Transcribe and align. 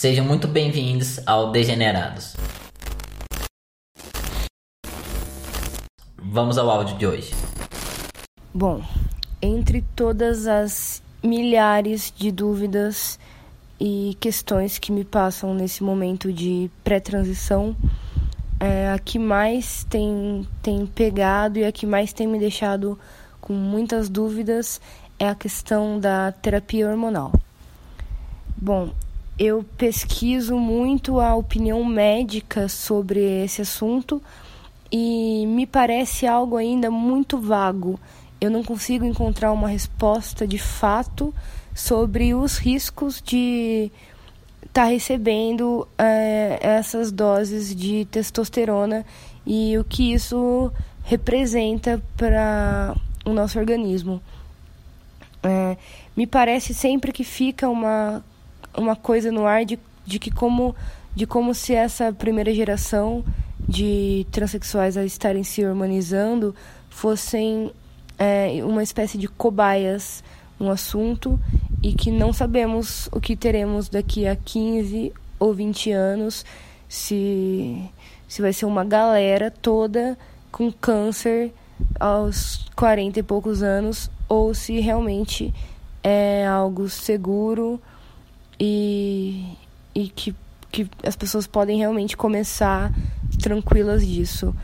Sejam 0.00 0.24
muito 0.24 0.48
bem-vindos 0.48 1.20
ao 1.26 1.52
Degenerados. 1.52 2.34
Vamos 6.16 6.56
ao 6.56 6.70
áudio 6.70 6.96
de 6.96 7.06
hoje. 7.06 7.34
Bom, 8.54 8.82
entre 9.42 9.84
todas 9.94 10.46
as 10.46 11.02
milhares 11.22 12.10
de 12.16 12.32
dúvidas 12.32 13.18
e 13.80 14.16
questões 14.20 14.78
que 14.78 14.92
me 14.92 15.04
passam 15.04 15.54
nesse 15.54 15.82
momento 15.82 16.30
de 16.30 16.70
pré-transição, 16.84 17.74
é, 18.60 18.90
a 18.90 18.98
que 18.98 19.18
mais 19.18 19.84
tem, 19.84 20.46
tem 20.62 20.84
pegado 20.84 21.58
e 21.58 21.64
a 21.64 21.72
que 21.72 21.86
mais 21.86 22.12
tem 22.12 22.26
me 22.26 22.38
deixado 22.38 22.98
com 23.40 23.54
muitas 23.54 24.10
dúvidas 24.10 24.80
é 25.18 25.26
a 25.28 25.34
questão 25.34 25.98
da 25.98 26.30
terapia 26.30 26.88
hormonal. 26.88 27.32
Bom, 28.54 28.90
eu 29.38 29.64
pesquiso 29.78 30.56
muito 30.56 31.18
a 31.18 31.34
opinião 31.34 31.82
médica 31.82 32.68
sobre 32.68 33.20
esse 33.42 33.62
assunto 33.62 34.22
e 34.92 35.46
me 35.46 35.66
parece 35.66 36.26
algo 36.26 36.58
ainda 36.58 36.90
muito 36.90 37.38
vago. 37.38 37.98
Eu 38.38 38.50
não 38.50 38.62
consigo 38.62 39.06
encontrar 39.06 39.52
uma 39.52 39.68
resposta 39.68 40.46
de 40.46 40.58
fato 40.58 41.34
sobre 41.74 42.34
os 42.34 42.58
riscos 42.58 43.22
de 43.22 43.90
estar 44.62 44.84
tá 44.84 44.84
recebendo 44.84 45.86
é, 45.98 46.58
essas 46.60 47.10
doses 47.10 47.74
de 47.74 48.04
testosterona 48.06 49.04
e 49.46 49.76
o 49.78 49.84
que 49.84 50.12
isso 50.12 50.72
representa 51.04 52.00
para 52.16 52.94
o 53.24 53.32
nosso 53.32 53.58
organismo. 53.58 54.22
É, 55.42 55.76
me 56.16 56.26
parece 56.26 56.74
sempre 56.74 57.12
que 57.12 57.24
fica 57.24 57.68
uma 57.68 58.22
uma 58.76 58.94
coisa 58.94 59.32
no 59.32 59.46
ar 59.46 59.64
de, 59.64 59.78
de 60.06 60.18
que 60.18 60.30
como 60.30 60.74
de 61.14 61.26
como 61.26 61.54
se 61.54 61.74
essa 61.74 62.12
primeira 62.12 62.54
geração 62.54 63.24
de 63.68 64.26
transexuais 64.30 64.96
a 64.96 65.04
estarem 65.04 65.42
se 65.42 65.64
hormonizando 65.64 66.54
fossem 66.88 67.72
é, 68.18 68.60
uma 68.64 68.82
espécie 68.82 69.18
de 69.18 69.26
cobaias 69.26 70.22
no 70.60 70.70
assunto 70.70 71.40
e 71.82 71.92
que 71.92 72.10
não 72.10 72.32
sabemos 72.32 73.08
o 73.10 73.20
que 73.20 73.34
teremos 73.34 73.88
daqui 73.88 74.26
a 74.26 74.36
15 74.36 75.12
ou 75.38 75.54
20 75.54 75.90
anos 75.90 76.44
se 76.88 77.82
se 78.28 78.40
vai 78.40 78.52
ser 78.52 78.66
uma 78.66 78.84
galera 78.84 79.50
toda 79.50 80.16
com 80.52 80.70
câncer 80.70 81.52
aos 81.98 82.68
40 82.76 83.18
e 83.18 83.22
poucos 83.22 83.62
anos 83.62 84.08
ou 84.28 84.54
se 84.54 84.78
realmente 84.78 85.52
é 86.02 86.46
algo 86.46 86.88
seguro 86.88 87.80
e, 88.58 89.56
e 89.94 90.08
que, 90.08 90.34
que 90.70 90.88
as 91.04 91.16
pessoas 91.16 91.46
podem 91.46 91.78
realmente 91.78 92.16
começar 92.16 92.92
tranquilas 93.42 94.06
disso. 94.06 94.54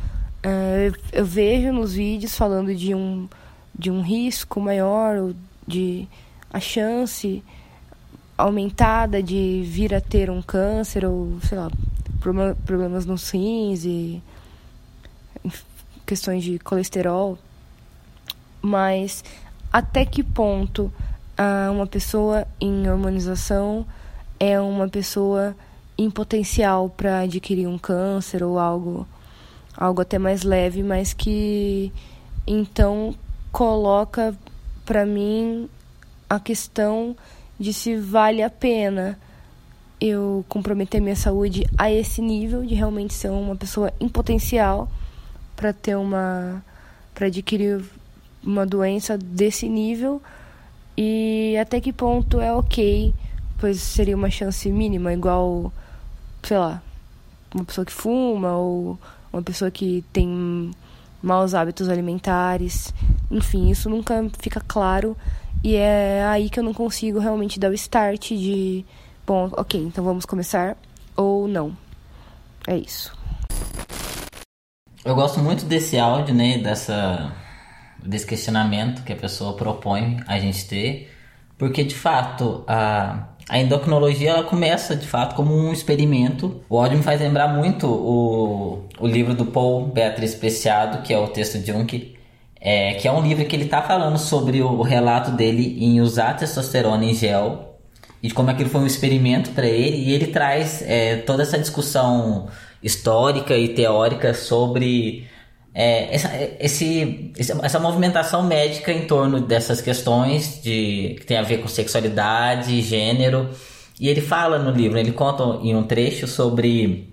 Uh, 0.45 0.95
eu, 1.13 1.25
vejo 1.25 1.73
nos 1.73 1.95
vídeos 1.95 2.37
falando 2.37 2.75
de 2.75 2.95
um, 2.95 3.29
de 3.77 3.91
um 3.91 4.03
risco 4.03 4.61
maior, 4.61 5.17
ou 5.17 5.35
de 5.67 6.09
a 6.53 6.61
chance 6.61 7.43
aumentada 8.37 9.23
de 9.23 9.63
vir 9.65 9.95
a 9.95 10.01
ter 10.01 10.31
um 10.31 10.43
câncer, 10.43 11.05
ou 11.05 11.39
sei 11.41 11.59
lá, 11.59 11.71
problemas 12.65 13.07
nos 13.07 13.31
rins 13.31 13.85
e 13.85 14.23
questões 16.05 16.45
de 16.45 16.59
colesterol. 16.59 17.39
Mas 18.61 19.25
até 19.73 20.05
que 20.05 20.23
ponto 20.23 20.93
ah, 21.37 21.69
uma 21.71 21.87
pessoa 21.87 22.47
em 22.61 22.89
hormonização 22.89 23.87
é 24.39 24.61
uma 24.61 24.89
pessoa 24.89 25.57
em 25.99 26.11
potencial 26.11 26.91
para 26.91 27.21
adquirir 27.21 27.67
um 27.67 27.79
câncer 27.79 28.43
ou 28.43 28.59
algo 28.59 29.07
algo 29.77 30.01
até 30.01 30.19
mais 30.19 30.43
leve, 30.43 30.83
mas 30.83 31.13
que 31.13 31.93
então 32.47 33.15
coloca 33.53 34.35
para 34.87 35.05
mim 35.05 35.69
a 36.31 36.41
questão 36.41 37.15
de 37.61 37.73
se 37.75 37.97
vale 37.97 38.43
a 38.43 38.49
pena 38.49 39.19
eu 40.01 40.45
comprometer 40.49 41.01
minha 41.01 41.17
saúde 41.17 41.67
a 41.77 41.91
esse 41.91 42.23
nível 42.23 42.65
de 42.65 42.75
realmente 42.75 43.13
ser 43.13 43.31
uma 43.31 43.57
pessoa 43.57 43.93
em 43.99 44.09
potencial 44.09 44.89
para 45.55 45.73
ter 45.73 45.97
uma 45.97 46.63
para 47.15 47.27
adquirir 47.27 47.83
uma 48.45 48.65
doença 48.67 49.19
desse 49.19 49.69
nível. 49.69 50.23
E 50.97 51.57
até 51.61 51.81
que 51.81 51.93
ponto 51.93 52.41
é 52.41 52.53
ok, 52.53 53.13
pois 53.59 53.81
seria 53.81 54.17
uma 54.17 54.31
chance 54.31 54.71
mínima, 54.71 55.13
igual, 55.13 55.73
sei 56.43 56.59
lá, 56.59 56.83
uma 57.55 57.65
pessoa 57.65 57.85
que 57.85 57.93
fuma 57.93 58.57
ou 58.57 58.99
uma 59.33 59.43
pessoa 59.43 59.71
que 59.71 60.05
tem 60.13 60.71
maus 61.23 61.55
hábitos 61.55 61.89
alimentares. 61.89 62.93
Enfim, 63.31 63.71
isso 63.71 63.89
nunca 63.91 64.25
fica 64.39 64.61
claro 64.61 65.17
e 65.63 65.75
é 65.75 66.25
aí 66.27 66.49
que 66.49 66.61
eu 66.61 66.65
não 66.65 66.73
consigo 66.73 67.19
realmente 67.19 67.59
dar 67.59 67.71
o 67.71 67.75
start 67.75 68.29
de, 68.29 68.85
bom, 69.27 69.51
ok, 69.53 69.81
então 69.81 70.05
vamos 70.05 70.25
começar 70.25 70.77
ou 71.17 71.49
não. 71.49 71.77
É 72.67 72.77
isso. 72.77 73.13
Eu 75.05 75.15
gosto 75.15 75.41
muito 75.41 75.65
desse 75.65 75.99
áudio, 75.99 76.35
né, 76.35 76.59
dessa 76.59 77.33
desse 78.03 78.27
questionamento 78.27 79.03
que 79.03 79.13
a 79.13 79.17
pessoa 79.17 79.57
propõe 79.57 80.23
a 80.29 80.39
gente 80.39 80.69
ter, 80.69 81.13
porque 81.59 81.83
de 81.83 81.95
fato 81.95 82.63
a, 82.69 83.29
a 83.49 83.59
endocrinologia 83.59 84.31
ela 84.31 84.43
começa 84.43 84.97
de 84.97 85.07
fato 85.07 85.37
como 85.37 85.55
um 85.55 85.73
experimento. 85.73 86.61
O 86.69 86.77
ódio 86.77 86.99
me 86.99 87.05
faz 87.05 87.21
lembrar 87.21 87.49
muito 87.49 87.87
o, 87.87 88.85
o 88.99 89.07
livro 89.07 89.35
do 89.35 89.47
Paul 89.47 89.87
Beatriz 89.87 90.35
Preciado, 90.35 91.03
que 91.03 91.13
é 91.15 91.19
o 91.19 91.29
texto 91.29 91.59
de 91.59 91.67
Jung, 91.67 92.17
é, 92.61 92.95
que 92.95 93.07
é 93.07 93.13
um 93.13 93.23
livro 93.23 93.45
que 93.45 93.55
ele 93.55 93.67
está 93.67 93.83
falando 93.83 94.19
sobre 94.19 94.61
o, 94.61 94.73
o 94.73 94.83
relato 94.83 95.31
dele 95.31 95.77
em 95.79 96.01
usar 96.01 96.35
testosterona 96.35 97.05
em 97.05 97.15
gel 97.15 97.77
e 98.23 98.31
como 98.31 98.51
aquilo 98.51 98.71
foi 98.71 98.81
um 98.81 98.87
experimento 98.87 99.51
para 99.51 99.67
ele 99.67 99.99
e 99.99 100.13
ele 100.13 100.27
traz 100.29 100.83
é, 100.83 101.17
toda 101.19 101.43
essa 101.43 101.59
discussão 101.59 102.49
histórica 102.83 103.57
e 103.57 103.69
teórica 103.69 104.35
sobre 104.35 105.29
é, 105.79 106.15
essa, 106.15 106.31
esse, 106.59 107.33
essa 107.37 107.79
movimentação 107.79 108.43
médica 108.43 108.91
em 108.91 109.07
torno 109.07 109.43
dessas 109.43 109.83
questões 109.83 110.59
de, 110.63 111.17
que 111.21 111.27
tem 111.27 111.37
a 111.37 111.43
ver 111.43 111.59
com 111.59 111.69
sexualidade, 111.69 112.81
gênero. 112.81 113.51
E 114.01 114.09
ele 114.09 114.23
fala 114.23 114.59
no 114.59 114.71
livro, 114.71 114.99
ele 114.99 115.13
conta 115.13 115.43
em 115.63 115.77
um 115.77 115.83
trecho 115.83 116.27
sobre 116.27 117.13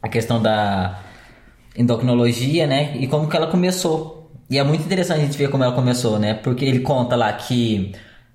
a 0.00 0.08
questão 0.08 0.40
da 0.40 1.00
endocrinologia, 1.76 2.66
né? 2.66 2.96
E 2.96 3.06
como 3.06 3.28
que 3.28 3.36
ela 3.36 3.48
começou. 3.48 4.30
E 4.48 4.58
é 4.58 4.64
muito 4.64 4.86
interessante 4.86 5.20
a 5.20 5.24
gente 5.26 5.36
ver 5.36 5.50
como 5.50 5.62
ela 5.62 5.74
começou, 5.74 6.18
né? 6.18 6.32
Porque 6.32 6.64
ele 6.64 6.80
conta 6.80 7.14
lá 7.14 7.30
que, 7.34 7.92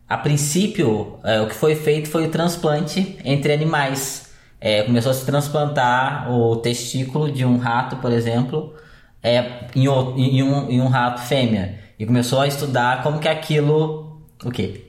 a 0.08 0.18
princípio, 0.20 1.18
é, 1.24 1.42
o 1.42 1.48
que 1.48 1.56
foi 1.56 1.76
feito 1.76 2.10
foi 2.10 2.28
o 2.28 2.30
transplante 2.30 3.18
entre 3.26 3.52
animais. 3.52 4.32
É, 4.62 4.84
começou 4.84 5.10
a 5.12 5.16
se 5.16 5.26
transplantar 5.26 6.32
o 6.32 6.58
testículo 6.58 7.32
de 7.32 7.44
um 7.44 7.58
rato, 7.58 7.96
por 7.96 8.12
exemplo, 8.12 8.76
é, 9.24 9.46
em, 9.74 9.86
em, 9.86 10.44
um, 10.44 10.70
em 10.70 10.82
um 10.82 10.88
rato 10.88 11.22
fêmea. 11.22 11.80
E 11.98 12.06
começou 12.06 12.42
a 12.42 12.48
estudar 12.48 13.02
como 13.02 13.20
que 13.20 13.28
aquilo. 13.28 14.22
O 14.44 14.52
quê? 14.52 14.82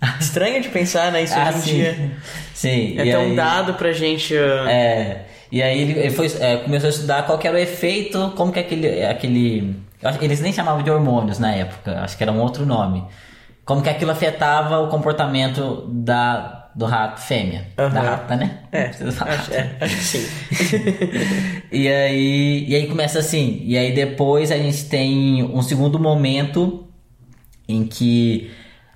Estranho 0.18 0.60
de 0.60 0.68
pensar, 0.68 1.12
né? 1.12 1.22
Isso 1.22 1.34
ah, 1.36 1.48
hoje 1.48 1.58
em 1.58 1.62
sim. 1.62 1.74
dia. 1.74 2.12
Sim. 2.54 2.98
É 2.98 3.02
até 3.02 3.18
um 3.18 3.34
dado 3.34 3.74
pra 3.74 3.92
gente. 3.92 4.34
Uh... 4.34 4.68
É. 4.68 5.24
E 5.52 5.62
aí 5.62 5.80
ele, 5.80 5.98
ele 5.98 6.10
foi, 6.10 6.26
é, 6.38 6.58
começou 6.58 6.86
a 6.86 6.90
estudar 6.90 7.22
qual 7.24 7.38
que 7.38 7.46
era 7.46 7.56
o 7.56 7.60
efeito, 7.60 8.32
como 8.36 8.52
que 8.52 8.58
aquele. 8.58 9.04
aquele 9.04 9.76
eles 10.20 10.40
nem 10.40 10.52
chamavam 10.52 10.82
de 10.82 10.90
hormônios 10.90 11.38
na 11.38 11.52
época, 11.52 12.00
acho 12.00 12.16
que 12.16 12.22
era 12.22 12.32
um 12.32 12.40
outro 12.40 12.64
nome. 12.64 13.04
Como 13.64 13.82
que 13.82 13.88
aquilo 13.88 14.10
afetava 14.10 14.78
o 14.78 14.88
comportamento 14.88 15.86
da, 15.88 16.59
do 16.74 16.86
rato 16.86 17.20
fêmea. 17.20 17.66
Uhum. 17.78 17.90
Da 17.90 18.00
rata, 18.00 18.36
né? 18.36 18.58
É, 18.72 18.84
acho, 18.86 19.52
é, 19.52 19.76
acho 19.80 19.96
que 19.96 20.02
sim. 20.02 20.26
e, 21.72 21.88
aí, 21.88 22.64
e 22.68 22.76
aí 22.76 22.86
começa 22.86 23.18
assim. 23.18 23.62
E 23.64 23.76
aí 23.76 23.94
depois 23.94 24.50
a 24.52 24.56
gente 24.56 24.84
tem 24.84 25.42
um 25.42 25.62
segundo 25.62 25.98
momento 25.98 26.88
em 27.68 27.86
que 27.86 28.50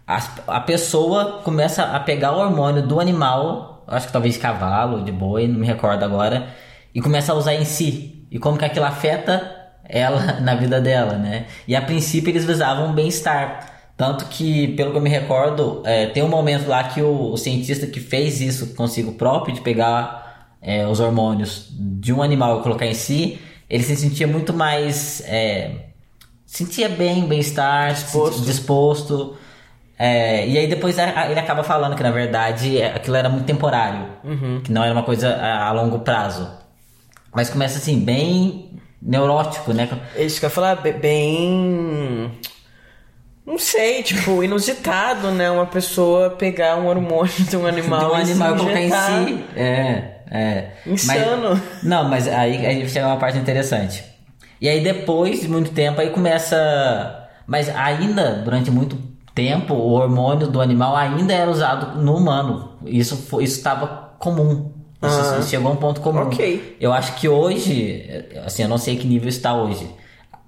a, 0.06 0.22
a 0.48 0.60
pessoa 0.60 1.40
começa 1.42 1.82
a 1.82 2.00
pegar 2.00 2.32
o 2.32 2.40
hormônio 2.40 2.86
do 2.86 3.00
animal, 3.00 3.84
acho 3.86 4.06
que 4.06 4.12
talvez 4.12 4.36
cavalo, 4.36 5.02
de 5.02 5.12
boi, 5.12 5.48
não 5.48 5.60
me 5.60 5.66
recordo 5.66 6.04
agora, 6.04 6.48
e 6.94 7.00
começa 7.00 7.32
a 7.32 7.34
usar 7.34 7.54
em 7.54 7.64
si. 7.64 8.26
E 8.30 8.38
como 8.38 8.58
que 8.58 8.64
aquilo 8.64 8.84
afeta 8.84 9.64
ela 9.84 10.38
na 10.40 10.54
vida 10.54 10.80
dela, 10.80 11.16
né? 11.16 11.46
E 11.66 11.74
a 11.74 11.82
princípio 11.82 12.30
eles 12.30 12.44
visavam 12.44 12.92
bem-estar. 12.92 13.73
Tanto 13.96 14.26
que, 14.26 14.68
pelo 14.68 14.90
que 14.90 14.98
eu 14.98 15.00
me 15.00 15.10
recordo, 15.10 15.82
é, 15.84 16.06
tem 16.06 16.22
um 16.22 16.28
momento 16.28 16.68
lá 16.68 16.84
que 16.84 17.00
o, 17.00 17.32
o, 17.32 17.36
cientista 17.36 17.86
que 17.86 18.00
fez 18.00 18.40
isso 18.40 18.74
consigo 18.74 19.12
próprio, 19.12 19.54
de 19.54 19.60
pegar 19.60 20.56
é, 20.60 20.86
os 20.86 20.98
hormônios 20.98 21.68
de 21.70 22.12
um 22.12 22.20
animal 22.20 22.58
e 22.58 22.62
colocar 22.62 22.86
em 22.86 22.94
si, 22.94 23.38
ele 23.70 23.84
se 23.84 23.94
sentia 23.94 24.26
muito 24.26 24.52
mais. 24.52 25.22
É, 25.26 25.90
sentia 26.44 26.88
bem, 26.88 27.26
bem-estar, 27.26 27.94
disposto. 27.94 28.42
disposto 28.42 29.36
é, 29.98 30.46
e 30.48 30.58
aí 30.58 30.66
depois 30.66 30.98
ele 30.98 31.38
acaba 31.38 31.62
falando 31.62 31.94
que 31.94 32.02
na 32.02 32.10
verdade 32.10 32.82
aquilo 32.82 33.16
era 33.16 33.28
muito 33.28 33.44
temporário, 33.44 34.08
uhum. 34.24 34.60
que 34.62 34.72
não 34.72 34.82
era 34.82 34.92
uma 34.92 35.04
coisa 35.04 35.34
a, 35.36 35.68
a, 35.68 35.72
longo 35.72 36.00
prazo. 36.00 36.50
Mas 37.32 37.48
começa 37.48 37.78
assim, 37.78 38.00
bem 38.00 38.80
neurótico, 39.00 39.72
né? 39.72 39.88
Isso 40.16 40.40
que 40.40 40.46
eu 40.46 40.48
ia 40.48 40.54
falar, 40.54 40.76
bem. 40.76 42.30
Não 43.46 43.58
sei, 43.58 44.02
tipo, 44.02 44.42
inusitado, 44.42 45.30
né? 45.30 45.50
Uma 45.50 45.66
pessoa 45.66 46.30
pegar 46.30 46.76
um 46.76 46.86
hormônio 46.86 47.32
de 47.46 47.56
um 47.56 47.66
animal 47.66 48.00
de 48.00 48.06
um 48.06 48.14
animal 48.14 48.56
colocar 48.56 48.80
em 48.80 48.90
si. 48.90 49.44
É, 49.54 50.14
é. 50.30 50.70
Insano. 50.86 51.50
Mas, 51.50 51.82
não, 51.82 52.08
mas 52.08 52.26
aí, 52.26 52.64
aí 52.64 52.88
chega 52.88 53.06
uma 53.06 53.18
parte 53.18 53.38
interessante. 53.38 54.02
E 54.60 54.68
aí 54.68 54.82
depois 54.82 55.42
de 55.42 55.48
muito 55.48 55.72
tempo 55.72 56.00
aí 56.00 56.08
começa. 56.10 57.28
Mas 57.46 57.68
ainda 57.68 58.36
durante 58.42 58.70
muito 58.70 58.96
tempo 59.34 59.74
o 59.74 59.92
hormônio 59.92 60.46
do 60.46 60.60
animal 60.60 60.96
ainda 60.96 61.34
era 61.34 61.50
usado 61.50 62.00
no 62.00 62.16
humano. 62.16 62.78
Isso 62.86 63.14
isso 63.42 63.58
estava 63.58 64.14
comum. 64.18 64.72
Isso, 65.02 65.38
isso 65.38 65.50
chegou 65.50 65.70
a 65.70 65.74
um 65.74 65.76
ponto 65.76 66.00
comum. 66.00 66.22
Ok. 66.22 66.78
Eu 66.80 66.94
acho 66.94 67.14
que 67.16 67.28
hoje, 67.28 68.24
assim, 68.42 68.62
eu 68.62 68.68
não 68.70 68.78
sei 68.78 68.96
que 68.96 69.06
nível 69.06 69.28
está 69.28 69.54
hoje. 69.54 69.86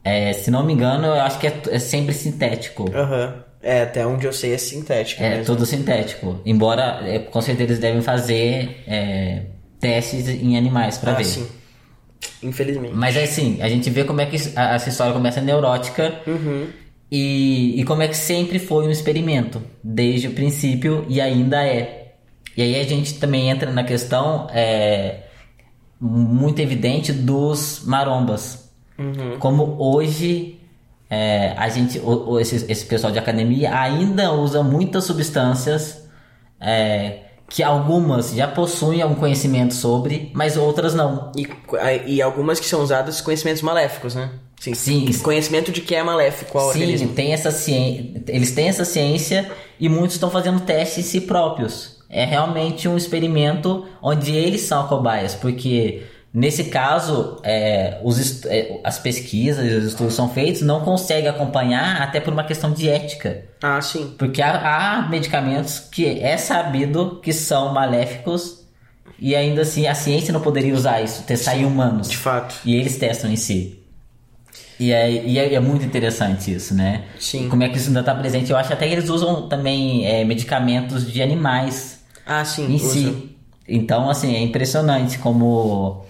É, 0.06 0.32
se 0.32 0.52
não 0.52 0.64
me 0.64 0.72
engano, 0.72 1.08
eu 1.08 1.20
acho 1.20 1.40
que 1.40 1.48
é, 1.48 1.62
é 1.70 1.78
sempre 1.80 2.14
sintético. 2.14 2.88
Aham. 2.94 3.26
Uhum. 3.26 3.46
É, 3.60 3.82
até 3.82 4.06
onde 4.06 4.24
eu 4.24 4.32
sei 4.32 4.54
é 4.54 4.58
sintético. 4.58 5.20
É, 5.20 5.30
mesmo. 5.30 5.44
tudo 5.44 5.66
sintético. 5.66 6.40
Embora, 6.46 7.00
é, 7.02 7.18
com 7.18 7.40
certeza, 7.40 7.72
eles 7.72 7.80
devem 7.80 8.00
fazer 8.00 8.84
é, 8.86 9.42
testes 9.80 10.28
em 10.28 10.56
animais 10.56 10.98
para 10.98 11.10
ah, 11.10 11.14
ver. 11.16 11.24
Sim. 11.24 11.48
Infelizmente. 12.40 12.94
Mas 12.94 13.16
é 13.16 13.24
assim, 13.24 13.58
a 13.60 13.68
gente 13.68 13.90
vê 13.90 14.04
como 14.04 14.20
é 14.20 14.26
que 14.26 14.36
essa 14.36 14.88
história 14.88 15.12
começa 15.12 15.40
neurótica 15.40 16.20
uhum. 16.24 16.68
e, 17.10 17.80
e 17.80 17.84
como 17.84 18.02
é 18.02 18.08
que 18.08 18.16
sempre 18.16 18.60
foi 18.60 18.86
um 18.86 18.90
experimento, 18.90 19.60
desde 19.82 20.28
o 20.28 20.32
princípio 20.32 21.04
e 21.08 21.20
ainda 21.20 21.66
é. 21.66 22.12
E 22.56 22.62
aí 22.62 22.78
a 22.78 22.84
gente 22.84 23.14
também 23.14 23.50
entra 23.50 23.72
na 23.72 23.82
questão 23.82 24.46
é, 24.52 25.22
muito 26.00 26.60
evidente 26.60 27.12
dos 27.12 27.82
marombas. 27.84 28.65
Uhum. 28.98 29.38
Como 29.38 29.76
hoje 29.78 30.58
é, 31.08 31.54
a 31.56 31.68
gente, 31.68 31.98
o, 31.98 32.30
o, 32.30 32.40
esse, 32.40 32.70
esse 32.70 32.84
pessoal 32.86 33.12
de 33.12 33.18
academia 33.18 33.78
ainda 33.78 34.32
usa 34.32 34.62
muitas 34.62 35.04
substâncias 35.04 36.08
é, 36.60 37.20
que 37.48 37.62
algumas 37.62 38.32
já 38.34 38.48
possuem 38.48 39.02
algum 39.02 39.14
conhecimento 39.14 39.74
sobre, 39.74 40.30
mas 40.34 40.56
outras 40.56 40.94
não. 40.94 41.30
E, 41.36 41.46
e 42.06 42.22
algumas 42.22 42.58
que 42.58 42.66
são 42.66 42.82
usadas 42.82 43.20
conhecimentos 43.20 43.62
maléficos, 43.62 44.14
né? 44.14 44.30
Sim. 44.58 44.74
Sim. 44.74 45.18
Conhecimento 45.22 45.70
de 45.70 45.80
que 45.80 45.94
é 45.94 46.02
maléfico 46.02 46.58
ao 46.58 46.72
Sim, 46.72 46.80
organismo. 46.80 47.12
tem 47.12 47.32
essa 47.32 47.50
ciência, 47.50 48.22
eles 48.28 48.50
têm 48.52 48.68
essa 48.68 48.84
ciência 48.84 49.50
e 49.78 49.88
muitos 49.88 50.14
estão 50.14 50.30
fazendo 50.30 50.60
testes 50.60 50.98
em 50.98 51.02
si 51.02 51.20
próprios. 51.20 51.96
É 52.08 52.24
realmente 52.24 52.88
um 52.88 52.96
experimento 52.96 53.84
onde 54.00 54.34
eles 54.34 54.62
são 54.62 54.86
cobaias, 54.88 55.34
porque 55.34 56.04
Nesse 56.32 56.64
caso, 56.64 57.40
é, 57.42 57.98
os, 58.04 58.44
é, 58.44 58.78
as 58.84 58.98
pesquisas 58.98 59.64
e 59.64 59.74
os 59.74 59.84
estudos 59.86 60.14
são 60.14 60.28
feitos, 60.28 60.60
não 60.60 60.80
consegue 60.82 61.26
acompanhar 61.26 62.02
até 62.02 62.20
por 62.20 62.32
uma 62.32 62.44
questão 62.44 62.72
de 62.72 62.88
ética. 62.90 63.44
Ah, 63.62 63.80
sim. 63.80 64.14
Porque 64.18 64.42
há, 64.42 64.98
há 64.98 65.08
medicamentos 65.08 65.78
que 65.78 66.20
é 66.20 66.36
sabido 66.36 67.20
que 67.22 67.32
são 67.32 67.72
maléficos 67.72 68.66
e 69.18 69.34
ainda 69.34 69.62
assim 69.62 69.86
a 69.86 69.94
ciência 69.94 70.32
não 70.32 70.40
poderia 70.40 70.74
usar 70.74 71.00
isso, 71.00 71.22
testar 71.22 71.52
sim, 71.52 71.62
em 71.62 71.64
humanos. 71.64 72.10
De 72.10 72.16
fato. 72.16 72.54
E 72.64 72.76
eles 72.76 72.98
testam 72.98 73.30
em 73.30 73.36
si. 73.36 73.82
E 74.78 74.92
é, 74.92 75.10
e 75.10 75.38
é, 75.38 75.54
é, 75.54 75.60
muito 75.60 75.86
interessante 75.86 76.52
isso, 76.52 76.74
né? 76.74 77.04
Sim. 77.18 77.48
Como 77.48 77.62
é 77.62 77.68
que 77.68 77.78
isso 77.78 77.88
ainda 77.88 78.00
está 78.00 78.14
presente. 78.14 78.50
Eu 78.50 78.58
acho 78.58 78.72
até 78.72 78.86
que 78.86 78.92
eles 78.92 79.08
usam 79.08 79.48
também 79.48 80.06
é, 80.06 80.22
medicamentos 80.22 81.10
de 81.10 81.22
animais. 81.22 82.04
Ah, 82.26 82.44
sim. 82.44 82.74
Em 82.74 82.78
si. 82.78 83.36
Então, 83.66 84.10
assim, 84.10 84.34
é 84.36 84.40
impressionante 84.40 85.18
como 85.18 86.04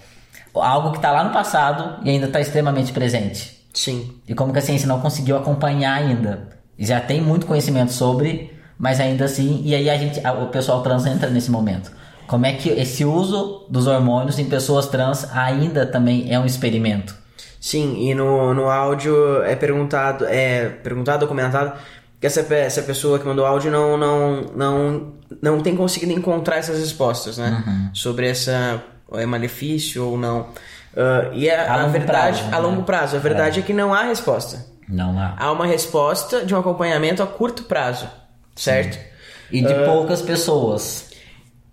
algo 0.55 0.91
que 0.91 0.97
está 0.97 1.11
lá 1.11 1.23
no 1.23 1.31
passado 1.31 2.03
e 2.03 2.09
ainda 2.09 2.27
está 2.27 2.39
extremamente 2.39 2.91
presente. 2.91 3.57
Sim. 3.73 4.15
E 4.27 4.33
como 4.33 4.51
que 4.51 4.59
a 4.59 4.61
ciência 4.61 4.87
não 4.87 4.99
conseguiu 4.99 5.37
acompanhar 5.37 5.93
ainda. 5.93 6.49
Já 6.79 6.99
tem 6.99 7.21
muito 7.21 7.45
conhecimento 7.45 7.91
sobre, 7.91 8.51
mas 8.77 8.99
ainda 8.99 9.25
assim, 9.25 9.61
e 9.63 9.75
aí 9.75 9.89
a 9.89 9.97
gente, 9.97 10.19
o 10.19 10.47
pessoal 10.47 10.81
trans 10.81 11.05
entra 11.05 11.29
nesse 11.29 11.51
momento. 11.51 11.91
Como 12.27 12.45
é 12.45 12.53
que 12.53 12.69
esse 12.69 13.05
uso 13.05 13.65
dos 13.69 13.87
hormônios 13.87 14.37
em 14.37 14.45
pessoas 14.45 14.87
trans 14.87 15.27
ainda 15.31 15.85
também 15.85 16.33
é 16.33 16.39
um 16.39 16.45
experimento? 16.45 17.15
Sim, 17.59 18.09
e 18.09 18.13
no, 18.13 18.53
no 18.53 18.69
áudio 18.69 19.43
é 19.43 19.55
perguntado, 19.55 20.25
é 20.25 20.69
perguntado, 20.69 21.21
documentado, 21.21 21.73
que 22.19 22.27
essa, 22.27 22.41
essa 22.53 22.81
pessoa 22.81 23.19
que 23.19 23.25
mandou 23.25 23.45
áudio 23.45 23.71
não, 23.71 23.97
não, 23.97 24.41
não, 24.55 25.13
não 25.41 25.61
tem 25.61 25.75
conseguido 25.75 26.11
encontrar 26.11 26.57
essas 26.57 26.79
respostas, 26.79 27.37
né? 27.37 27.63
Uhum. 27.65 27.89
Sobre 27.93 28.27
essa 28.27 28.83
é 29.13 29.25
malefício 29.25 30.05
ou 30.05 30.17
não. 30.17 30.41
Uh, 30.93 31.33
e 31.33 31.49
a, 31.49 31.71
a, 31.71 31.83
a 31.83 31.87
verdade, 31.87 32.39
prazo, 32.41 32.55
a 32.55 32.57
longo 32.57 32.79
né? 32.79 32.83
prazo, 32.85 33.15
a 33.15 33.19
verdade 33.19 33.59
é. 33.59 33.61
é. 33.61 33.65
que 33.65 33.73
não 33.73 33.93
há 33.93 34.03
resposta. 34.03 34.65
Não 34.87 35.17
há. 35.19 35.35
Há 35.37 35.51
uma 35.51 35.65
resposta 35.65 36.45
de 36.45 36.55
um 36.55 36.59
acompanhamento 36.59 37.21
a 37.21 37.27
curto 37.27 37.63
prazo, 37.63 38.09
certo? 38.55 38.95
Sim. 38.95 38.99
E 39.51 39.61
de 39.61 39.73
uh, 39.73 39.85
poucas 39.85 40.21
pessoas. 40.21 41.11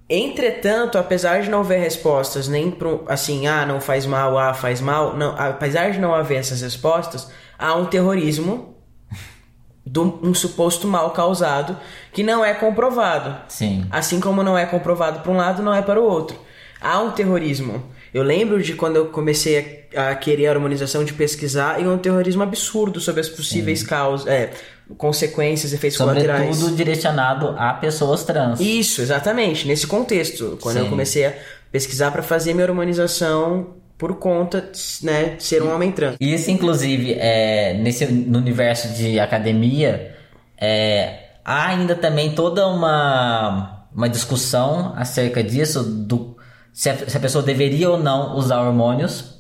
Entretanto, 0.09 0.99
apesar 0.99 1.41
de 1.41 1.49
não 1.49 1.61
haver 1.61 1.81
respostas, 1.81 2.47
nem 2.47 2.71
pro, 2.71 3.05
assim, 3.09 3.47
ah, 3.47 3.65
não 3.65 3.81
faz 3.81 4.05
mal, 4.05 4.37
ah, 4.39 4.53
faz 4.53 4.81
mal, 4.81 5.17
não, 5.17 5.35
apesar 5.39 5.91
de 5.91 5.99
não 5.99 6.15
haver 6.15 6.39
essas 6.39 6.61
respostas, 6.61 7.31
há 7.59 7.75
um 7.75 7.87
terrorismo 7.87 8.77
do 9.87 10.21
um 10.23 10.35
suposto 10.35 10.87
mal 10.87 11.11
causado 11.13 11.77
que 12.13 12.23
não 12.23 12.45
é 12.45 12.53
comprovado. 12.53 13.35
Sim. 13.49 13.87
Assim 13.91 14.21
como 14.21 14.43
não 14.43 14.59
é 14.59 14.67
comprovado 14.67 15.21
para 15.21 15.33
um 15.33 15.37
lado, 15.37 15.63
não 15.63 15.75
é 15.75 15.81
para 15.81 16.01
o 16.01 16.05
outro 16.05 16.44
há 16.85 17.01
um 17.01 17.11
terrorismo. 17.11 17.83
Eu 18.13 18.23
lembro 18.23 18.63
de 18.63 18.75
quando 18.75 18.97
eu 18.97 19.07
comecei 19.07 19.89
a, 19.97 20.11
a 20.11 20.15
querer 20.15 20.47
a 20.47 20.53
harmonização 20.53 21.03
de 21.03 21.13
pesquisar 21.13 21.81
e 21.81 21.89
um 21.89 21.99
terrorismo 21.99 22.43
absurdo 22.43 23.01
sobre 23.01 23.21
as 23.21 23.29
possíveis 23.29 23.83
causas, 23.83 24.27
é, 24.29 24.51
consequências, 24.97 25.73
efeitos 25.73 25.97
Sobretudo 25.97 26.27
colaterais. 26.27 26.57
Sobretudo 26.57 26.77
direcionado 26.77 27.55
a 27.59 27.73
pessoas 27.73 28.23
trans. 28.23 28.61
Isso, 28.61 29.01
exatamente, 29.01 29.67
nesse 29.67 29.87
contexto. 29.87 30.59
Quando 30.61 30.77
Sim. 30.77 30.85
eu 30.85 30.89
comecei 30.91 31.27
a 31.27 31.35
pesquisar 31.73 32.13
para 32.13 32.23
fazer 32.23 32.53
minha 32.53 32.67
harmonização 32.67 33.75
por 33.99 34.17
conta 34.17 34.71
né, 35.03 35.37
de 35.37 35.43
ser 35.43 35.63
um 35.63 35.75
homem 35.75 35.91
trans. 35.91 36.17
Isso, 36.21 36.51
inclusive, 36.51 37.15
é, 37.19 37.75
nesse, 37.75 38.07
no 38.07 38.39
universo 38.39 38.93
de 38.95 39.19
academia, 39.19 40.15
é, 40.61 41.31
há 41.45 41.69
ainda 41.69 41.95
também 41.95 42.33
toda 42.33 42.67
uma, 42.67 43.87
uma 43.95 44.09
discussão 44.09 44.93
acerca 44.97 45.43
disso, 45.43 45.83
do 45.83 46.34
se 46.75 46.91
a, 46.91 47.09
se 47.09 47.17
a 47.17 47.21
pessoa 47.21 47.43
deveria 47.43 47.89
ou 47.89 47.97
não 47.97 48.37
usar 48.37 48.61
hormônios. 48.61 49.39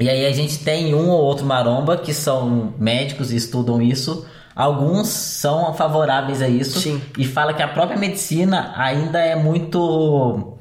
E 0.00 0.08
aí 0.08 0.24
a 0.24 0.32
gente 0.32 0.60
tem 0.60 0.94
um 0.94 1.10
ou 1.10 1.20
outro 1.20 1.44
maromba 1.44 1.98
que 1.98 2.14
são 2.14 2.72
médicos 2.78 3.32
e 3.32 3.36
estudam 3.36 3.82
isso. 3.82 4.24
Alguns 4.54 5.08
são 5.08 5.74
favoráveis 5.74 6.40
a 6.40 6.48
isso 6.48 6.80
Sim. 6.80 7.02
e 7.18 7.24
fala 7.24 7.52
que 7.52 7.62
a 7.62 7.68
própria 7.68 7.98
medicina 7.98 8.72
ainda 8.76 9.18
é 9.18 9.34
muito, 9.34 10.58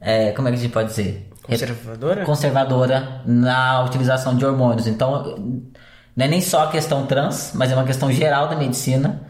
é, 0.00 0.32
como 0.32 0.48
é 0.48 0.50
que 0.50 0.56
a 0.56 0.60
gente 0.60 0.72
pode 0.72 0.88
dizer? 0.88 1.30
Conservadora? 1.42 2.24
Conservadora 2.24 3.22
na 3.24 3.84
utilização 3.84 4.36
de 4.36 4.44
hormônios. 4.44 4.86
Então, 4.86 5.36
não 6.16 6.24
é 6.24 6.28
nem 6.28 6.40
só 6.40 6.64
a 6.64 6.70
questão 6.70 7.06
trans, 7.06 7.52
mas 7.54 7.70
é 7.70 7.74
uma 7.74 7.84
questão 7.84 8.10
geral 8.10 8.48
da 8.48 8.56
medicina. 8.56 9.22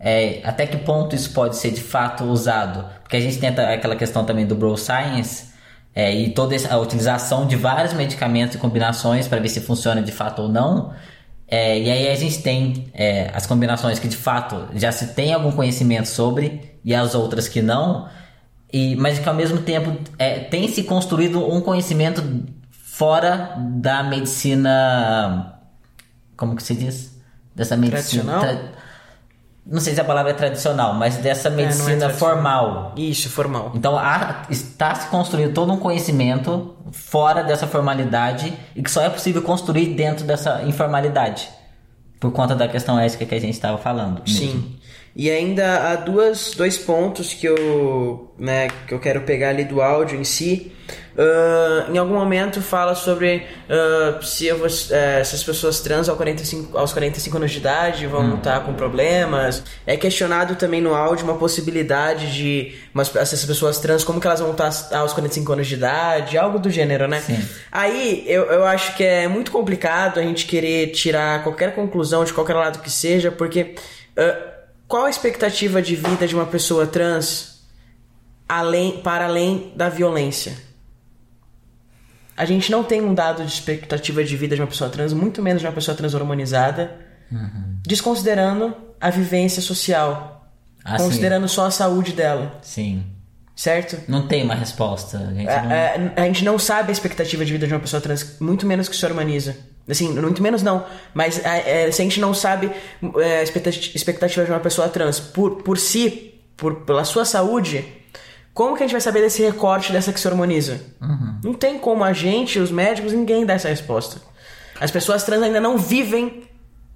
É, 0.00 0.40
até 0.42 0.66
que 0.66 0.78
ponto 0.78 1.14
isso 1.14 1.32
pode 1.32 1.56
ser 1.56 1.70
de 1.70 1.82
fato 1.82 2.24
usado? 2.24 2.86
Porque 3.02 3.16
a 3.16 3.20
gente 3.20 3.38
tem 3.38 3.50
aquela 3.50 3.94
questão 3.94 4.24
também 4.24 4.46
do 4.46 4.54
bro 4.54 4.74
science, 4.76 5.49
é, 5.94 6.14
e 6.14 6.30
toda 6.30 6.56
a 6.68 6.78
utilização 6.78 7.46
de 7.46 7.56
vários 7.56 7.92
medicamentos 7.92 8.54
e 8.54 8.58
combinações 8.58 9.26
para 9.26 9.40
ver 9.40 9.48
se 9.48 9.60
funciona 9.60 10.02
de 10.02 10.12
fato 10.12 10.42
ou 10.42 10.48
não. 10.48 10.92
É, 11.48 11.78
e 11.78 11.90
aí 11.90 12.08
a 12.08 12.14
gente 12.14 12.40
tem 12.42 12.90
é, 12.94 13.30
as 13.34 13.44
combinações 13.46 13.98
que 13.98 14.06
de 14.06 14.16
fato 14.16 14.68
já 14.74 14.92
se 14.92 15.08
tem 15.14 15.32
algum 15.32 15.50
conhecimento 15.50 16.06
sobre 16.06 16.78
e 16.84 16.94
as 16.94 17.14
outras 17.14 17.48
que 17.48 17.60
não, 17.60 18.08
e, 18.72 18.94
mas 18.96 19.18
que 19.18 19.28
ao 19.28 19.34
mesmo 19.34 19.58
tempo 19.62 19.96
é, 20.16 20.38
tem 20.38 20.68
se 20.68 20.84
construído 20.84 21.44
um 21.52 21.60
conhecimento 21.60 22.22
fora 22.70 23.56
da 23.58 24.02
medicina. 24.02 25.58
Como 26.36 26.54
que 26.54 26.62
se 26.62 26.74
diz? 26.74 27.18
Dessa 27.54 27.76
medicina. 27.76 28.38
Tradicional? 28.38 28.79
Não 29.66 29.80
sei 29.80 29.94
se 29.94 30.00
a 30.00 30.04
palavra 30.04 30.32
é 30.32 30.34
tradicional, 30.34 30.94
mas 30.94 31.16
dessa 31.16 31.48
é, 31.48 31.52
é 31.52 31.54
medicina 31.54 32.06
é, 32.06 32.08
é 32.08 32.12
formal. 32.12 32.92
Isso, 32.96 33.28
formal. 33.28 33.72
Então 33.74 33.98
há, 33.98 34.42
está 34.50 34.94
se 34.94 35.08
construindo 35.08 35.52
todo 35.52 35.72
um 35.72 35.76
conhecimento 35.76 36.74
fora 36.90 37.42
dessa 37.42 37.66
formalidade 37.66 38.52
e 38.74 38.82
que 38.82 38.90
só 38.90 39.02
é 39.02 39.10
possível 39.10 39.42
construir 39.42 39.94
dentro 39.94 40.24
dessa 40.24 40.62
informalidade. 40.62 41.48
Por 42.18 42.32
conta 42.32 42.54
da 42.54 42.68
questão 42.68 42.98
ética 42.98 43.24
que 43.24 43.34
a 43.34 43.40
gente 43.40 43.54
estava 43.54 43.78
falando. 43.78 44.20
Mesmo. 44.20 44.38
Sim. 44.38 44.79
E 45.14 45.28
ainda 45.28 45.90
há 45.90 45.96
duas, 45.96 46.52
dois 46.56 46.78
pontos 46.78 47.34
que 47.34 47.46
eu, 47.46 48.32
né, 48.38 48.68
que 48.86 48.94
eu 48.94 49.00
quero 49.00 49.22
pegar 49.22 49.50
ali 49.50 49.64
do 49.64 49.82
áudio 49.82 50.18
em 50.18 50.24
si. 50.24 50.72
Uh, 51.16 51.92
em 51.92 51.98
algum 51.98 52.14
momento 52.14 52.62
fala 52.62 52.94
sobre 52.94 53.44
uh, 53.68 54.24
se, 54.24 54.46
eu, 54.46 54.64
uh, 54.64 54.70
se 54.70 55.34
as 55.34 55.42
pessoas 55.42 55.80
trans 55.80 56.08
aos 56.08 56.16
45, 56.16 56.78
aos 56.78 56.92
45 56.92 57.36
anos 57.36 57.50
de 57.50 57.58
idade 57.58 58.06
vão 58.06 58.36
estar 58.36 58.60
com 58.60 58.72
problemas. 58.72 59.62
É 59.84 59.96
questionado 59.96 60.54
também 60.54 60.80
no 60.80 60.94
áudio 60.94 61.24
uma 61.24 61.36
possibilidade 61.36 62.32
de 62.32 62.74
umas, 62.94 63.14
essas 63.16 63.44
pessoas 63.44 63.78
trans, 63.78 64.04
como 64.04 64.20
que 64.20 64.26
elas 64.26 64.40
vão 64.40 64.52
estar 64.52 64.70
aos 64.96 65.12
45 65.12 65.52
anos 65.52 65.66
de 65.66 65.74
idade, 65.74 66.38
algo 66.38 66.58
do 66.58 66.70
gênero, 66.70 67.08
né? 67.08 67.20
Sim. 67.20 67.44
Aí 67.70 68.24
eu, 68.26 68.44
eu 68.44 68.64
acho 68.64 68.96
que 68.96 69.02
é 69.02 69.26
muito 69.26 69.50
complicado 69.50 70.20
a 70.20 70.22
gente 70.22 70.46
querer 70.46 70.92
tirar 70.92 71.42
qualquer 71.42 71.74
conclusão 71.74 72.24
de 72.24 72.32
qualquer 72.32 72.54
lado 72.54 72.78
que 72.78 72.90
seja, 72.90 73.32
porque 73.32 73.74
qual 74.90 75.04
a 75.04 75.10
expectativa 75.10 75.80
de 75.80 75.94
vida 75.94 76.26
de 76.26 76.34
uma 76.34 76.46
pessoa 76.46 76.84
trans 76.84 77.60
além, 78.48 79.00
para 79.00 79.26
além 79.26 79.72
da 79.76 79.88
violência? 79.88 80.52
A 82.36 82.44
gente 82.44 82.72
não 82.72 82.82
tem 82.82 83.00
um 83.00 83.14
dado 83.14 83.44
de 83.44 83.52
expectativa 83.52 84.24
de 84.24 84.36
vida 84.36 84.56
de 84.56 84.60
uma 84.60 84.66
pessoa 84.66 84.90
trans, 84.90 85.12
muito 85.12 85.40
menos 85.40 85.62
de 85.62 85.68
uma 85.68 85.72
pessoa 85.72 85.96
trans 85.96 86.12
hormonizada, 86.12 86.96
uhum. 87.30 87.78
desconsiderando 87.86 88.76
a 89.00 89.10
vivência 89.10 89.62
social, 89.62 90.50
ah, 90.84 90.96
considerando 90.96 91.48
sim. 91.48 91.54
só 91.54 91.66
a 91.66 91.70
saúde 91.70 92.12
dela. 92.12 92.58
Sim. 92.60 93.04
Certo? 93.54 93.96
Não 94.08 94.26
tem 94.26 94.42
uma 94.42 94.56
resposta. 94.56 95.18
A 95.18 95.32
gente, 95.32 95.48
a, 95.48 95.62
não... 95.62 95.70
A, 96.16 96.22
a 96.22 96.26
gente 96.26 96.44
não 96.44 96.58
sabe 96.58 96.88
a 96.88 96.92
expectativa 96.92 97.44
de 97.44 97.52
vida 97.52 97.64
de 97.64 97.72
uma 97.72 97.78
pessoa 97.80 98.00
trans, 98.00 98.40
muito 98.40 98.66
menos 98.66 98.88
que 98.88 98.96
se 98.96 99.06
hormoniza. 99.06 99.56
Assim, 99.88 100.08
muito 100.12 100.42
menos 100.42 100.62
não. 100.62 100.84
Mas 101.12 101.44
é, 101.44 101.88
é, 101.88 101.92
se 101.92 102.00
a 102.00 102.04
gente 102.04 102.20
não 102.20 102.32
sabe 102.32 102.70
é, 103.18 103.38
a 103.38 103.42
expectativa 103.42 104.44
de 104.44 104.50
uma 104.50 104.60
pessoa 104.60 104.88
trans 104.88 105.18
por, 105.18 105.62
por 105.62 105.78
si, 105.78 106.34
por, 106.56 106.82
pela 106.82 107.04
sua 107.04 107.24
saúde, 107.24 107.84
como 108.52 108.76
que 108.76 108.82
a 108.82 108.86
gente 108.86 108.92
vai 108.92 109.00
saber 109.00 109.20
desse 109.20 109.42
recorte 109.42 109.92
dessa 109.92 110.12
que 110.12 110.20
se 110.20 110.28
hormoniza? 110.28 110.80
Uhum. 111.00 111.40
Não 111.44 111.54
tem 111.54 111.78
como 111.78 112.04
a 112.04 112.12
gente, 112.12 112.58
os 112.58 112.70
médicos, 112.70 113.12
ninguém 113.12 113.46
dar 113.46 113.54
essa 113.54 113.68
resposta. 113.68 114.20
As 114.80 114.90
pessoas 114.90 115.22
trans 115.24 115.42
ainda 115.42 115.60
não 115.60 115.76
vivem, 115.76 116.44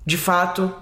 de 0.05 0.17
fato, 0.17 0.73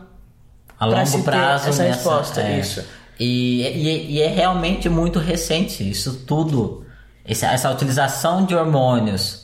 a 0.78 0.86
longo 0.86 1.22
prazo 1.22 1.68
essa 1.68 1.82
nessa, 1.82 1.96
resposta. 1.96 2.40
É. 2.42 2.58
Isso. 2.58 2.84
E, 3.18 3.62
e, 3.62 4.12
e, 4.16 4.22
é 4.22 4.28
realmente 4.28 4.88
muito 4.88 5.18
recente 5.18 5.88
isso 5.88 6.24
tudo. 6.26 6.84
Essa, 7.24 7.46
essa 7.52 7.70
utilização 7.70 8.44
de 8.44 8.54
hormônios 8.54 9.41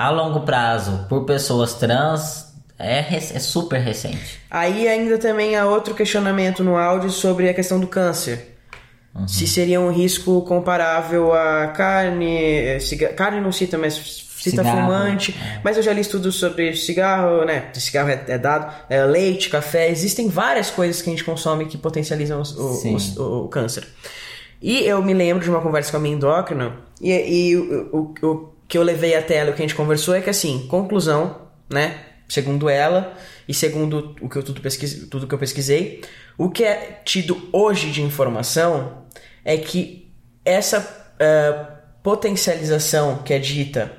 a 0.00 0.08
longo 0.08 0.40
prazo 0.40 1.04
por 1.10 1.26
pessoas 1.26 1.74
trans 1.74 2.54
é, 2.78 3.00
é 3.14 3.38
super 3.38 3.78
recente. 3.78 4.40
Aí 4.50 4.88
ainda 4.88 5.18
também 5.18 5.56
há 5.56 5.66
outro 5.66 5.94
questionamento 5.94 6.64
no 6.64 6.74
áudio 6.74 7.10
sobre 7.10 7.50
a 7.50 7.52
questão 7.52 7.78
do 7.78 7.86
câncer. 7.86 8.56
Uhum. 9.14 9.28
Se 9.28 9.46
seria 9.46 9.78
um 9.78 9.92
risco 9.92 10.40
comparável 10.42 11.34
a 11.34 11.66
carne, 11.66 12.80
cigarro, 12.80 13.14
carne 13.14 13.40
não 13.42 13.52
cita, 13.52 13.76
mas 13.76 13.92
cita 14.38 14.62
cigarro, 14.62 14.80
fumante, 14.80 15.38
é. 15.38 15.60
mas 15.62 15.76
eu 15.76 15.82
já 15.82 15.92
li 15.92 16.00
estudos 16.00 16.36
sobre 16.36 16.74
cigarro, 16.74 17.44
né? 17.44 17.68
Cigarro 17.74 18.08
é, 18.08 18.24
é 18.26 18.38
dado, 18.38 18.72
é, 18.88 19.04
leite, 19.04 19.50
café, 19.50 19.90
existem 19.90 20.30
várias 20.30 20.70
coisas 20.70 21.02
que 21.02 21.10
a 21.10 21.12
gente 21.12 21.24
consome 21.24 21.66
que 21.66 21.76
potencializam 21.76 22.40
o, 22.40 23.20
o, 23.20 23.44
o, 23.44 23.48
câncer. 23.48 23.86
E 24.62 24.78
eu 24.78 25.02
me 25.02 25.12
lembro 25.12 25.44
de 25.44 25.50
uma 25.50 25.60
conversa 25.60 25.90
com 25.90 25.98
a 25.98 26.00
minha 26.00 26.14
endócrina 26.14 26.76
e, 27.02 27.10
e 27.50 27.56
o, 27.56 28.14
o, 28.22 28.59
que 28.70 28.78
eu 28.78 28.84
levei 28.84 29.16
até 29.16 29.34
ela, 29.34 29.50
o 29.50 29.52
que 29.52 29.60
a 29.60 29.66
gente 29.66 29.74
conversou 29.74 30.14
é 30.14 30.20
que 30.20 30.30
assim, 30.30 30.68
conclusão, 30.68 31.48
né? 31.68 32.04
Segundo 32.28 32.68
ela 32.68 33.14
e 33.48 33.52
segundo 33.52 34.14
o 34.20 34.28
que 34.28 34.36
eu 34.36 34.44
tudo, 34.44 34.60
pesquise, 34.60 35.08
tudo 35.08 35.26
que 35.26 35.34
eu 35.34 35.38
pesquisei, 35.38 36.02
o 36.38 36.48
que 36.48 36.62
é 36.62 37.00
tido 37.04 37.48
hoje 37.52 37.90
de 37.90 38.00
informação 38.00 39.06
é 39.44 39.56
que 39.56 40.14
essa 40.44 40.78
uh, 40.78 41.76
potencialização 42.00 43.24
que 43.24 43.34
é 43.34 43.40
dita 43.40 43.90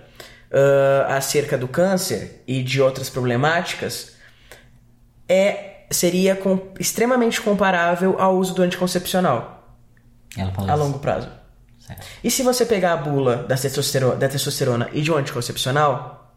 uh, 0.50 1.12
acerca 1.12 1.58
do 1.58 1.68
câncer 1.68 2.42
e 2.48 2.64
de 2.64 2.82
outras 2.82 3.10
problemáticas 3.10 4.14
é 5.28 5.84
seria 5.92 6.34
com, 6.34 6.72
extremamente 6.80 7.42
comparável 7.42 8.16
ao 8.18 8.38
uso 8.38 8.54
do 8.54 8.62
anticoncepcional 8.62 9.78
a 10.66 10.76
longo 10.76 11.00
prazo. 11.00 11.41
E 12.24 12.32
se 12.32 12.44
você 12.44 12.66
pegar 12.66 12.94
a 12.94 12.98
bula 12.98 13.38
da 13.38 13.56
testosterona, 13.56 14.16
da 14.16 14.28
testosterona 14.28 14.90
e 14.94 15.02
de 15.02 15.12
um 15.12 15.16
anticoncepcional, 15.16 16.34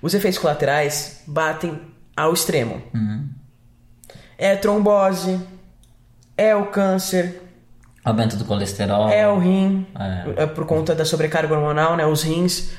os 0.00 0.14
efeitos 0.14 0.38
colaterais 0.38 1.22
batem 1.26 1.80
ao 2.16 2.32
extremo. 2.32 2.82
Uhum. 2.94 3.28
É 4.36 4.56
trombose, 4.56 5.40
é 6.36 6.54
o 6.54 6.66
câncer, 6.66 7.40
aumento 8.04 8.36
do 8.36 8.44
colesterol, 8.44 9.08
é 9.08 9.26
o 9.26 9.38
rim, 9.38 9.86
é. 9.98 10.42
é 10.42 10.46
por 10.46 10.66
conta 10.66 10.94
da 10.94 11.04
sobrecarga 11.04 11.54
hormonal, 11.54 11.96
né, 11.96 12.04
os 12.06 12.22
rins. 12.22 12.72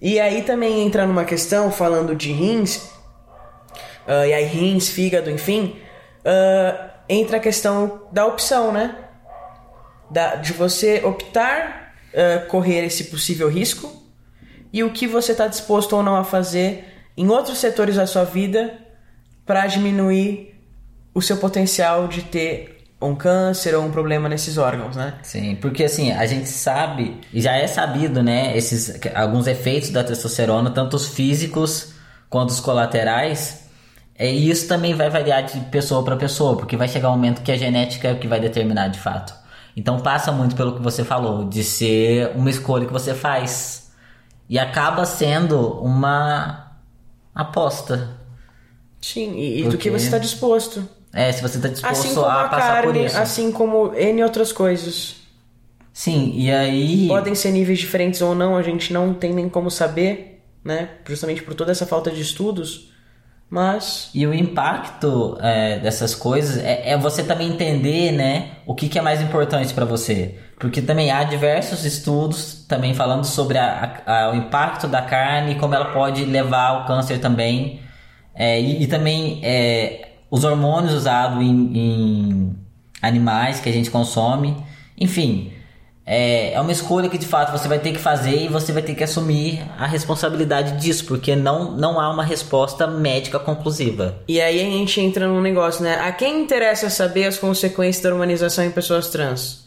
E 0.00 0.18
aí 0.18 0.42
também 0.42 0.86
entra 0.86 1.06
numa 1.06 1.24
questão 1.24 1.70
falando 1.70 2.16
de 2.16 2.32
rins, 2.32 2.76
uh, 2.76 4.24
e 4.26 4.32
aí 4.32 4.44
rins, 4.46 4.88
fígado, 4.88 5.30
enfim, 5.30 5.76
uh, 6.20 6.90
entra 7.08 7.36
a 7.36 7.40
questão 7.40 8.02
da 8.10 8.26
opção, 8.26 8.72
né? 8.72 8.96
Da, 10.14 10.36
de 10.36 10.52
você 10.52 11.02
optar 11.04 11.92
uh, 12.12 12.46
correr 12.46 12.84
esse 12.84 13.04
possível 13.04 13.48
risco 13.48 13.92
e 14.72 14.84
o 14.84 14.90
que 14.90 15.08
você 15.08 15.32
está 15.32 15.48
disposto 15.48 15.94
ou 15.94 16.02
não 16.02 16.14
a 16.14 16.22
fazer 16.22 16.84
em 17.16 17.28
outros 17.28 17.58
setores 17.58 17.96
da 17.96 18.06
sua 18.06 18.24
vida 18.24 18.78
para 19.44 19.66
diminuir 19.66 20.54
o 21.12 21.20
seu 21.20 21.36
potencial 21.36 22.06
de 22.06 22.22
ter 22.22 22.84
um 23.02 23.14
câncer 23.14 23.74
ou 23.74 23.84
um 23.84 23.90
problema 23.90 24.28
nesses 24.28 24.56
órgãos, 24.56 24.96
né? 24.96 25.14
Sim, 25.22 25.56
porque 25.56 25.84
assim, 25.84 26.12
a 26.12 26.24
gente 26.26 26.48
sabe, 26.48 27.20
e 27.32 27.40
já 27.40 27.54
é 27.56 27.66
sabido, 27.66 28.22
né, 28.22 28.56
esses 28.56 29.00
alguns 29.14 29.46
efeitos 29.46 29.90
da 29.90 30.02
testosterona, 30.02 30.70
tanto 30.70 30.96
os 30.96 31.08
físicos 31.08 31.92
quanto 32.30 32.50
os 32.50 32.60
colaterais, 32.60 33.68
é, 34.16 34.32
e 34.32 34.48
isso 34.48 34.66
também 34.68 34.94
vai 34.94 35.10
variar 35.10 35.44
de 35.44 35.60
pessoa 35.66 36.04
para 36.04 36.16
pessoa, 36.16 36.56
porque 36.56 36.76
vai 36.76 36.88
chegar 36.88 37.10
um 37.10 37.12
momento 37.12 37.42
que 37.42 37.52
a 37.52 37.56
genética 37.56 38.08
é 38.08 38.12
o 38.12 38.18
que 38.18 38.28
vai 38.28 38.40
determinar 38.40 38.88
de 38.88 38.98
fato. 38.98 39.43
Então 39.76 39.98
passa 40.00 40.30
muito 40.30 40.54
pelo 40.54 40.76
que 40.76 40.82
você 40.82 41.02
falou, 41.02 41.48
de 41.48 41.64
ser 41.64 42.32
uma 42.36 42.48
escolha 42.48 42.86
que 42.86 42.92
você 42.92 43.14
faz. 43.14 43.92
E 44.48 44.58
acaba 44.58 45.04
sendo 45.04 45.58
uma 45.80 46.76
aposta. 47.34 48.16
Sim, 49.00 49.36
e, 49.38 49.62
Porque... 49.62 49.76
do 49.76 49.78
que 49.78 49.90
você 49.90 50.04
está 50.04 50.18
disposto. 50.18 50.86
É, 51.12 51.30
se 51.32 51.42
você 51.42 51.56
está 51.56 51.68
disposto 51.68 52.08
assim 52.08 52.18
a, 52.18 52.42
a 52.42 52.48
passar 52.48 52.72
carne, 52.74 52.92
por 52.92 52.96
isso. 52.96 53.18
Assim 53.18 53.52
como 53.52 53.94
N 53.94 54.22
outras 54.22 54.52
coisas. 54.52 55.16
Sim, 55.92 56.32
e 56.34 56.50
aí. 56.50 57.06
Podem 57.08 57.34
ser 57.34 57.52
níveis 57.52 57.78
diferentes 57.78 58.20
ou 58.20 58.34
não, 58.34 58.56
a 58.56 58.62
gente 58.62 58.92
não 58.92 59.14
tem 59.14 59.32
nem 59.32 59.48
como 59.48 59.70
saber, 59.70 60.42
né? 60.62 60.90
Justamente 61.06 61.42
por 61.42 61.54
toda 61.54 61.70
essa 61.72 61.86
falta 61.86 62.10
de 62.10 62.20
estudos. 62.20 62.92
Mas. 63.50 64.10
E 64.14 64.26
o 64.26 64.34
impacto 64.34 65.38
é, 65.40 65.78
dessas 65.78 66.14
coisas 66.14 66.58
é, 66.58 66.90
é, 66.90 66.98
você 66.98 67.22
também 67.22 67.48
entender, 67.48 68.12
né, 68.12 68.52
o 68.66 68.74
que, 68.74 68.88
que 68.88 68.98
é 68.98 69.02
mais 69.02 69.20
importante 69.20 69.72
para 69.72 69.84
você. 69.84 70.38
Porque 70.58 70.80
também 70.80 71.10
há 71.10 71.22
diversos 71.24 71.84
estudos 71.84 72.64
também 72.68 72.94
falando 72.94 73.24
sobre 73.24 73.58
a, 73.58 74.02
a, 74.06 74.30
o 74.32 74.36
impacto 74.36 74.86
da 74.88 75.02
carne 75.02 75.56
como 75.56 75.74
ela 75.74 75.92
pode 75.92 76.24
levar 76.24 76.68
ao 76.68 76.86
câncer 76.86 77.18
também. 77.18 77.80
É, 78.34 78.60
e, 78.60 78.82
e, 78.82 78.86
também 78.86 79.40
é, 79.44 80.08
os 80.30 80.42
hormônios 80.42 80.92
usados 80.92 81.40
em, 81.40 81.78
em 81.78 82.56
animais 83.00 83.60
que 83.60 83.68
a 83.68 83.72
gente 83.72 83.90
consome. 83.90 84.56
Enfim, 84.98 85.52
é, 86.06 86.52
é 86.52 86.60
uma 86.60 86.72
escolha 86.72 87.08
que 87.08 87.16
de 87.16 87.26
fato 87.26 87.50
você 87.50 87.66
vai 87.66 87.78
ter 87.78 87.92
que 87.92 87.98
fazer 87.98 88.44
e 88.44 88.48
você 88.48 88.72
vai 88.72 88.82
ter 88.82 88.94
que 88.94 89.02
assumir 89.02 89.62
a 89.78 89.86
responsabilidade 89.86 90.78
disso, 90.78 91.06
porque 91.06 91.34
não, 91.34 91.72
não 91.72 91.98
há 91.98 92.10
uma 92.10 92.22
resposta 92.22 92.86
médica 92.86 93.38
conclusiva. 93.38 94.16
E 94.28 94.40
aí 94.40 94.60
a 94.60 94.64
gente 94.64 95.00
entra 95.00 95.26
num 95.26 95.40
negócio, 95.40 95.82
né? 95.82 95.98
A 96.00 96.12
quem 96.12 96.42
interessa 96.42 96.90
saber 96.90 97.24
as 97.24 97.38
consequências 97.38 98.02
da 98.02 98.14
humanização 98.14 98.64
em 98.64 98.70
pessoas 98.70 99.08
trans? 99.08 99.64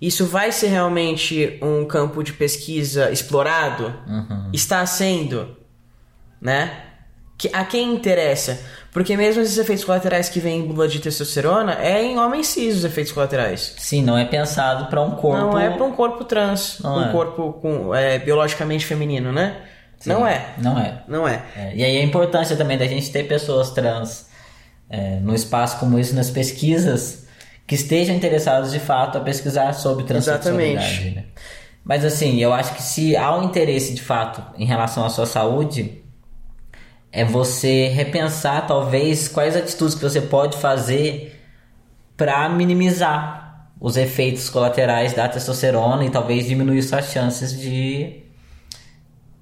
Isso 0.00 0.26
vai 0.26 0.52
ser 0.52 0.68
realmente 0.68 1.58
um 1.62 1.84
campo 1.84 2.22
de 2.22 2.32
pesquisa 2.32 3.10
explorado? 3.10 3.94
Uhum. 4.06 4.50
Está 4.52 4.84
sendo, 4.86 5.56
né? 6.40 6.76
Que, 7.36 7.50
a 7.52 7.64
quem 7.64 7.92
interessa? 7.92 8.60
Porque 8.92 9.16
mesmo 9.16 9.40
esses 9.40 9.56
efeitos 9.56 9.84
colaterais 9.84 10.28
que 10.28 10.38
vêm 10.38 10.60
em 10.60 10.66
bula 10.66 10.86
de 10.86 11.00
testosterona, 11.00 11.78
é 11.80 12.02
em 12.04 12.18
homens 12.18 12.48
cis 12.48 12.76
os 12.76 12.84
efeitos 12.84 13.10
colaterais. 13.10 13.74
Sim, 13.78 14.02
não 14.02 14.18
é 14.18 14.26
pensado 14.26 14.90
para 14.90 15.00
um 15.00 15.12
corpo. 15.12 15.38
Não 15.38 15.58
é 15.58 15.70
para 15.70 15.82
um 15.82 15.92
corpo 15.92 16.24
trans, 16.24 16.78
não 16.80 16.98
um 16.98 17.08
é. 17.08 17.10
corpo 17.10 17.54
com, 17.54 17.94
é, 17.94 18.18
biologicamente 18.18 18.84
feminino, 18.84 19.32
né? 19.32 19.62
Sim, 19.98 20.10
não 20.10 20.26
é. 20.26 20.46
Não 20.58 20.78
é. 20.78 21.02
Não 21.08 21.26
é. 21.26 21.42
é. 21.56 21.72
E 21.74 21.82
aí 21.82 21.96
a 21.96 22.02
importância 22.02 22.54
também 22.54 22.76
da 22.76 22.86
gente 22.86 23.10
ter 23.10 23.26
pessoas 23.26 23.70
trans 23.70 24.26
é, 24.90 25.16
no 25.20 25.34
espaço 25.34 25.78
como 25.78 25.98
isso, 25.98 26.14
nas 26.14 26.28
pesquisas, 26.28 27.26
que 27.66 27.74
estejam 27.74 28.14
interessados 28.14 28.72
de 28.72 28.78
fato 28.78 29.16
a 29.16 29.22
pesquisar 29.22 29.72
sobre 29.72 30.04
transexualidade. 30.04 30.86
Exatamente. 30.86 31.14
Né? 31.16 31.24
Mas 31.82 32.04
assim, 32.04 32.38
eu 32.38 32.52
acho 32.52 32.74
que 32.74 32.82
se 32.82 33.16
há 33.16 33.34
um 33.34 33.44
interesse 33.44 33.94
de 33.94 34.02
fato 34.02 34.42
em 34.58 34.66
relação 34.66 35.02
à 35.02 35.08
sua 35.08 35.24
saúde, 35.24 36.01
é 37.12 37.24
você 37.24 37.88
repensar 37.88 38.66
talvez 38.66 39.28
quais 39.28 39.54
atitudes 39.54 39.94
que 39.94 40.02
você 40.02 40.20
pode 40.20 40.56
fazer 40.56 41.38
para 42.16 42.48
minimizar 42.48 43.68
os 43.78 43.96
efeitos 43.96 44.48
colaterais 44.48 45.12
da 45.12 45.28
testosterona 45.28 46.04
e 46.04 46.10
talvez 46.10 46.46
diminuir 46.46 46.82
suas 46.82 47.12
chances 47.12 47.58
de 47.58 48.22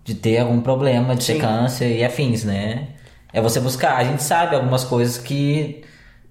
de 0.03 0.15
ter 0.15 0.39
algum 0.39 0.61
problema, 0.61 1.15
de 1.15 1.23
Sim. 1.23 1.35
ter 1.35 1.41
câncer 1.41 1.97
e 1.97 2.05
afins, 2.05 2.43
né? 2.43 2.89
É 3.33 3.41
você 3.41 3.61
buscar. 3.61 3.97
A 3.97 4.03
gente 4.03 4.23
sabe 4.23 4.57
algumas 4.57 4.83
coisas 4.83 5.19
que 5.19 5.85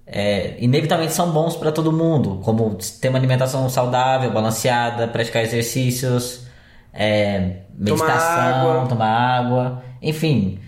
é, 0.05 0.55
inevitavelmente 0.60 1.13
são 1.13 1.31
bons 1.31 1.55
para 1.55 1.72
todo 1.72 1.91
mundo, 1.91 2.41
como 2.43 2.77
ter 3.00 3.10
uma 3.10 3.17
alimentação 3.17 3.69
saudável, 3.69 4.31
balanceada, 4.31 5.08
praticar 5.08 5.43
exercícios, 5.43 6.48
é, 6.91 7.58
meditação, 7.74 8.72
água. 8.72 8.88
tomar 8.88 9.39
água, 9.39 9.84
enfim, 10.01 10.60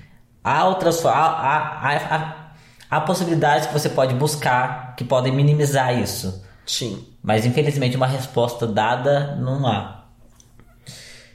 há 0.44 0.68
outras, 0.68 1.06
há, 1.06 1.12
há, 1.12 2.16
há, 2.16 2.52
há, 2.90 3.02
possibilidades 3.02 3.68
que 3.68 3.74
você 3.74 3.90
pode 3.90 4.14
buscar 4.16 4.96
que 4.96 5.04
podem 5.04 5.34
minimizar 5.34 5.98
isso, 6.00 6.44
Sim. 6.66 7.06
mas 7.22 7.46
infelizmente 7.46 7.96
uma 7.96 8.08
resposta 8.08 8.68
dada 8.68 9.36
não 9.36 9.66
há. 9.66 10.02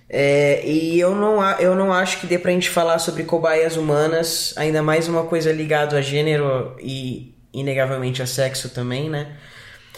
É, 0.09 0.65
e 0.65 1.01
eu 1.01 1.15
não, 1.15 1.43
eu 1.59 1.75
não 1.75 1.93
acho 1.93 2.21
que 2.21 2.27
dê 2.27 2.39
pra 2.39 2.53
gente 2.53 2.71
falar 2.71 2.99
sobre 2.99 3.25
cobaias 3.25 3.77
humanas, 3.77 4.55
ainda 4.57 4.83
mais 4.83 5.09
uma 5.09 5.25
coisa 5.25 5.53
ligada 5.53 5.99
a 5.99 6.01
gênero 6.01 6.77
e 6.81 7.35
inegavelmente 7.53 8.23
a 8.23 8.27
sexo 8.27 8.69
também, 8.69 9.11
né? 9.11 9.37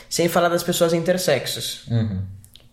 Sem 0.08 0.28
falar 0.28 0.48
das 0.48 0.62
pessoas 0.62 0.94
intersexos. 0.94 1.86
Uhum. 1.88 2.22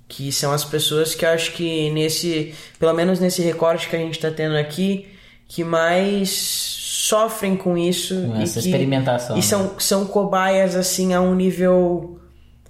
Que 0.08 0.32
são 0.32 0.54
as 0.54 0.64
pessoas 0.64 1.14
que 1.14 1.26
acho 1.26 1.52
que 1.54 1.90
nesse, 1.90 2.56
pelo 2.80 2.94
menos 2.94 3.20
nesse 3.20 3.42
recorte 3.42 3.90
que 3.90 3.96
a 3.96 4.00
gente 4.00 4.20
tá 4.20 4.32
tendo 4.32 4.56
aqui, 4.56 5.15
que 5.48 5.64
mais 5.64 6.30
sofrem 6.30 7.56
com 7.56 7.78
isso. 7.78 8.16
Com 8.28 8.38
e 8.40 8.44
essa 8.44 8.60
que- 8.60 8.68
experimentação, 8.68 9.36
E 9.36 9.40
né? 9.40 9.42
são, 9.46 9.80
são 9.80 10.06
cobaias 10.06 10.76
assim 10.76 11.14
a 11.14 11.22
um 11.22 11.36
nível 11.36 12.20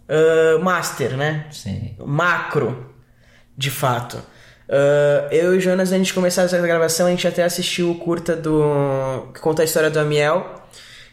ah, 0.09 0.59
master, 0.61 1.15
né? 1.17 1.45
Sim. 1.51 1.95
macro, 2.05 2.91
de 3.57 3.71
fato. 3.71 4.19
Ah, 4.69 5.27
eu 5.31 5.53
e 5.53 5.57
o 5.57 5.61
Jonas, 5.61 5.91
antes 5.91 6.07
de 6.07 6.13
começar 6.13 6.43
essa 6.43 6.59
gravação, 6.59 7.07
a 7.07 7.09
gente 7.11 7.27
até 7.27 7.43
assistiu 7.43 7.91
o 7.91 7.95
curta 7.95 8.35
do. 8.35 9.29
que 9.33 9.39
conta 9.39 9.61
a 9.61 9.65
história 9.65 9.89
do 9.89 9.99
Amiel. 9.99 10.61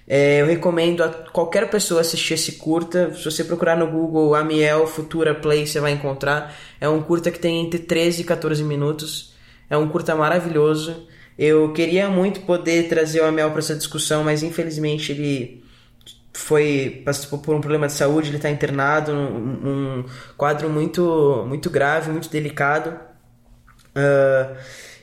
É, 0.09 0.41
eu 0.41 0.47
recomendo 0.47 1.05
a 1.05 1.09
qualquer 1.09 1.71
pessoa 1.71 2.01
assistir 2.01 2.35
esse 2.35 2.53
curta. 2.53 3.15
Se 3.15 3.25
você 3.25 3.45
procurar 3.45 3.77
no 3.77 3.87
Google 3.87 4.35
Amiel 4.35 4.85
Futura 4.87 5.33
Play, 5.33 5.65
você 5.67 5.79
vai 5.81 5.93
encontrar. 5.93 6.53
É 6.81 6.89
um 6.89 7.01
curta 7.01 7.31
que 7.31 7.39
tem 7.39 7.65
entre 7.65 7.79
13 7.79 8.23
e 8.23 8.25
14 8.25 8.65
minutos. 8.65 9.33
É 9.71 9.77
um 9.77 9.89
curta 9.89 10.15
maravilhoso. 10.17 11.07
Eu 11.39 11.73
queria 11.73 12.09
muito 12.09 12.41
poder 12.41 12.89
trazer 12.89 13.21
o 13.21 13.25
Amiel 13.27 13.51
para 13.51 13.61
essa 13.61 13.75
discussão, 13.75 14.25
mas 14.25 14.43
infelizmente 14.43 15.13
ele 15.13 15.63
foi 16.35 17.03
passou 17.05 17.39
por 17.39 17.55
um 17.55 17.61
problema 17.61 17.87
de 17.87 17.93
saúde, 17.93 18.29
ele 18.29 18.37
está 18.37 18.51
internado, 18.51 19.13
num, 19.13 20.01
um 20.01 20.05
quadro 20.37 20.69
muito 20.71 21.45
muito 21.49 21.71
grave, 21.71 22.11
muito 22.11 22.31
delicado. 22.31 22.99
Ah, 23.95 24.57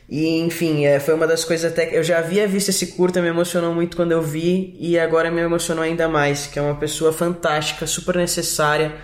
e 0.10 0.40
enfim, 0.40 0.86
é, 0.86 1.00
foi 1.00 1.14
uma 1.14 1.28
das 1.28 1.46
coisas 1.46 1.72
até 1.72 1.86
que 1.86 1.96
eu 1.96 2.04
já 2.04 2.18
havia 2.20 2.48
visto 2.48 2.70
esse 2.70 2.88
curta, 2.88 3.22
me 3.22 3.28
emocionou 3.28 3.74
muito 3.76 3.96
quando 3.96 4.12
eu 4.12 4.22
vi 4.22 4.76
e 4.80 4.98
agora 4.98 5.30
me 5.30 5.40
emocionou 5.42 5.84
ainda 5.84 6.08
mais, 6.08 6.48
que 6.48 6.58
é 6.58 6.62
uma 6.62 6.76
pessoa 6.76 7.14
fantástica, 7.14 7.86
super 7.86 8.16
necessária 8.16 8.96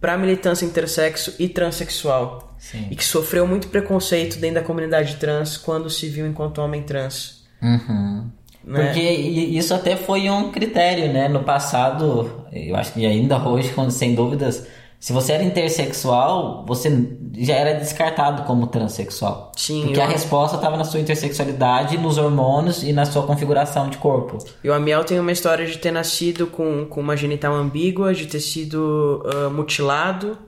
para 0.00 0.16
militância 0.16 0.64
intersexo 0.64 1.34
e 1.38 1.48
transexual. 1.48 2.54
Sim. 2.58 2.88
E 2.90 2.96
que 2.96 3.04
sofreu 3.04 3.46
muito 3.46 3.68
preconceito 3.68 4.38
dentro 4.38 4.56
da 4.56 4.62
comunidade 4.62 5.16
trans 5.16 5.56
quando 5.56 5.90
se 5.90 6.08
viu 6.08 6.26
enquanto 6.26 6.58
homem 6.58 6.82
trans. 6.82 7.44
Uhum. 7.62 8.30
Né? 8.64 8.84
Porque 8.84 9.00
isso 9.00 9.72
até 9.72 9.96
foi 9.96 10.28
um 10.28 10.50
critério, 10.50 11.12
né? 11.12 11.28
No 11.28 11.44
passado, 11.44 12.46
eu 12.52 12.74
acho 12.74 12.92
que 12.92 13.06
ainda 13.06 13.38
hoje, 13.48 13.72
sem 13.90 14.14
dúvidas, 14.14 14.66
se 14.98 15.12
você 15.12 15.32
era 15.32 15.42
intersexual, 15.42 16.64
você 16.66 16.90
já 17.38 17.54
era 17.54 17.78
descartado 17.78 18.42
como 18.44 18.66
transexual. 18.66 19.52
Sim, 19.56 19.84
Porque 19.84 19.98
eu- 20.00 20.04
a 20.04 20.06
resposta 20.08 20.56
estava 20.56 20.76
na 20.76 20.84
sua 20.84 21.00
intersexualidade, 21.00 21.98
nos 21.98 22.18
hormônios 22.18 22.82
e 22.82 22.92
na 22.92 23.04
sua 23.04 23.22
configuração 23.26 23.88
de 23.90 23.98
corpo. 23.98 24.38
E 24.64 24.68
o 24.68 24.74
Amiel 24.74 25.04
tem 25.04 25.20
uma 25.20 25.32
história 25.32 25.66
de 25.66 25.78
ter 25.78 25.90
nascido 25.90 26.46
com, 26.46 26.86
com 26.86 27.00
uma 27.00 27.16
genital 27.16 27.54
ambígua, 27.54 28.14
de 28.14 28.26
ter 28.26 28.40
sido 28.40 29.22
ah, 29.26 29.50
mutilado. 29.50 30.38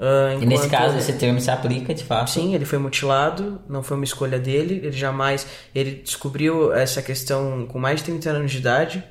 ah, 0.00 0.34
E 0.40 0.46
nesse 0.46 0.66
enquanto- 0.66 0.70
caso, 0.80 0.96
esse 0.98 1.12
termo 1.12 1.40
se 1.40 1.50
aplica 1.50 1.94
de 1.94 2.02
fato. 2.04 2.30
Sim, 2.30 2.54
ele 2.54 2.64
foi 2.64 2.78
mutilado, 2.78 3.60
não 3.68 3.82
foi 3.82 3.96
uma 3.96 4.04
escolha 4.04 4.38
dele. 4.38 4.80
Ele 4.82 4.92
jamais. 4.92 5.46
Ele 5.74 5.96
descobriu 6.02 6.72
essa 6.72 7.00
questão 7.02 7.66
com 7.66 7.78
mais 7.78 7.98
de 8.00 8.04
30 8.06 8.30
anos 8.30 8.50
de 8.50 8.58
idade. 8.58 9.04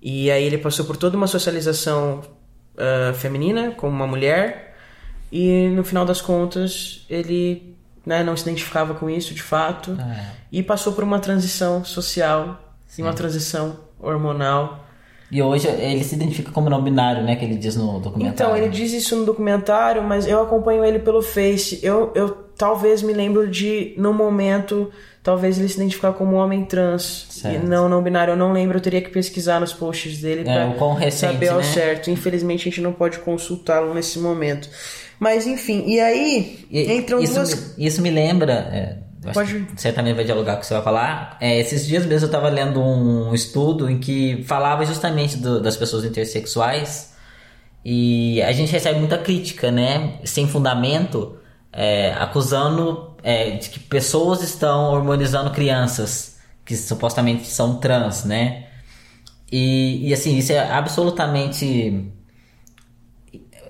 E 0.00 0.30
aí 0.30 0.42
ele 0.44 0.58
passou 0.58 0.84
por 0.84 0.96
toda 0.96 1.16
uma 1.16 1.26
socialização 1.28 2.22
ah, 2.76 3.12
feminina, 3.14 3.72
como 3.72 3.94
uma 3.94 4.06
mulher. 4.06 4.74
E 5.30 5.68
no 5.68 5.82
final 5.82 6.04
das 6.04 6.20
contas, 6.20 7.06
ele 7.08 7.74
né, 8.04 8.22
não 8.22 8.36
se 8.36 8.42
identificava 8.42 8.94
com 8.94 9.08
isso 9.08 9.34
de 9.34 9.42
fato. 9.42 9.92
É. 9.92 10.26
E 10.50 10.62
passou 10.62 10.92
por 10.92 11.04
uma 11.04 11.18
transição 11.18 11.84
social 11.84 12.74
e 12.98 13.02
uma 13.02 13.14
transição 13.14 13.78
hormonal. 13.98 14.86
E 15.30 15.40
hoje 15.40 15.66
ele 15.66 16.04
se 16.04 16.14
identifica 16.14 16.52
como 16.52 16.68
não 16.68 16.82
binário, 16.82 17.22
né? 17.22 17.36
Que 17.36 17.46
ele 17.46 17.56
diz 17.56 17.74
no 17.74 17.98
documentário. 17.98 18.34
Então, 18.34 18.54
ele 18.54 18.68
diz 18.68 18.92
isso 18.92 19.16
no 19.16 19.24
documentário, 19.24 20.02
mas 20.02 20.26
eu 20.26 20.42
acompanho 20.42 20.84
ele 20.84 20.98
pelo 20.98 21.22
Face. 21.22 21.80
Eu, 21.82 22.12
eu 22.14 22.28
talvez 22.58 23.00
me 23.00 23.14
lembro 23.14 23.48
de, 23.48 23.94
no 23.96 24.12
momento, 24.12 24.92
talvez 25.22 25.58
ele 25.58 25.68
se 25.68 25.76
identificar 25.76 26.12
como 26.12 26.36
um 26.36 26.38
homem 26.38 26.64
trans. 26.64 27.26
Certo. 27.30 27.64
E 27.64 27.66
não 27.68 27.88
não 27.88 28.02
binário, 28.02 28.32
eu 28.32 28.36
não 28.36 28.52
lembro, 28.52 28.78
eu 28.78 28.82
teria 28.82 29.00
que 29.00 29.10
pesquisar 29.10 29.60
nos 29.60 29.72
posts 29.72 30.18
dele 30.20 30.48
É, 30.48 30.66
recente, 30.98 31.32
saber 31.34 31.48
ao 31.48 31.58
né? 31.58 31.62
certo. 31.64 32.10
Infelizmente 32.10 32.62
a 32.62 32.64
gente 32.64 32.80
não 32.80 32.92
pode 32.92 33.18
consultá-lo 33.20 33.94
nesse 33.94 34.18
momento. 34.18 34.68
Mas 35.20 35.46
enfim, 35.46 35.84
e 35.86 36.00
aí 36.00 36.66
E- 36.70 36.92
entram 36.92 37.20
isso, 37.22 37.34
duas. 37.34 37.76
me, 37.76 37.86
isso 37.86 38.02
me 38.02 38.10
lembra. 38.10 38.52
é, 38.52 38.96
Pode- 39.32 39.64
você 39.76 39.92
também 39.92 40.12
vai 40.14 40.24
dialogar 40.24 40.54
com 40.54 40.58
o 40.58 40.60
que 40.62 40.66
você 40.66 40.74
vai 40.74 40.82
falar. 40.82 41.36
É, 41.40 41.56
esses 41.60 41.86
dias 41.86 42.04
mesmo 42.04 42.24
eu 42.24 42.26
estava 42.26 42.48
lendo 42.48 42.80
um 42.82 43.32
estudo 43.32 43.88
em 43.88 44.00
que 44.00 44.42
falava 44.48 44.84
justamente 44.84 45.36
do- 45.36 45.60
das 45.62 45.76
pessoas 45.76 46.04
intersexuais 46.04 47.12
e 47.84 48.42
a 48.42 48.50
gente 48.50 48.72
recebe 48.72 48.98
muita 48.98 49.18
crítica, 49.18 49.70
né? 49.70 50.14
Sem 50.24 50.48
fundamento, 50.48 51.36
é, 51.72 52.12
acusando 52.14 53.14
é, 53.22 53.52
de 53.52 53.70
que 53.70 53.78
pessoas 53.80 54.42
estão 54.42 54.92
hormonizando 54.92 55.50
crianças 55.50 56.36
que 56.64 56.76
supostamente 56.76 57.46
são 57.46 57.76
trans, 57.76 58.24
né? 58.24 58.66
E, 59.50 60.08
e 60.08 60.14
assim, 60.14 60.38
isso 60.38 60.52
é 60.52 60.70
absolutamente 60.70 62.12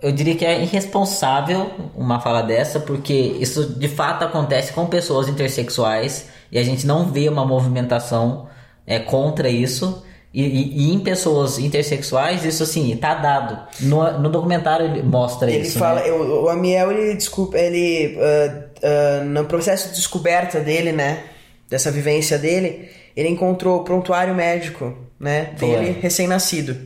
eu 0.03 0.11
diria 0.11 0.35
que 0.35 0.45
é 0.45 0.61
irresponsável 0.61 1.71
uma 1.95 2.19
fala 2.19 2.43
dessa, 2.43 2.81
porque 2.81 3.15
isso 3.15 3.79
de 3.79 3.87
fato 3.87 4.25
acontece 4.25 4.73
com 4.73 4.85
pessoas 4.87 5.29
intersexuais 5.29 6.29
e 6.51 6.59
a 6.59 6.65
gente 6.65 6.85
não 6.85 7.07
vê 7.07 7.29
uma 7.29 7.47
movimentação 7.47 8.49
é, 8.85 8.99
contra 8.99 9.49
isso. 9.49 10.05
E, 10.35 10.43
e- 10.43 10.79
e 10.89 10.93
em 10.95 10.99
pessoas 11.01 11.59
intersexuais, 11.59 12.45
isso 12.45 12.63
assim, 12.63 12.97
tá 12.97 13.15
dado. 13.15 13.59
No, 13.81 14.19
no 14.19 14.31
documentário 14.31 14.87
ele 14.87 15.03
mostra 15.03 15.51
Ele 15.51 15.67
isso. 15.67 15.79
fala, 15.79 16.01
né? 16.01 16.11
o, 16.11 16.45
o 16.45 16.49
Amiel, 16.49 16.91
ele 16.91 17.15
desculpa, 17.15 17.59
ele 17.59 18.17
ah, 18.19 18.63
ah, 18.83 19.25
no 19.25 19.45
processo 19.45 19.91
de 19.91 19.97
descoberta 19.97 20.59
dele, 20.61 20.91
né, 20.91 21.25
dessa 21.69 21.91
vivência 21.91 22.39
dele, 22.39 22.89
ele 23.15 23.29
encontrou 23.29 23.81
o 23.81 23.85
prontuário 23.85 24.35
médico, 24.35 24.97
né, 25.21 25.53
dele 25.59 25.99
recém-nascido. 26.01 26.77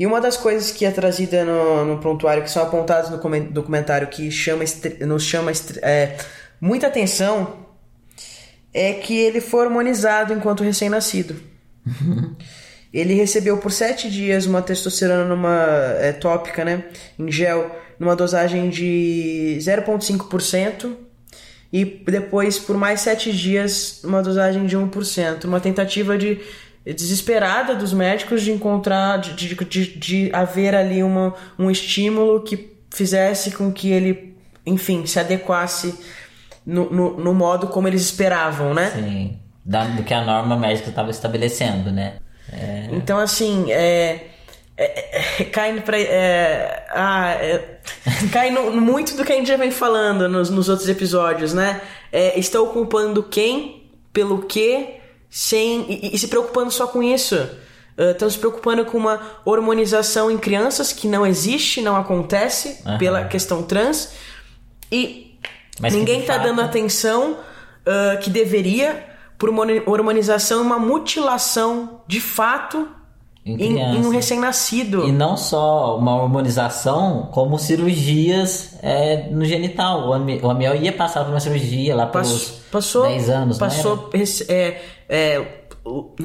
E 0.00 0.06
uma 0.06 0.20
das 0.20 0.36
coisas 0.38 0.70
que 0.70 0.84
é 0.86 0.90
trazida 0.90 1.44
no, 1.44 1.84
no 1.84 1.98
prontuário, 1.98 2.42
que 2.42 2.50
são 2.50 2.62
apontadas 2.62 3.10
no 3.10 3.18
documentário, 3.50 4.06
que 4.08 4.30
chama, 4.30 4.64
nos 5.06 5.24
chama 5.24 5.52
é, 5.82 6.16
muita 6.60 6.86
atenção, 6.86 7.54
é 8.72 8.94
que 8.94 9.14
ele 9.18 9.40
foi 9.42 9.66
hormonizado 9.66 10.32
enquanto 10.32 10.62
recém-nascido. 10.62 11.36
Ele 12.92 13.14
recebeu 13.14 13.58
por 13.58 13.70
sete 13.70 14.10
dias 14.10 14.46
uma 14.46 14.62
testosterona 14.62 15.24
numa 15.24 15.64
é, 16.00 16.12
tópica, 16.12 16.64
né, 16.64 16.84
em 17.18 17.30
gel, 17.30 17.70
numa 17.98 18.16
dosagem 18.16 18.70
de 18.70 19.58
0,5% 19.60 20.96
e 21.72 21.84
depois 21.84 22.58
por 22.58 22.76
mais 22.76 23.00
sete 23.00 23.30
dias 23.32 24.02
uma 24.02 24.22
dosagem 24.22 24.66
de 24.66 24.76
1%, 24.76 25.44
uma 25.44 25.60
tentativa 25.60 26.16
de 26.16 26.40
desesperada 26.84 27.74
dos 27.74 27.92
médicos 27.92 28.42
de 28.42 28.50
encontrar, 28.50 29.18
de, 29.18 29.34
de, 29.34 29.54
de, 29.54 29.98
de 29.98 30.30
haver 30.32 30.74
ali 30.74 31.02
uma, 31.02 31.34
um 31.58 31.70
estímulo 31.70 32.42
que 32.42 32.78
fizesse 32.90 33.50
com 33.50 33.70
que 33.70 33.90
ele, 33.90 34.34
enfim, 34.64 35.04
se 35.04 35.20
adequasse 35.20 35.94
no, 36.64 36.90
no, 36.90 37.16
no 37.18 37.34
modo 37.34 37.66
como 37.66 37.86
eles 37.86 38.02
esperavam, 38.02 38.72
né? 38.72 38.90
Sim, 38.90 39.38
do 39.96 40.02
que 40.02 40.14
a 40.14 40.24
norma 40.24 40.56
médica 40.56 40.88
estava 40.88 41.10
estabelecendo, 41.10 41.90
né? 41.90 42.16
É, 42.52 42.88
Então, 42.92 43.18
assim, 43.18 43.70
é. 43.72 44.26
é, 44.76 45.40
é, 45.40 45.44
cai 45.52 45.80
pra. 45.80 45.98
É, 45.98 46.86
ah, 46.90 47.36
cai 48.32 48.50
no, 48.50 48.72
muito 48.72 49.16
do 49.16 49.24
que 49.24 49.32
a 49.32 49.36
gente 49.36 49.48
já 49.48 49.56
vem 49.56 49.70
falando 49.70 50.28
nos, 50.28 50.50
nos 50.50 50.68
outros 50.68 50.88
episódios, 50.88 51.52
né? 51.54 51.80
Estou 52.36 52.68
culpando 52.68 53.22
quem, 53.22 53.90
pelo 54.12 54.42
que, 54.42 54.94
sem. 55.30 55.84
E, 55.90 56.14
e 56.14 56.18
se 56.18 56.28
preocupando 56.28 56.70
só 56.70 56.86
com 56.86 57.02
isso. 57.02 57.36
estão 57.98 58.30
se 58.30 58.38
preocupando 58.38 58.84
com 58.86 58.96
uma 58.96 59.20
hormonização 59.44 60.30
em 60.30 60.38
crianças 60.38 60.92
que 60.92 61.06
não 61.06 61.26
existe, 61.26 61.82
não 61.82 61.96
acontece 61.96 62.80
Aham. 62.86 62.98
pela 62.98 63.24
questão 63.24 63.62
trans. 63.62 64.12
E 64.90 65.38
Mas 65.80 65.92
ninguém 65.92 66.20
de 66.20 66.26
tá 66.26 66.34
fato- 66.34 66.44
dando 66.44 66.62
atenção 66.62 67.36
ah, 67.84 68.16
que 68.16 68.30
deveria 68.30 69.04
por 69.38 69.48
uma 69.48 69.64
hormonização 69.86 70.58
e 70.58 70.62
uma 70.62 70.78
mutilação 70.78 72.00
de 72.06 72.20
fato 72.20 72.88
Em 73.46 73.78
em, 73.78 73.96
um 74.04 74.10
recém-nascido. 74.10 75.06
E 75.08 75.12
não 75.12 75.36
só 75.36 75.96
uma 75.96 76.14
hormonização, 76.20 77.28
como 77.32 77.58
cirurgias 77.58 78.76
é, 78.82 79.28
no 79.30 79.44
genital. 79.44 80.08
O 80.08 80.12
Ami- 80.12 80.40
o 80.42 80.50
Amiel 80.50 80.74
ia 80.76 80.92
passar 80.92 81.24
por 81.24 81.30
uma 81.30 81.40
cirurgia 81.40 81.94
lá 81.94 82.06
pelos 82.06 82.60
passou 82.70 83.02
10 83.04 83.30
anos, 83.30 83.58
não 83.58 83.68
passou 83.68 84.10
rec- 84.12 84.44
é, 84.50 84.80
é, 85.08 85.46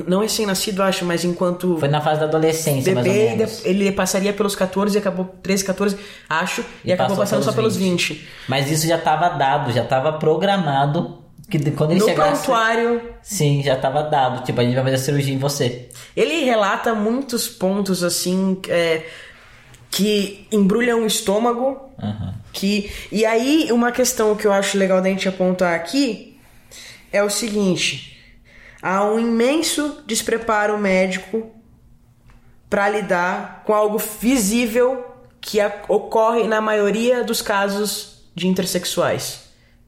não 0.05 0.19
recém-nascido 0.19 0.83
acho 0.83 1.05
mas 1.05 1.23
enquanto 1.23 1.77
Foi 1.77 1.87
na 1.87 2.01
fase 2.01 2.19
da 2.19 2.25
adolescência, 2.25 2.93
bebê 2.93 3.47
ele 3.63 3.89
passaria 3.93 4.33
pelos 4.33 4.55
14 4.55 4.97
e 4.97 4.99
acabou 4.99 5.25
13 5.41 5.63
14 5.63 5.97
acho 6.27 6.65
e, 6.83 6.91
acabou 6.91 7.15
passou 7.15 7.23
passando 7.23 7.43
só 7.43 7.53
pelos 7.53 7.77
20, 7.77 8.27
Mas 8.49 8.69
isso 8.69 8.85
já 8.85 8.97
estava 8.97 9.29
dado, 9.29 9.71
já 9.71 9.83
estava 9.83 10.11
programado. 10.13 11.22
Que 11.49 11.59
quando 11.71 11.91
ele 11.91 11.99
no 11.99 12.05
chegasse. 12.07 12.43
prontuário 12.45 13.01
Sim, 13.21 13.61
já 13.63 13.75
estava 13.75 14.03
dado. 14.03 14.43
Tipo, 14.43 14.61
a 14.61 14.63
gente 14.63 14.73
vai 14.75 14.83
fazer 14.85 14.95
a 14.95 14.99
cirurgia 14.99 15.33
em 15.33 15.37
você. 15.37 15.89
ele 16.15 16.43
relata 16.45 16.93
muitos 16.95 17.47
pontos 17.47 18.03
assim 18.03 18.59
é, 18.69 19.03
que 19.91 20.47
embrulham 20.51 21.03
o 21.03 21.05
estômago 21.05 21.89
Aham. 22.01 22.33
que 22.51 22.91
e 23.11 23.25
aí 23.25 23.67
uma 23.71 23.91
questão 23.91 24.35
que 24.35 24.47
eu 24.47 24.51
acho 24.53 24.77
legal 24.77 25.01
da 25.01 25.09
gente 25.09 25.27
apontar 25.29 25.75
aqui 25.75 26.39
é 27.11 27.21
o 27.23 27.29
seguinte 27.29 28.17
há 28.81 29.03
um 29.05 29.19
imenso 29.19 30.01
despreparo 30.07 30.77
médico 30.79 31.51
para 32.69 32.89
lidar 32.89 33.63
com 33.65 33.73
algo 33.73 33.99
visível 34.19 35.05
que 35.39 35.59
ocorre 35.87 36.47
na 36.47 36.59
maioria 36.59 37.23
dos 37.23 37.41
casos 37.41 38.23
de 38.33 38.47
intersexuais 38.47 39.41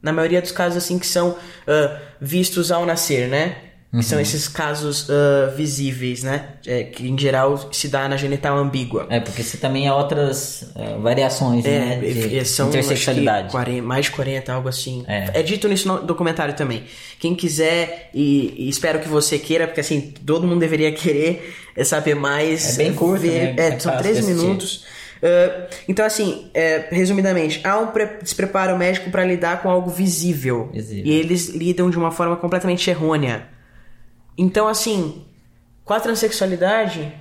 na 0.05 0.13
maioria 0.13 0.41
dos 0.41 0.51
casos 0.51 0.77
assim 0.77 0.97
que 0.99 1.07
são 1.07 1.35
ah, 1.67 1.97
vistos 2.21 2.71
ao 2.71 2.85
nascer 2.85 3.27
né 3.27 3.57
que 3.97 4.03
são 4.03 4.19
esses 4.19 4.45
casos 4.49 5.07
ah, 5.09 5.53
visíveis 5.55 6.21
né 6.21 6.49
É, 6.67 6.83
que 6.83 7.07
em 7.07 7.17
geral 7.17 7.69
se 7.71 7.87
dá 7.87 8.09
na 8.09 8.17
genital 8.17 8.57
ambígua 8.57 9.07
É, 9.09 9.19
porque 9.21 9.41
você 9.41 9.55
também 9.57 9.87
há 9.87 9.95
outras 9.95 10.65
é, 10.75 10.97
variações 10.97 11.63
né, 11.63 11.99
é, 12.03 12.13
de 12.13 12.37
e- 12.39 12.45
são 12.45 12.67
intersexualidade. 12.69 13.47
acho 13.47 13.47
que 13.47 13.51
40, 13.63 13.81
mais 13.83 14.05
de 14.05 14.11
40, 14.11 14.53
algo 14.53 14.67
assim. 14.67 15.05
É. 15.07 15.39
É. 15.39 15.43
dito 15.43 15.67
nesse 15.69 15.87
no- 15.87 16.01
documentário 16.01 16.53
também. 16.55 16.83
Quem 17.19 17.33
quiser, 17.35 18.09
e, 18.13 18.53
e 18.57 18.69
espero 18.69 18.99
que 18.99 19.07
você 19.07 19.39
queira, 19.39 19.65
porque 19.67 19.79
assim, 19.81 20.13
todo 20.25 20.45
mundo 20.45 20.59
deveria 20.59 20.91
querer 20.91 21.55
é, 21.75 21.83
saber 21.85 22.15
mais. 22.15 22.73
É 22.73 22.83
bem 22.83 22.93
curto, 22.93 23.21
ver- 23.21 23.55
né? 23.55 23.63
É, 23.63 23.67
É 23.75 23.79
são 23.79 23.91
fácil 23.93 23.99
13 24.03 24.19
de 24.21 24.25
assistir. 24.25 24.45
minutos. 24.45 24.85
Uh, 25.17 25.67
então, 25.88 26.06
assim, 26.06 26.49
é, 26.54 26.88
resumidamente, 26.91 27.60
há 27.65 27.78
um 27.80 27.88
pre- 27.88 28.17
despreparo 28.21 28.78
médico 28.78 29.10
para 29.10 29.23
lidar 29.25 29.62
com 29.62 29.69
algo 29.69 29.89
visível. 29.89 30.69
Visível. 30.73 31.06
E 31.06 31.12
eles 31.15 31.49
lidam 31.49 31.89
de 31.89 31.97
uma 31.97 32.12
forma 32.12 32.36
completamente 32.36 32.89
errônea. 32.89 33.47
Então, 34.38 34.67
assim, 34.67 35.23
com 35.84 35.93
a 35.93 35.99
transexualidade, 35.99 37.12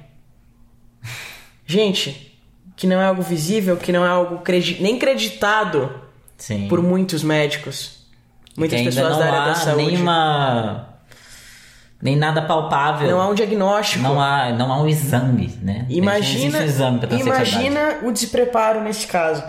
gente, 1.66 2.38
que 2.76 2.86
não 2.86 3.00
é 3.00 3.04
algo 3.06 3.22
visível, 3.22 3.76
que 3.76 3.92
não 3.92 4.04
é 4.04 4.08
algo 4.08 4.38
credi- 4.38 4.78
nem 4.82 4.98
creditado 4.98 5.92
Sim. 6.36 6.68
por 6.68 6.82
muitos 6.82 7.22
médicos, 7.22 8.06
muitas 8.56 8.82
pessoas 8.82 9.16
da 9.18 9.24
área 9.26 9.44
da 9.46 9.54
saúde. 9.54 9.86
nenhuma 9.86 10.93
nem 12.04 12.16
nada 12.16 12.42
palpável. 12.42 13.10
Não 13.10 13.20
há 13.20 13.28
um 13.28 13.34
diagnóstico. 13.34 14.02
não 14.02 14.20
há, 14.20 14.52
não 14.52 14.70
há 14.70 14.82
um 14.82 14.86
exame, 14.86 15.58
né? 15.62 15.86
Imagina, 15.88 16.58
existe 16.58 16.62
exame 16.62 17.00
imagina 17.18 18.00
o 18.02 18.12
despreparo 18.12 18.82
nesse 18.82 19.06
caso. 19.06 19.42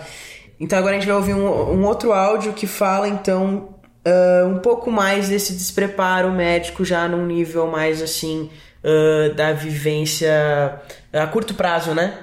Então 0.57 0.79
agora 0.79 0.95
a 0.95 0.99
gente 0.99 1.07
vai 1.07 1.17
ouvir 1.17 1.33
um, 1.33 1.45
um 1.45 1.83
outro 1.83 2.13
áudio 2.13 2.53
que 2.53 2.65
fala 2.65 3.09
então 3.09 3.75
ah, 4.05 4.47
um 4.47 4.59
pouco 4.59 4.89
mais 4.89 5.27
desse 5.27 5.51
despreparo 5.51 6.31
médico 6.31 6.85
já 6.85 7.09
num 7.09 7.25
nível 7.25 7.67
mais 7.67 8.01
assim 8.01 8.49
ah, 8.81 9.33
da 9.35 9.51
vivência 9.51 10.79
a 11.11 11.27
curto 11.27 11.53
prazo, 11.55 11.93
né? 11.93 12.17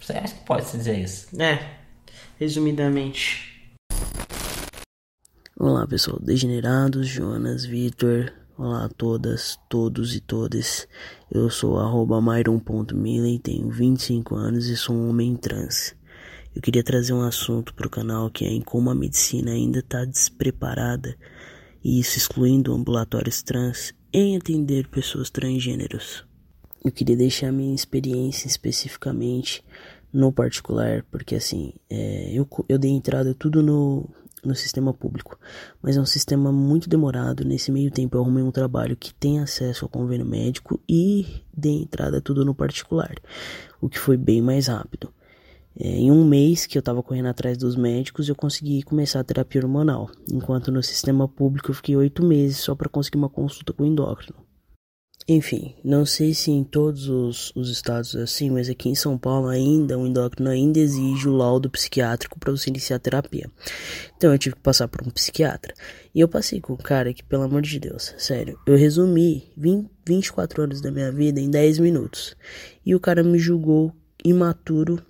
Você 0.00 0.12
acha 0.14 0.34
que 0.34 0.44
pode 0.44 0.64
se 0.64 0.76
dizer 0.76 0.98
isso? 0.98 1.28
É, 1.40 1.60
resumidamente. 2.40 3.52
Olá 5.56 5.86
pessoal, 5.86 6.18
degenerados, 6.20 7.06
Jonas, 7.06 7.64
Vitor, 7.64 8.32
olá 8.62 8.84
a 8.84 8.88
todas, 8.88 9.58
todos 9.68 10.14
e 10.14 10.20
todas. 10.20 10.86
Eu 11.28 11.50
sou 11.50 11.80
arroba 11.80 12.22
myron.millen, 12.22 13.38
tenho 13.40 13.68
25 13.68 14.36
anos 14.36 14.66
e 14.66 14.76
sou 14.76 14.94
um 14.94 15.08
homem 15.08 15.34
trans. 15.34 15.96
Eu 16.54 16.62
queria 16.62 16.84
trazer 16.84 17.12
um 17.12 17.22
assunto 17.22 17.74
para 17.74 17.88
o 17.88 17.90
canal 17.90 18.30
que 18.30 18.44
é 18.44 18.48
em 18.48 18.60
como 18.60 18.88
a 18.88 18.94
medicina 18.94 19.50
ainda 19.50 19.80
está 19.80 20.04
despreparada, 20.04 21.16
e 21.82 21.98
isso 21.98 22.16
excluindo 22.16 22.72
ambulatórios 22.72 23.42
trans, 23.42 23.92
em 24.12 24.36
atender 24.36 24.86
pessoas 24.86 25.28
transgêneros. 25.28 26.24
Eu 26.84 26.92
queria 26.92 27.16
deixar 27.16 27.50
minha 27.50 27.74
experiência 27.74 28.46
especificamente 28.46 29.64
no 30.12 30.30
particular, 30.30 31.04
porque 31.10 31.34
assim, 31.34 31.72
é, 31.90 32.30
eu, 32.32 32.46
eu 32.68 32.78
dei 32.78 32.92
entrada 32.92 33.34
tudo 33.34 33.60
no, 33.60 34.08
no 34.44 34.54
sistema 34.54 34.92
público, 34.92 35.38
mas 35.80 35.96
é 35.96 36.00
um 36.00 36.06
sistema 36.06 36.50
muito 36.50 36.88
demorado. 36.88 37.44
Nesse 37.44 37.70
meio 37.70 37.90
tempo, 37.90 38.16
eu 38.16 38.22
arrumei 38.22 38.42
um 38.42 38.50
trabalho 38.50 38.96
que 38.96 39.14
tem 39.14 39.38
acesso 39.38 39.84
ao 39.84 39.88
convênio 39.88 40.26
médico 40.26 40.80
e 40.88 41.42
dei 41.56 41.82
entrada 41.82 42.20
tudo 42.20 42.44
no 42.44 42.54
particular, 42.54 43.14
o 43.80 43.88
que 43.88 43.98
foi 43.98 44.16
bem 44.16 44.42
mais 44.42 44.66
rápido. 44.66 45.12
É, 45.78 45.88
em 45.88 46.10
um 46.10 46.24
mês 46.24 46.66
que 46.66 46.76
eu 46.76 46.82
tava 46.82 47.02
correndo 47.02 47.26
atrás 47.26 47.56
dos 47.56 47.76
médicos, 47.76 48.28
eu 48.28 48.34
consegui 48.34 48.82
começar 48.82 49.20
a 49.20 49.24
terapia 49.24 49.62
hormonal, 49.62 50.10
enquanto 50.30 50.70
no 50.70 50.82
sistema 50.82 51.26
público 51.26 51.70
eu 51.70 51.74
fiquei 51.74 51.96
oito 51.96 52.22
meses 52.22 52.58
só 52.58 52.74
para 52.74 52.88
conseguir 52.88 53.18
uma 53.18 53.28
consulta 53.28 53.72
com 53.72 53.84
o 53.84 53.86
endócrino. 53.86 54.41
Enfim, 55.34 55.74
não 55.82 56.04
sei 56.04 56.34
se 56.34 56.50
em 56.50 56.62
todos 56.62 57.08
os, 57.08 57.52
os 57.56 57.70
estados 57.70 58.14
é 58.14 58.20
assim, 58.20 58.50
mas 58.50 58.68
aqui 58.68 58.90
em 58.90 58.94
São 58.94 59.16
Paulo 59.16 59.48
ainda, 59.48 59.98
o 59.98 60.06
endócrino 60.06 60.50
ainda 60.50 60.78
exige 60.78 61.26
o 61.26 61.34
laudo 61.34 61.70
psiquiátrico 61.70 62.38
para 62.38 62.50
você 62.50 62.68
iniciar 62.68 62.96
a 62.96 62.98
terapia. 62.98 63.50
Então 64.14 64.30
eu 64.30 64.38
tive 64.38 64.56
que 64.56 64.60
passar 64.60 64.88
por 64.88 65.00
um 65.00 65.10
psiquiatra. 65.10 65.72
E 66.14 66.20
eu 66.20 66.28
passei 66.28 66.60
com 66.60 66.74
um 66.74 66.76
cara 66.76 67.14
que, 67.14 67.24
pelo 67.24 67.44
amor 67.44 67.62
de 67.62 67.80
Deus, 67.80 68.14
sério, 68.18 68.58
eu 68.66 68.76
resumi 68.76 69.50
20, 69.56 69.90
24 70.06 70.64
anos 70.64 70.82
da 70.82 70.90
minha 70.90 71.10
vida 71.10 71.40
em 71.40 71.50
10 71.50 71.78
minutos. 71.78 72.36
E 72.84 72.94
o 72.94 73.00
cara 73.00 73.22
me 73.22 73.38
julgou 73.38 73.90
imaturo 74.22 75.02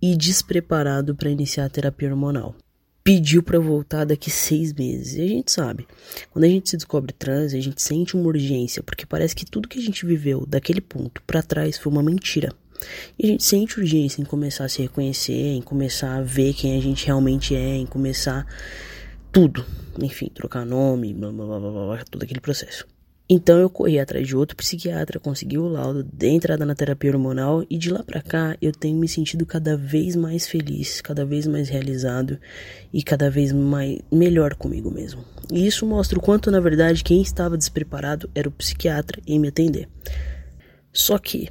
e 0.00 0.16
despreparado 0.16 1.16
para 1.16 1.28
iniciar 1.28 1.64
a 1.64 1.70
terapia 1.70 2.08
hormonal. 2.08 2.54
Pediu 3.02 3.42
para 3.42 3.58
voltar 3.58 4.04
daqui 4.04 4.30
seis 4.30 4.72
meses. 4.72 5.14
E 5.14 5.22
a 5.22 5.26
gente 5.26 5.50
sabe, 5.50 5.86
quando 6.30 6.44
a 6.44 6.48
gente 6.48 6.70
se 6.70 6.76
descobre 6.76 7.12
trans, 7.12 7.54
a 7.54 7.60
gente 7.60 7.80
sente 7.80 8.14
uma 8.14 8.26
urgência, 8.26 8.82
porque 8.82 9.06
parece 9.06 9.34
que 9.34 9.46
tudo 9.46 9.68
que 9.68 9.78
a 9.78 9.82
gente 9.82 10.04
viveu 10.04 10.44
daquele 10.46 10.80
ponto 10.80 11.22
para 11.22 11.42
trás 11.42 11.78
foi 11.78 11.90
uma 11.90 12.02
mentira. 12.02 12.52
E 13.18 13.26
a 13.26 13.30
gente 13.30 13.44
sente 13.44 13.78
urgência 13.78 14.20
em 14.20 14.24
começar 14.24 14.64
a 14.64 14.68
se 14.68 14.82
reconhecer, 14.82 15.32
em 15.32 15.62
começar 15.62 16.16
a 16.16 16.22
ver 16.22 16.54
quem 16.54 16.76
a 16.76 16.80
gente 16.80 17.06
realmente 17.06 17.54
é, 17.54 17.76
em 17.76 17.86
começar 17.86 18.46
tudo. 19.32 19.64
Enfim, 20.00 20.30
trocar 20.34 20.64
nome, 20.64 21.12
blá 21.12 21.30
blá 21.30 21.46
blá 21.46 21.70
blá, 21.70 22.04
todo 22.10 22.22
aquele 22.22 22.40
processo. 22.40 22.86
Então 23.32 23.60
eu 23.60 23.70
corri 23.70 24.00
atrás 24.00 24.26
de 24.26 24.34
outro 24.34 24.56
psiquiatra, 24.56 25.20
consegui 25.20 25.56
o 25.56 25.68
laudo, 25.68 26.02
dei 26.02 26.30
entrada 26.30 26.66
na 26.66 26.74
terapia 26.74 27.12
hormonal 27.12 27.64
e 27.70 27.78
de 27.78 27.88
lá 27.88 28.02
pra 28.02 28.20
cá 28.20 28.56
eu 28.60 28.72
tenho 28.72 28.98
me 28.98 29.06
sentido 29.06 29.46
cada 29.46 29.76
vez 29.76 30.16
mais 30.16 30.48
feliz, 30.48 31.00
cada 31.00 31.24
vez 31.24 31.46
mais 31.46 31.68
realizado 31.68 32.40
e 32.92 33.04
cada 33.04 33.30
vez 33.30 33.52
mais 33.52 34.00
melhor 34.10 34.56
comigo 34.56 34.90
mesmo. 34.90 35.24
E 35.48 35.64
isso 35.64 35.86
mostra 35.86 36.18
o 36.18 36.20
quanto 36.20 36.50
na 36.50 36.58
verdade 36.58 37.04
quem 37.04 37.22
estava 37.22 37.56
despreparado 37.56 38.28
era 38.34 38.48
o 38.48 38.52
psiquiatra 38.52 39.22
em 39.24 39.38
me 39.38 39.46
atender. 39.46 39.88
Só 40.92 41.16
que 41.16 41.50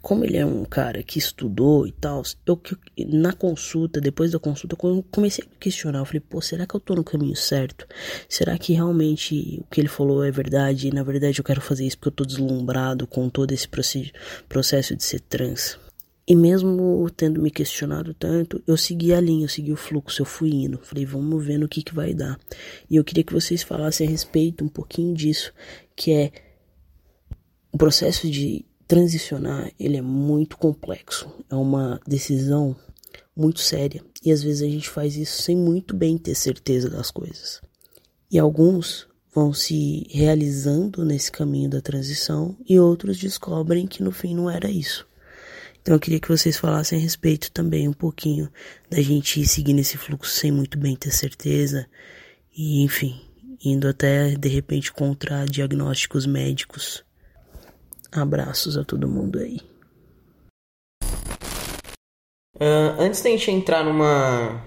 como 0.00 0.24
ele 0.24 0.36
é 0.36 0.46
um 0.46 0.64
cara 0.64 1.02
que 1.02 1.18
estudou 1.18 1.86
e 1.86 1.92
tal, 1.92 2.22
eu 2.46 2.60
na 3.08 3.32
consulta, 3.32 4.00
depois 4.00 4.30
da 4.30 4.38
consulta, 4.38 4.76
eu 4.82 5.04
comecei 5.10 5.44
a 5.44 5.58
questionar. 5.58 6.00
Eu 6.00 6.04
falei, 6.04 6.20
pô, 6.20 6.40
será 6.40 6.66
que 6.66 6.74
eu 6.74 6.80
tô 6.80 6.94
no 6.94 7.04
caminho 7.04 7.36
certo? 7.36 7.86
Será 8.28 8.56
que 8.58 8.72
realmente 8.72 9.60
o 9.60 9.64
que 9.70 9.80
ele 9.80 9.88
falou 9.88 10.24
é 10.24 10.30
verdade? 10.30 10.88
E 10.88 10.90
na 10.92 11.02
verdade 11.02 11.38
eu 11.38 11.44
quero 11.44 11.60
fazer 11.60 11.86
isso 11.86 11.98
porque 11.98 12.08
eu 12.08 12.12
tô 12.12 12.24
deslumbrado 12.24 13.06
com 13.06 13.28
todo 13.28 13.52
esse 13.52 13.68
proce- 13.68 14.12
processo 14.48 14.94
de 14.96 15.04
ser 15.04 15.20
trans. 15.20 15.78
E 16.26 16.36
mesmo 16.36 17.08
tendo 17.16 17.40
me 17.40 17.50
questionado 17.50 18.12
tanto, 18.12 18.62
eu 18.66 18.76
segui 18.76 19.14
a 19.14 19.20
linha, 19.20 19.44
eu 19.44 19.48
segui 19.48 19.72
o 19.72 19.76
fluxo, 19.76 20.20
eu 20.20 20.26
fui 20.26 20.50
indo. 20.50 20.78
Falei, 20.82 21.06
vamos 21.06 21.42
ver 21.42 21.58
no 21.58 21.66
que 21.66 21.82
que 21.82 21.94
vai 21.94 22.12
dar. 22.12 22.38
E 22.90 22.96
eu 22.96 23.04
queria 23.04 23.24
que 23.24 23.32
vocês 23.32 23.62
falassem 23.62 24.06
a 24.06 24.10
respeito 24.10 24.62
um 24.62 24.68
pouquinho 24.68 25.14
disso, 25.14 25.52
que 25.96 26.12
é 26.12 26.30
o 27.72 27.78
processo 27.78 28.30
de 28.30 28.64
transicionar, 28.88 29.70
ele 29.78 29.98
é 29.98 30.02
muito 30.02 30.56
complexo. 30.56 31.30
É 31.50 31.54
uma 31.54 32.00
decisão 32.06 32.74
muito 33.36 33.60
séria 33.60 34.02
e 34.24 34.32
às 34.32 34.42
vezes 34.42 34.62
a 34.62 34.66
gente 34.66 34.88
faz 34.88 35.16
isso 35.16 35.42
sem 35.42 35.54
muito 35.54 35.94
bem 35.94 36.18
ter 36.18 36.34
certeza 36.34 36.88
das 36.88 37.10
coisas. 37.10 37.60
E 38.30 38.38
alguns 38.38 39.06
vão 39.32 39.52
se 39.52 40.06
realizando 40.10 41.04
nesse 41.04 41.30
caminho 41.30 41.70
da 41.70 41.80
transição 41.80 42.56
e 42.68 42.80
outros 42.80 43.18
descobrem 43.18 43.86
que 43.86 44.02
no 44.02 44.10
fim 44.10 44.34
não 44.34 44.50
era 44.50 44.70
isso. 44.70 45.06
Então 45.80 45.94
eu 45.94 46.00
queria 46.00 46.18
que 46.18 46.28
vocês 46.28 46.56
falassem 46.56 46.98
a 46.98 47.02
respeito 47.02 47.52
também 47.52 47.86
um 47.86 47.92
pouquinho 47.92 48.50
da 48.90 49.00
gente 49.00 49.46
seguir 49.46 49.74
nesse 49.74 49.96
fluxo 49.96 50.34
sem 50.34 50.50
muito 50.50 50.76
bem 50.76 50.96
ter 50.96 51.12
certeza 51.12 51.86
e 52.56 52.82
enfim, 52.82 53.20
indo 53.64 53.86
até 53.86 54.34
de 54.34 54.48
repente 54.48 54.92
contra 54.92 55.44
diagnósticos 55.44 56.26
médicos. 56.26 57.04
Abraços 58.10 58.76
a 58.76 58.84
todo 58.84 59.08
mundo 59.08 59.38
aí. 59.38 59.60
Uh, 62.56 62.98
antes 62.98 63.22
da 63.22 63.30
gente 63.30 63.50
entrar 63.50 63.84
numa 63.84 64.60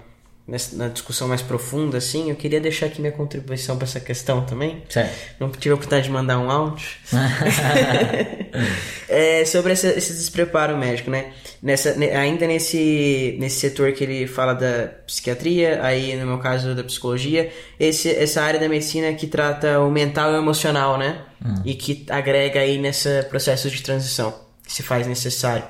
na 0.74 0.88
discussão 0.88 1.28
mais 1.28 1.40
profunda, 1.40 1.98
assim, 1.98 2.28
eu 2.28 2.36
queria 2.36 2.60
deixar 2.60 2.86
aqui 2.86 3.00
minha 3.00 3.12
contribuição 3.12 3.76
para 3.76 3.86
essa 3.86 4.00
questão 4.00 4.44
também. 4.44 4.82
Certo. 4.88 5.14
Não 5.40 5.50
tive 5.50 5.70
a 5.70 5.74
oportunidade 5.74 6.08
de 6.08 6.12
mandar 6.12 6.38
um 6.38 6.50
áudio. 6.50 6.86
é, 9.08 9.44
sobre 9.44 9.72
esse, 9.72 9.86
esse, 9.86 10.12
despreparo 10.12 10.76
médico, 10.76 11.10
né? 11.10 11.32
Nessa, 11.62 11.90
ainda 11.90 12.46
nesse, 12.46 13.36
nesse 13.40 13.60
setor 13.60 13.92
que 13.92 14.04
ele 14.04 14.26
fala 14.26 14.52
da 14.52 14.88
psiquiatria, 15.06 15.82
aí 15.82 16.16
no 16.16 16.26
meu 16.26 16.38
caso 16.38 16.74
da 16.74 16.84
psicologia, 16.84 17.50
esse, 17.80 18.10
essa 18.10 18.42
área 18.42 18.60
da 18.60 18.68
medicina 18.68 19.12
que 19.14 19.26
trata 19.26 19.80
o 19.80 19.90
mental 19.90 20.32
e 20.32 20.34
o 20.34 20.38
emocional, 20.38 20.98
né? 20.98 21.22
Hum. 21.44 21.62
E 21.64 21.74
que 21.74 22.04
agrega 22.10 22.60
aí 22.60 22.78
nesse 22.78 23.22
processo 23.24 23.70
de 23.70 23.82
transição 23.82 24.34
que 24.66 24.72
se 24.72 24.82
faz 24.82 25.06
necessário. 25.06 25.64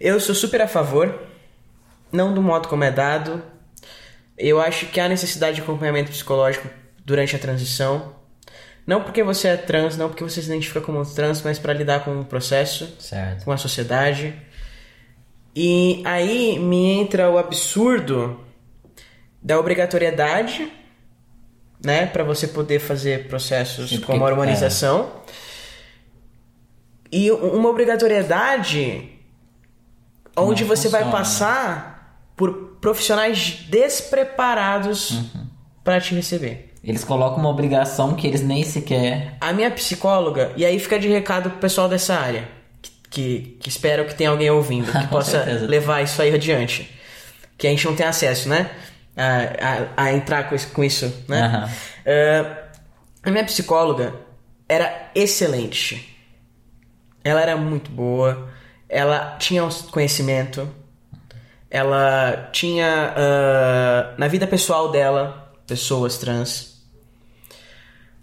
Eu 0.00 0.20
sou 0.20 0.34
super 0.34 0.62
a 0.62 0.68
favor, 0.68 1.18
não 2.12 2.32
do 2.32 2.42
modo 2.42 2.68
como 2.68 2.84
é 2.84 2.90
dado, 2.90 3.42
eu 4.36 4.60
acho 4.60 4.86
que 4.86 5.00
há 5.00 5.08
necessidade 5.08 5.56
de 5.56 5.62
acompanhamento 5.62 6.10
psicológico 6.10 6.68
durante 7.04 7.36
a 7.36 7.38
transição. 7.38 8.14
Não 8.86 9.02
porque 9.02 9.22
você 9.22 9.48
é 9.48 9.56
trans, 9.56 9.96
não 9.96 10.08
porque 10.08 10.22
você 10.22 10.42
se 10.42 10.48
identifica 10.48 10.80
como 10.80 11.04
trans, 11.06 11.40
mas 11.42 11.58
para 11.58 11.72
lidar 11.72 12.04
com 12.04 12.20
o 12.20 12.24
processo, 12.24 12.96
certo. 12.98 13.44
com 13.44 13.52
a 13.52 13.56
sociedade. 13.56 14.34
E 15.56 16.02
aí 16.04 16.58
me 16.58 16.92
entra 16.92 17.30
o 17.30 17.38
absurdo 17.38 18.44
da 19.40 19.58
obrigatoriedade, 19.58 20.70
né, 21.84 22.06
para 22.06 22.24
você 22.24 22.48
poder 22.48 22.78
fazer 22.80 23.28
processos 23.28 23.90
Sim, 23.90 24.00
como 24.00 24.24
a 24.24 24.30
hormonização. 24.30 25.22
É. 25.28 25.32
E 27.12 27.30
uma 27.30 27.68
obrigatoriedade 27.68 29.10
onde 30.36 30.64
você 30.64 30.84
funciona. 30.88 31.04
vai 31.04 31.12
passar 31.12 31.93
por 32.36 32.76
profissionais 32.80 33.64
despreparados 33.68 35.12
uhum. 35.12 35.46
para 35.82 36.00
te 36.00 36.14
receber. 36.14 36.74
Eles 36.82 37.02
colocam 37.02 37.38
uma 37.38 37.48
obrigação 37.48 38.14
que 38.14 38.26
eles 38.26 38.42
nem 38.42 38.62
sequer. 38.62 39.36
A 39.40 39.52
minha 39.52 39.70
psicóloga, 39.70 40.52
e 40.56 40.66
aí 40.66 40.78
fica 40.78 40.98
de 40.98 41.08
recado 41.08 41.48
pro 41.48 41.58
pessoal 41.58 41.88
dessa 41.88 42.14
área, 42.14 42.46
que, 42.82 42.90
que, 43.08 43.56
que 43.60 43.68
espero 43.68 44.04
que 44.04 44.14
tenha 44.14 44.28
alguém 44.28 44.50
ouvindo, 44.50 44.92
que 44.92 45.06
possa 45.08 45.42
levar 45.66 46.02
isso 46.02 46.20
aí 46.20 46.34
adiante. 46.34 46.90
Que 47.56 47.66
a 47.66 47.70
gente 47.70 47.86
não 47.86 47.96
tem 47.96 48.04
acesso, 48.04 48.48
né? 48.48 48.70
A, 49.16 50.02
a, 50.02 50.04
a 50.04 50.12
entrar 50.12 50.48
com 50.48 50.54
isso, 50.54 50.68
com 50.72 50.84
isso 50.84 51.24
né? 51.28 51.46
Uhum. 51.46 51.64
Uh, 51.64 52.56
a 53.22 53.30
minha 53.30 53.44
psicóloga 53.44 54.14
era 54.68 55.10
excelente. 55.14 56.14
Ela 57.22 57.40
era 57.40 57.56
muito 57.56 57.90
boa. 57.90 58.50
Ela 58.88 59.36
tinha 59.38 59.64
um 59.64 59.70
conhecimento 59.90 60.68
ela 61.74 62.50
tinha 62.52 63.12
uh, 63.16 64.14
na 64.16 64.28
vida 64.28 64.46
pessoal 64.46 64.92
dela 64.92 65.52
pessoas 65.66 66.16
trans, 66.18 66.80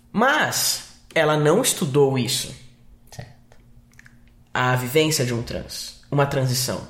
mas 0.09 1.01
ela 1.13 1.35
não 1.35 1.61
estudou 1.61 2.17
isso. 2.17 2.55
Certo. 3.13 3.57
A 4.53 4.73
vivência 4.77 5.25
de 5.25 5.33
um 5.33 5.43
trans, 5.43 6.01
uma 6.09 6.25
transição. 6.25 6.87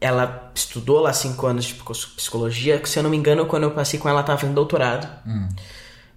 Ela 0.00 0.50
estudou 0.54 0.98
lá 1.00 1.12
cinco 1.12 1.46
anos 1.46 1.66
de 1.66 1.74
psicologia, 1.74 2.78
que 2.78 2.88
se 2.88 2.98
eu 2.98 3.02
não 3.02 3.10
me 3.10 3.16
engano, 3.18 3.44
quando 3.44 3.64
eu 3.64 3.72
passei 3.72 4.00
com 4.00 4.08
ela, 4.08 4.20
ela 4.20 4.22
estava 4.22 4.38
fazendo 4.38 4.54
doutorado. 4.54 5.06
Hum. 5.26 5.46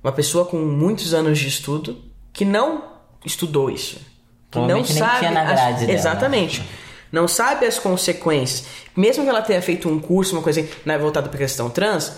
Uma 0.01 0.13
pessoa 0.13 0.45
com 0.45 0.55
muitos 0.57 1.13
anos 1.13 1.37
de 1.37 1.49
estudo 1.49 2.01
que 2.31 2.45
não 2.45 2.93
estudou 3.25 3.69
isso. 3.69 3.99
Que 4.49 4.57
não 4.57 4.85
sabe. 4.85 5.19
Tinha 5.19 5.31
na 5.31 5.43
grade 5.43 5.73
as... 5.73 5.79
dela. 5.81 5.91
Exatamente 5.91 6.63
não 7.11 7.27
sabe 7.27 7.65
as 7.65 7.79
consequências. 7.79 8.67
Mesmo 8.95 9.23
que 9.23 9.29
ela 9.29 9.41
tenha 9.41 9.61
feito 9.61 9.89
um 9.89 9.99
curso, 9.99 10.35
uma 10.35 10.41
coisa 10.41 10.61
assim, 10.61 10.69
né, 10.85 10.97
voltada 10.97 11.27
para 11.27 11.37
a 11.37 11.41
questão 11.41 11.69
trans, 11.69 12.17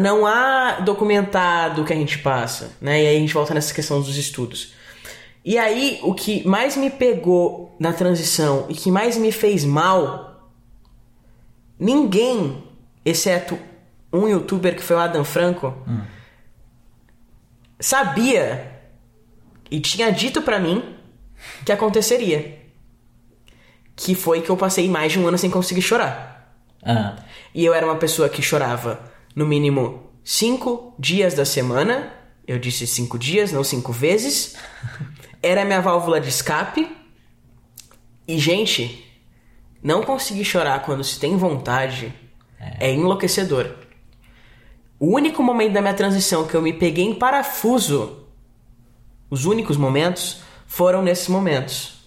não 0.00 0.26
há 0.26 0.80
documentado 0.80 1.82
o 1.82 1.84
que 1.84 1.92
a 1.92 1.96
gente 1.96 2.18
passa, 2.18 2.72
né? 2.80 3.02
E 3.02 3.06
aí 3.06 3.16
a 3.16 3.20
gente 3.20 3.32
volta 3.32 3.54
nessa 3.54 3.72
questão 3.72 4.00
dos 4.00 4.16
estudos. 4.16 4.74
E 5.44 5.56
aí, 5.56 5.98
o 6.02 6.14
que 6.14 6.46
mais 6.46 6.76
me 6.76 6.90
pegou 6.90 7.74
na 7.78 7.92
transição 7.92 8.66
e 8.68 8.74
que 8.74 8.90
mais 8.90 9.16
me 9.16 9.32
fez 9.32 9.64
mal, 9.64 10.50
ninguém, 11.78 12.64
exceto 13.04 13.58
um 14.12 14.28
youtuber 14.28 14.74
que 14.74 14.82
foi 14.82 14.96
o 14.96 14.98
Adam 14.98 15.24
Franco, 15.24 15.74
hum. 15.86 16.00
sabia 17.78 18.78
e 19.70 19.80
tinha 19.80 20.10
dito 20.10 20.42
para 20.42 20.58
mim 20.58 20.96
que 21.64 21.72
aconteceria 21.72 22.57
que 23.98 24.14
foi 24.14 24.40
que 24.40 24.48
eu 24.48 24.56
passei 24.56 24.88
mais 24.88 25.12
de 25.12 25.18
um 25.18 25.26
ano 25.26 25.36
sem 25.36 25.50
conseguir 25.50 25.82
chorar. 25.82 26.54
Uhum. 26.86 27.16
E 27.52 27.64
eu 27.64 27.74
era 27.74 27.84
uma 27.84 27.96
pessoa 27.96 28.28
que 28.28 28.40
chorava 28.40 29.00
no 29.34 29.44
mínimo 29.44 30.08
cinco 30.22 30.94
dias 30.96 31.34
da 31.34 31.44
semana. 31.44 32.12
Eu 32.46 32.60
disse 32.60 32.86
cinco 32.86 33.18
dias, 33.18 33.50
não 33.50 33.64
cinco 33.64 33.92
vezes. 33.92 34.54
Era 35.42 35.64
minha 35.64 35.80
válvula 35.80 36.20
de 36.20 36.28
escape. 36.28 36.88
E, 38.26 38.38
gente, 38.38 39.04
não 39.82 40.02
conseguir 40.04 40.44
chorar 40.44 40.82
quando 40.82 41.02
se 41.02 41.18
tem 41.18 41.36
vontade 41.36 42.14
é, 42.58 42.88
é 42.88 42.94
enlouquecedor. 42.94 43.74
O 45.00 45.14
único 45.14 45.42
momento 45.42 45.72
da 45.72 45.80
minha 45.80 45.94
transição 45.94 46.46
que 46.46 46.54
eu 46.54 46.62
me 46.62 46.72
peguei 46.72 47.04
em 47.04 47.14
parafuso, 47.14 48.26
os 49.28 49.44
únicos 49.44 49.76
momentos, 49.76 50.40
foram 50.66 51.02
nesses 51.02 51.28
momentos. 51.28 51.97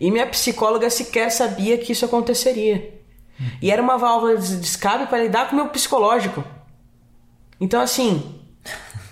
E 0.00 0.10
minha 0.10 0.26
psicóloga 0.26 0.88
sequer 0.90 1.30
sabia 1.30 1.78
que 1.78 1.92
isso 1.92 2.04
aconteceria. 2.04 2.98
E 3.62 3.70
era 3.70 3.80
uma 3.80 3.96
válvula 3.96 4.36
de 4.36 4.64
escape 4.64 5.06
para 5.06 5.22
lidar 5.22 5.48
com 5.48 5.52
o 5.54 5.56
meu 5.56 5.68
psicológico. 5.68 6.44
Então, 7.60 7.80
assim. 7.80 8.34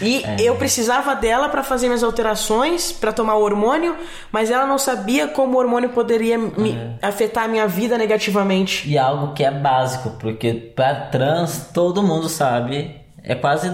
E 0.00 0.24
é. 0.24 0.36
eu 0.40 0.56
precisava 0.56 1.14
dela 1.14 1.50
para 1.50 1.62
fazer 1.62 1.86
minhas 1.86 2.02
alterações, 2.02 2.92
para 2.92 3.12
tomar 3.12 3.34
o 3.34 3.42
hormônio, 3.42 3.94
mas 4.32 4.50
ela 4.50 4.64
não 4.66 4.78
sabia 4.78 5.28
como 5.28 5.54
o 5.54 5.60
hormônio 5.60 5.90
poderia 5.90 6.38
me 6.38 6.72
é. 6.72 6.96
afetar 7.02 7.44
a 7.44 7.48
minha 7.48 7.68
vida 7.68 7.98
negativamente. 7.98 8.88
E 8.88 8.96
algo 8.96 9.34
que 9.34 9.44
é 9.44 9.50
básico, 9.50 10.16
porque 10.18 10.54
para 10.54 11.08
trans 11.08 11.68
todo 11.74 12.02
mundo 12.02 12.26
sabe, 12.26 13.02
é 13.22 13.34
quase 13.34 13.70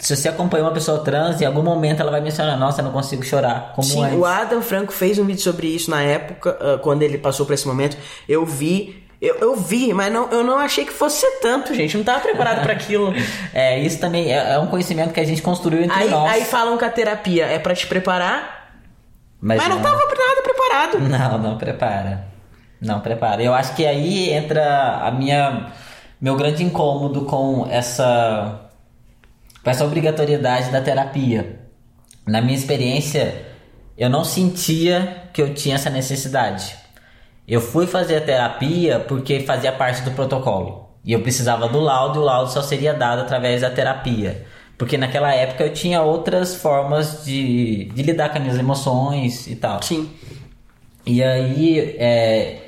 se 0.00 0.16
você 0.16 0.28
acompanha 0.28 0.64
uma 0.64 0.72
pessoa 0.72 0.98
trans, 0.98 1.40
em 1.40 1.44
algum 1.44 1.62
momento 1.62 2.00
ela 2.00 2.10
vai 2.10 2.20
mencionar, 2.20 2.58
nossa, 2.58 2.80
eu 2.80 2.84
não 2.84 2.92
consigo 2.92 3.22
chorar. 3.22 3.72
Como 3.74 3.86
Sim, 3.86 4.04
antes. 4.04 4.18
o 4.18 4.24
Adam 4.24 4.60
Franco 4.60 4.92
fez 4.92 5.18
um 5.18 5.24
vídeo 5.24 5.42
sobre 5.42 5.68
isso 5.68 5.90
na 5.90 6.02
época, 6.02 6.58
uh, 6.60 6.78
quando 6.80 7.02
ele 7.02 7.18
passou 7.18 7.46
por 7.46 7.52
esse 7.52 7.66
momento. 7.66 7.96
Eu 8.28 8.44
vi. 8.44 9.04
Eu, 9.22 9.36
eu 9.36 9.56
vi, 9.56 9.94
mas 9.94 10.12
não, 10.12 10.28
eu 10.30 10.44
não 10.44 10.58
achei 10.58 10.84
que 10.84 10.92
fosse 10.92 11.20
ser 11.20 11.40
tanto, 11.40 11.72
gente. 11.72 11.94
Eu 11.94 11.98
não 11.98 12.02
estava 12.02 12.20
preparado 12.20 12.62
para 12.62 12.72
aquilo. 12.72 13.14
É, 13.54 13.80
isso 13.80 13.98
também 13.98 14.30
é, 14.30 14.52
é, 14.52 14.58
um 14.58 14.66
conhecimento 14.66 15.14
que 15.14 15.20
a 15.20 15.24
gente 15.24 15.40
construiu 15.40 15.82
entre 15.82 15.98
aí, 15.98 16.10
nós. 16.10 16.30
Aí 16.30 16.44
falam 16.44 16.76
que 16.76 16.84
a 16.84 16.90
terapia 16.90 17.46
é 17.46 17.58
para 17.58 17.74
te 17.74 17.86
preparar, 17.86 18.74
mas, 19.40 19.56
mas 19.58 19.68
não, 19.68 19.78
estava 19.78 19.96
nada 19.96 20.42
preparado. 20.42 20.98
Não, 20.98 21.38
não 21.38 21.56
prepara. 21.56 22.26
Não 22.78 23.00
prepara. 23.00 23.42
Eu 23.42 23.54
acho 23.54 23.74
que 23.74 23.86
aí 23.86 24.30
entra 24.30 25.00
a 25.02 25.10
minha 25.10 25.72
meu 26.20 26.36
grande 26.36 26.62
incômodo 26.62 27.22
com 27.22 27.66
essa 27.70 28.65
com 29.66 29.70
essa 29.70 29.84
obrigatoriedade 29.84 30.70
da 30.70 30.80
terapia. 30.80 31.58
Na 32.24 32.40
minha 32.40 32.56
experiência, 32.56 33.46
eu 33.98 34.08
não 34.08 34.22
sentia 34.22 35.24
que 35.32 35.42
eu 35.42 35.54
tinha 35.54 35.74
essa 35.74 35.90
necessidade. 35.90 36.76
Eu 37.48 37.60
fui 37.60 37.84
fazer 37.84 38.18
a 38.18 38.20
terapia 38.20 39.00
porque 39.00 39.40
fazia 39.40 39.72
parte 39.72 40.02
do 40.02 40.12
protocolo. 40.12 40.88
E 41.04 41.12
eu 41.12 41.20
precisava 41.20 41.68
do 41.68 41.80
laudo 41.80 42.20
e 42.20 42.22
o 42.22 42.24
laudo 42.24 42.52
só 42.52 42.62
seria 42.62 42.94
dado 42.94 43.22
através 43.22 43.62
da 43.62 43.68
terapia. 43.68 44.46
Porque 44.78 44.96
naquela 44.96 45.34
época 45.34 45.64
eu 45.64 45.72
tinha 45.72 46.00
outras 46.00 46.54
formas 46.54 47.24
de, 47.24 47.86
de 47.86 48.02
lidar 48.04 48.28
com 48.28 48.36
as 48.36 48.42
minhas 48.44 48.58
emoções 48.60 49.48
e 49.48 49.56
tal. 49.56 49.82
Sim. 49.82 50.08
E 51.04 51.20
aí, 51.24 51.96
é, 51.98 52.58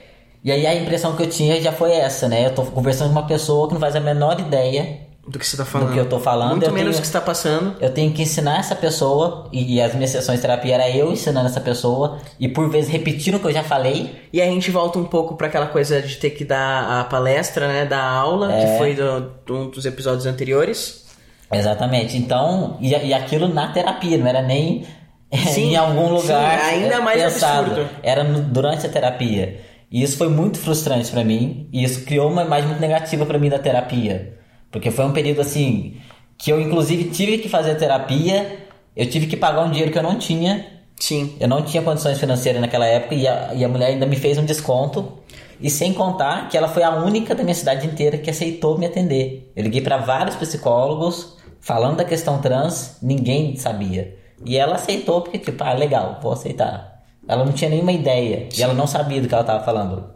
e 0.42 0.50
aí 0.50 0.66
a 0.66 0.74
impressão 0.74 1.14
que 1.14 1.22
eu 1.22 1.30
tinha 1.30 1.62
já 1.62 1.70
foi 1.70 1.92
essa, 1.92 2.26
né? 2.26 2.44
Eu 2.46 2.56
tô 2.56 2.64
conversando 2.64 3.12
com 3.12 3.20
uma 3.20 3.28
pessoa 3.28 3.68
que 3.68 3.74
não 3.74 3.80
faz 3.80 3.94
a 3.94 4.00
menor 4.00 4.40
ideia 4.40 5.06
do 5.28 5.38
que 5.38 5.46
você 5.46 5.54
está 5.56 5.64
falando. 5.64 5.88
Do 5.88 5.92
que 5.94 6.00
eu 6.00 6.08
tô 6.08 6.18
falando. 6.18 6.50
Muito 6.52 6.72
menos 6.72 6.96
do 6.96 7.00
que 7.00 7.06
está 7.06 7.20
passando. 7.20 7.76
Eu 7.80 7.92
tenho 7.92 8.12
que 8.12 8.22
ensinar 8.22 8.58
essa 8.60 8.74
pessoa, 8.74 9.48
e 9.52 9.80
as 9.80 9.94
minhas 9.94 10.10
sessões 10.10 10.38
de 10.38 10.42
terapia 10.42 10.74
era 10.74 10.90
eu 10.90 11.12
ensinando 11.12 11.46
essa 11.46 11.60
pessoa, 11.60 12.18
e 12.40 12.48
por 12.48 12.68
vezes 12.70 12.90
repetindo 12.90 13.34
o 13.36 13.40
que 13.40 13.46
eu 13.46 13.52
já 13.52 13.62
falei. 13.62 14.14
E 14.32 14.40
a 14.40 14.46
gente 14.46 14.70
volta 14.70 14.98
um 14.98 15.04
pouco 15.04 15.36
para 15.36 15.46
aquela 15.46 15.66
coisa 15.66 16.00
de 16.00 16.16
ter 16.16 16.30
que 16.30 16.44
dar 16.44 17.00
a 17.00 17.04
palestra, 17.04 17.68
né? 17.68 17.84
Da 17.84 18.02
aula, 18.02 18.52
é. 18.52 18.64
que 18.72 18.78
foi 18.78 18.94
do, 18.94 19.32
do, 19.46 19.56
um 19.56 19.70
dos 19.70 19.84
episódios 19.84 20.26
anteriores. 20.26 21.06
Exatamente. 21.52 22.16
Então, 22.16 22.76
e, 22.80 22.90
e 22.90 23.14
aquilo 23.14 23.48
na 23.48 23.68
terapia, 23.72 24.18
não 24.18 24.26
era 24.26 24.42
nem 24.42 24.86
Sim, 25.52 25.72
em 25.72 25.76
algum 25.76 26.08
lugar 26.14 26.58
sim, 26.60 26.82
ainda 26.84 27.00
mais 27.00 27.22
pensado. 27.22 27.70
absurdo. 27.72 27.90
Era 28.02 28.24
no- 28.24 28.40
durante 28.42 28.86
a 28.86 28.88
terapia. 28.88 29.60
E 29.90 30.02
isso 30.02 30.16
foi 30.16 30.28
muito 30.28 30.58
frustrante 30.58 31.10
pra 31.10 31.22
mim. 31.24 31.68
E 31.72 31.84
isso 31.84 32.04
criou 32.04 32.30
uma 32.30 32.42
imagem 32.44 32.68
muito 32.68 32.80
negativa 32.80 33.24
pra 33.26 33.38
mim 33.38 33.48
da 33.50 33.58
terapia. 33.58 34.37
Porque 34.70 34.90
foi 34.90 35.04
um 35.04 35.12
período 35.12 35.40
assim 35.40 35.96
que 36.36 36.52
eu 36.52 36.60
inclusive 36.60 37.10
tive 37.10 37.38
que 37.38 37.48
fazer 37.48 37.74
terapia, 37.74 38.58
eu 38.94 39.08
tive 39.10 39.26
que 39.26 39.36
pagar 39.36 39.64
um 39.64 39.70
dinheiro 39.70 39.90
que 39.90 39.98
eu 39.98 40.02
não 40.02 40.16
tinha. 40.16 40.66
Sim. 40.96 41.36
Eu 41.40 41.48
não 41.48 41.62
tinha 41.62 41.82
condições 41.82 42.18
financeiras 42.18 42.60
naquela 42.60 42.86
época 42.86 43.14
e 43.14 43.26
a, 43.26 43.54
e 43.54 43.64
a 43.64 43.68
mulher 43.68 43.88
ainda 43.88 44.06
me 44.06 44.16
fez 44.16 44.38
um 44.38 44.44
desconto. 44.44 45.18
E 45.60 45.68
sem 45.68 45.92
contar 45.92 46.48
que 46.48 46.56
ela 46.56 46.68
foi 46.68 46.84
a 46.84 46.94
única 46.94 47.34
da 47.34 47.42
minha 47.42 47.54
cidade 47.54 47.86
inteira 47.86 48.16
que 48.16 48.30
aceitou 48.30 48.78
me 48.78 48.86
atender. 48.86 49.52
Eu 49.56 49.64
liguei 49.64 49.80
pra 49.80 49.96
vários 49.96 50.36
psicólogos 50.36 51.36
falando 51.60 51.96
da 51.96 52.04
questão 52.04 52.40
trans, 52.40 52.98
ninguém 53.02 53.56
sabia. 53.56 54.16
E 54.44 54.56
ela 54.56 54.76
aceitou 54.76 55.22
porque, 55.22 55.38
tipo, 55.38 55.62
ah, 55.64 55.72
legal, 55.72 56.20
vou 56.22 56.32
aceitar. 56.32 57.02
Ela 57.26 57.44
não 57.44 57.52
tinha 57.52 57.70
nenhuma 57.70 57.92
ideia 57.92 58.48
e 58.56 58.62
ela 58.62 58.72
não 58.72 58.86
sabia 58.86 59.20
do 59.20 59.28
que 59.28 59.34
ela 59.34 59.44
tava 59.44 59.64
falando. 59.64 60.14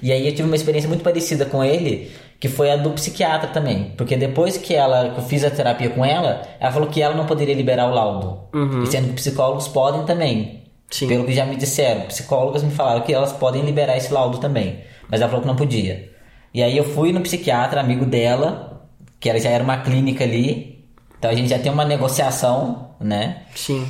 E 0.00 0.12
aí 0.12 0.26
eu 0.26 0.32
tive 0.32 0.44
uma 0.44 0.56
experiência 0.56 0.88
muito 0.88 1.02
parecida 1.02 1.44
com 1.44 1.62
ele, 1.62 2.10
que 2.42 2.48
foi 2.48 2.72
a 2.72 2.76
do 2.76 2.90
psiquiatra 2.90 3.50
também. 3.50 3.92
Porque 3.96 4.16
depois 4.16 4.56
que 4.58 4.74
ela 4.74 5.10
que 5.10 5.20
eu 5.20 5.22
fiz 5.22 5.44
a 5.44 5.50
terapia 5.50 5.88
com 5.90 6.04
ela, 6.04 6.42
ela 6.58 6.72
falou 6.72 6.88
que 6.88 7.00
ela 7.00 7.14
não 7.14 7.24
poderia 7.24 7.54
liberar 7.54 7.86
o 7.86 7.94
laudo. 7.94 8.48
E 8.82 8.86
sendo 8.88 9.10
que 9.10 9.14
psicólogos 9.14 9.68
podem 9.68 10.04
também. 10.04 10.64
Sim. 10.90 11.06
Pelo 11.06 11.24
que 11.24 11.32
já 11.32 11.46
me 11.46 11.54
disseram. 11.54 12.00
Psicólogas 12.06 12.64
me 12.64 12.72
falaram 12.72 13.02
que 13.02 13.14
elas 13.14 13.32
podem 13.32 13.62
liberar 13.62 13.96
esse 13.96 14.12
laudo 14.12 14.38
também. 14.38 14.80
Mas 15.08 15.20
ela 15.20 15.30
falou 15.30 15.42
que 15.42 15.46
não 15.46 15.54
podia. 15.54 16.10
E 16.52 16.60
aí 16.64 16.76
eu 16.76 16.82
fui 16.82 17.12
no 17.12 17.20
psiquiatra, 17.20 17.80
amigo 17.80 18.04
dela, 18.04 18.88
que 19.20 19.30
ela 19.30 19.38
já 19.38 19.50
era 19.50 19.62
uma 19.62 19.76
clínica 19.76 20.24
ali. 20.24 20.84
Então 21.16 21.30
a 21.30 21.34
gente 21.36 21.48
já 21.48 21.60
tem 21.60 21.70
uma 21.70 21.84
negociação, 21.84 22.96
né? 22.98 23.42
Sim. 23.54 23.86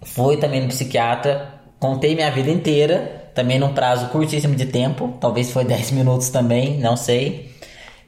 Fui 0.00 0.38
também 0.38 0.62
no 0.62 0.68
psiquiatra, 0.68 1.60
contei 1.78 2.14
minha 2.14 2.30
vida 2.30 2.50
inteira, 2.50 3.30
também 3.34 3.58
num 3.58 3.74
prazo 3.74 4.08
curtíssimo 4.08 4.54
de 4.54 4.64
tempo, 4.64 5.18
talvez 5.20 5.50
foi 5.50 5.66
10 5.66 5.90
minutos 5.92 6.30
também, 6.30 6.78
não 6.78 6.96
sei. 6.96 7.53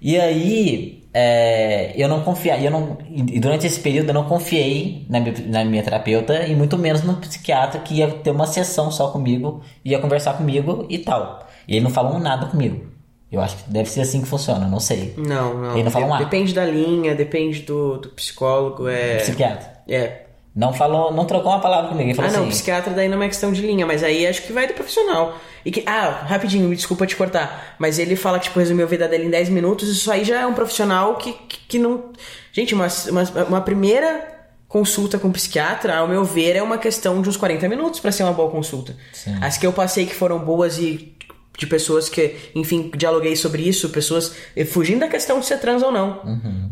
E 0.01 0.19
aí, 0.19 1.07
é, 1.19 1.93
eu 1.97 2.09
não 2.09 2.23
confiei, 2.23 2.67
eu 2.67 2.71
não, 2.71 2.99
e 3.11 3.41
durante 3.41 3.67
esse 3.67 3.81
período 3.81 4.09
eu 4.11 4.15
não 4.15 4.25
confiei 4.25 5.07
na 5.09 5.19
minha, 5.19 5.35
na 5.47 5.65
minha 5.65 5.83
terapeuta 5.83 6.47
e 6.47 6.55
muito 6.55 6.77
menos 6.77 7.03
no 7.03 7.17
psiquiatra 7.17 7.81
que 7.81 7.95
ia 7.95 8.09
ter 8.09 8.31
uma 8.31 8.47
sessão 8.47 8.91
só 8.91 9.09
comigo, 9.09 9.63
ia 9.83 9.99
conversar 9.99 10.35
comigo 10.35 10.85
e 10.91 10.99
tal. 10.99 11.47
E 11.67 11.77
ele 11.77 11.85
não 11.85 11.91
falou 11.91 12.19
nada 12.19 12.47
comigo. 12.47 12.85
Eu 13.33 13.41
acho 13.41 13.57
que 13.57 13.71
deve 13.71 13.89
ser 13.89 14.03
assim 14.03 14.21
que 14.21 14.29
funciona, 14.29 14.69
não 14.69 14.79
sei. 14.79 15.15
Não, 15.17 15.55
não. 15.55 15.73
Ele 15.73 15.85
não 15.85 15.91
falou 15.91 16.09
nada. 16.09 16.23
Depende 16.23 16.55
da 16.55 16.65
linha, 16.65 17.15
depende 17.15 17.63
do, 17.63 17.97
do 17.97 18.11
psicólogo. 18.11 18.87
É. 18.87 19.17
Psiquiatra. 19.17 19.73
É. 19.89 20.26
Não 20.57 20.73
falou, 20.73 21.12
não 21.12 21.27
trocou 21.27 21.53
uma 21.53 21.61
palavra 21.61 21.90
comigo. 21.90 22.09
Ele 22.09 22.14
falou 22.14 22.31
Ah, 22.31 22.33
não, 22.33 22.40
assim, 22.45 22.51
psiquiatra 22.51 22.95
daí 22.95 23.09
não 23.11 23.23
é 23.23 23.29
questão 23.29 23.53
de 23.53 23.61
linha, 23.61 23.85
mas 23.85 24.03
aí 24.03 24.27
acho 24.27 24.42
que 24.42 24.55
vai 24.55 24.66
do 24.66 24.73
profissional. 24.73 25.37
E 25.62 25.71
que, 25.71 25.83
ah, 25.85 26.25
rapidinho, 26.27 26.66
me 26.66 26.75
desculpa 26.75 27.07
te 27.07 27.14
cortar, 27.14 27.77
mas 27.79 27.99
ele 27.99 28.16
fala 28.16 28.38
que, 28.38 28.45
tipo, 28.45 28.59
resumiu 28.59 28.87
a 28.87 28.88
vida 28.88 29.07
dele 29.07 29.27
em 29.27 29.31
10 29.31 29.51
minutos, 29.51 29.87
isso 29.87 30.11
aí 30.11 30.25
já 30.25 30.40
é 30.40 30.47
um 30.47 30.55
profissional 30.55 31.16
que, 31.16 31.35
que, 31.35 31.59
que 31.69 31.79
não. 31.79 32.11
Gente, 32.53 32.75
uma, 32.75 32.87
uma, 33.11 33.45
uma 33.45 33.61
primeira 33.61 34.35
consulta 34.66 35.19
com 35.19 35.31
psiquiatra, 35.31 35.95
ao 35.95 36.09
meu 36.09 36.25
ver, 36.25 36.57
é 36.57 36.62
uma 36.62 36.79
questão 36.79 37.21
de 37.21 37.29
uns 37.29 37.37
40 37.37 37.69
minutos 37.69 38.01
pra 38.01 38.11
ser 38.11 38.23
uma 38.23 38.33
boa 38.33 38.51
consulta. 38.51 38.97
Sim. 39.12 39.37
As 39.42 39.59
que 39.59 39.66
eu 39.66 39.75
passei 39.75 40.07
que 40.07 40.14
foram 40.14 40.38
boas 40.38 40.79
e 40.79 41.14
de 41.59 41.66
pessoas 41.66 42.09
que, 42.09 42.35
enfim, 42.55 42.90
dialoguei 42.97 43.37
sobre 43.37 43.62
isso, 43.62 43.90
pessoas 43.90 44.35
eh, 44.55 44.64
fugindo 44.64 45.01
da 45.01 45.09
questão 45.09 45.38
de 45.38 45.45
ser 45.45 45.59
trans 45.59 45.83
ou 45.83 45.92
não. 45.92 46.21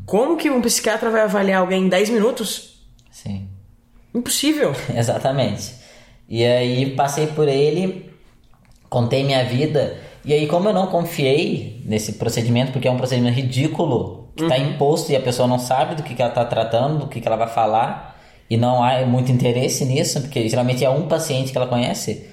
Como 0.07 0.37
que 0.39 0.51
um 0.51 0.63
psiquiatra 0.63 1.11
vai 1.11 1.23
avaliar 1.23 1.61
alguém 1.61 1.85
em 1.85 1.89
10 1.89 2.09
minutos? 2.09 2.83
sim. 3.11 3.49
Impossível. 4.15 4.73
Exatamente. 4.95 5.75
E 6.29 6.45
aí 6.45 6.95
passei 6.95 7.27
por 7.27 7.49
ele, 7.49 8.11
contei 8.89 9.25
minha 9.25 9.45
vida, 9.45 9.99
e 10.25 10.33
aí 10.33 10.47
como 10.47 10.69
eu 10.69 10.73
não 10.73 10.87
confiei 10.87 11.83
nesse 11.85 12.15
procedimento, 12.15 12.73
porque 12.73 12.89
é 12.89 12.91
um 12.91 12.97
procedimento 12.97 13.37
ridículo, 13.37 14.33
que 14.35 14.43
está 14.43 14.59
imposto 14.59 15.13
e 15.13 15.17
a 15.17 15.21
pessoa 15.21 15.47
não 15.47 15.59
sabe 15.59 15.95
do 15.95 16.03
que, 16.03 16.15
que 16.15 16.23
ela 16.23 16.31
está 16.31 16.45
tratando, 16.45 17.01
do 17.01 17.09
que, 17.09 17.21
que 17.21 17.29
ela 17.29 17.37
vai 17.37 17.49
falar, 17.49 18.19
e 18.49 18.57
não 18.57 18.83
há 18.83 19.05
muito 19.05 19.31
interesse 19.31 19.85
nisso, 19.85 20.21
porque 20.23 20.49
geralmente 20.49 20.85
é 20.85 20.91
um 20.91 21.07
paciente 21.07 21.53
que 21.53 21.59
ela 21.59 21.67
conhece, 21.67 22.29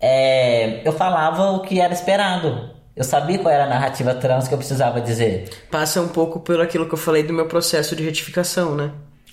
é, 0.00 0.86
eu 0.86 0.92
falava 0.92 1.50
o 1.52 1.60
que 1.60 1.80
era 1.80 1.92
esperado. 1.92 2.76
Eu 2.94 3.04
sabia 3.04 3.38
qual 3.38 3.54
era 3.54 3.64
a 3.64 3.68
narrativa 3.68 4.14
trans 4.14 4.48
que 4.48 4.54
eu 4.54 4.58
precisava 4.58 5.00
dizer. 5.00 5.48
Passa 5.70 6.00
um 6.00 6.08
pouco 6.08 6.40
pelo 6.40 6.62
aquilo 6.62 6.86
que 6.86 6.94
eu 6.94 6.98
falei 6.98 7.22
do 7.22 7.32
meu 7.32 7.46
processo 7.46 7.94
de 7.94 8.02
retificação, 8.02 8.74
né? 8.74 8.90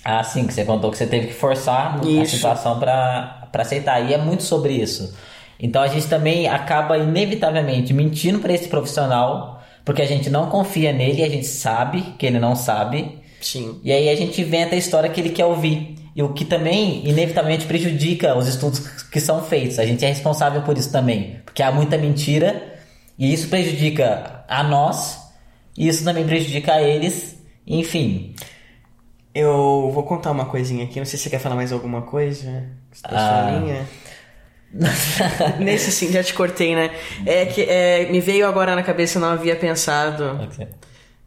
Ah, 0.07 0.23
sim, 0.23 0.45
que 0.45 0.53
você 0.53 0.63
contou 0.63 0.91
que 0.91 0.99
você 0.99 1.07
teve 1.07 1.27
que 1.27 1.33
forçar 1.33 1.99
a 1.99 2.07
Isso. 2.07 2.35
situação 2.35 2.79
para 2.79 3.49
aceitar. 3.53 3.99
E 4.07 4.13
é 4.13 4.19
muito 4.19 4.43
sobre 4.43 4.73
isso. 4.73 5.11
Então 5.59 5.81
a 5.81 5.87
gente 5.87 6.05
também 6.05 6.47
acaba 6.47 6.95
inevitavelmente 6.95 7.91
mentindo 7.91 8.37
para 8.37 8.53
esse 8.53 8.67
profissional, 8.67 9.63
porque 9.83 10.03
a 10.03 10.05
gente 10.05 10.29
não 10.29 10.47
confia 10.47 10.93
nele 10.93 11.21
e 11.21 11.23
a 11.23 11.29
gente 11.29 11.47
sabe 11.47 12.03
que 12.19 12.25
ele 12.27 12.39
não 12.39 12.55
sabe. 12.55 13.17
Sim. 13.41 13.79
E 13.83 13.91
aí 13.91 14.07
a 14.07 14.15
gente 14.15 14.39
inventa 14.39 14.75
a 14.75 14.77
história 14.77 15.09
que 15.09 15.19
ele 15.19 15.29
quer 15.31 15.45
ouvir. 15.45 15.95
E 16.15 16.21
o 16.21 16.33
que 16.33 16.45
também, 16.45 17.01
inevitavelmente, 17.09 17.65
prejudica 17.65 18.37
os 18.37 18.47
estudos 18.47 18.79
que 19.11 19.19
são 19.19 19.43
feitos. 19.43 19.79
A 19.79 19.85
gente 19.85 20.05
é 20.05 20.07
responsável 20.07 20.61
por 20.61 20.77
isso 20.77 20.91
também. 20.91 21.37
Porque 21.43 21.63
há 21.63 21.71
muita 21.71 21.97
mentira 21.97 22.75
e 23.17 23.33
isso 23.33 23.47
prejudica 23.49 24.45
a 24.47 24.61
nós 24.61 25.19
e 25.75 25.87
isso 25.87 26.03
também 26.03 26.25
prejudica 26.25 26.73
a 26.73 26.81
eles. 26.81 27.37
Enfim. 27.65 28.35
Eu 29.35 29.91
vou 29.93 30.03
contar 30.03 30.31
uma 30.31 30.45
coisinha 30.45 30.85
aqui, 30.85 30.97
não 30.97 31.05
sei 31.05 31.17
se 31.17 31.25
você 31.25 31.29
quer 31.29 31.39
falar 31.39 31.55
mais 31.55 31.73
alguma 31.73 32.01
coisa. 32.03 32.63
Da 33.03 33.09
Ah. 33.17 33.49
sua 33.49 33.59
linha. 33.59 33.85
Nesse 35.59 35.91
sim, 35.91 36.11
já 36.11 36.23
te 36.23 36.33
cortei, 36.33 36.73
né? 36.75 36.91
É 37.25 37.45
que 37.45 37.61
é, 37.63 38.09
me 38.11 38.19
veio 38.21 38.47
agora 38.47 38.75
na 38.75 38.81
cabeça, 38.83 39.17
eu 39.17 39.21
não 39.21 39.29
havia 39.29 39.55
pensado. 39.55 40.23
Ok. 40.41 40.67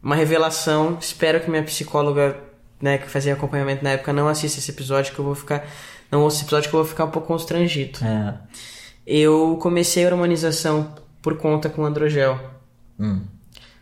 Uma 0.01 0.15
revelação. 0.15 0.97
Espero 0.99 1.39
que 1.39 1.49
minha 1.49 1.63
psicóloga, 1.63 2.35
né, 2.81 2.97
que 2.97 3.07
fazia 3.09 3.33
acompanhamento 3.33 3.83
na 3.83 3.91
época, 3.91 4.11
não 4.11 4.27
assista 4.27 4.59
esse 4.59 4.71
episódio, 4.71 5.13
que 5.13 5.19
eu 5.19 5.25
vou 5.25 5.35
ficar. 5.35 5.65
Não 6.11 6.21
ouça 6.23 6.37
esse 6.37 6.45
episódio 6.45 6.69
que 6.69 6.75
eu 6.75 6.79
vou 6.81 6.89
ficar 6.89 7.05
um 7.05 7.11
pouco 7.11 7.27
constrangido. 7.27 7.99
É. 8.03 8.33
Eu 9.05 9.57
comecei 9.61 10.03
a 10.05 10.07
hormonização 10.09 10.95
por 11.21 11.37
conta 11.37 11.69
com 11.69 11.85
androgel. 11.85 12.39
Hum. 12.99 13.21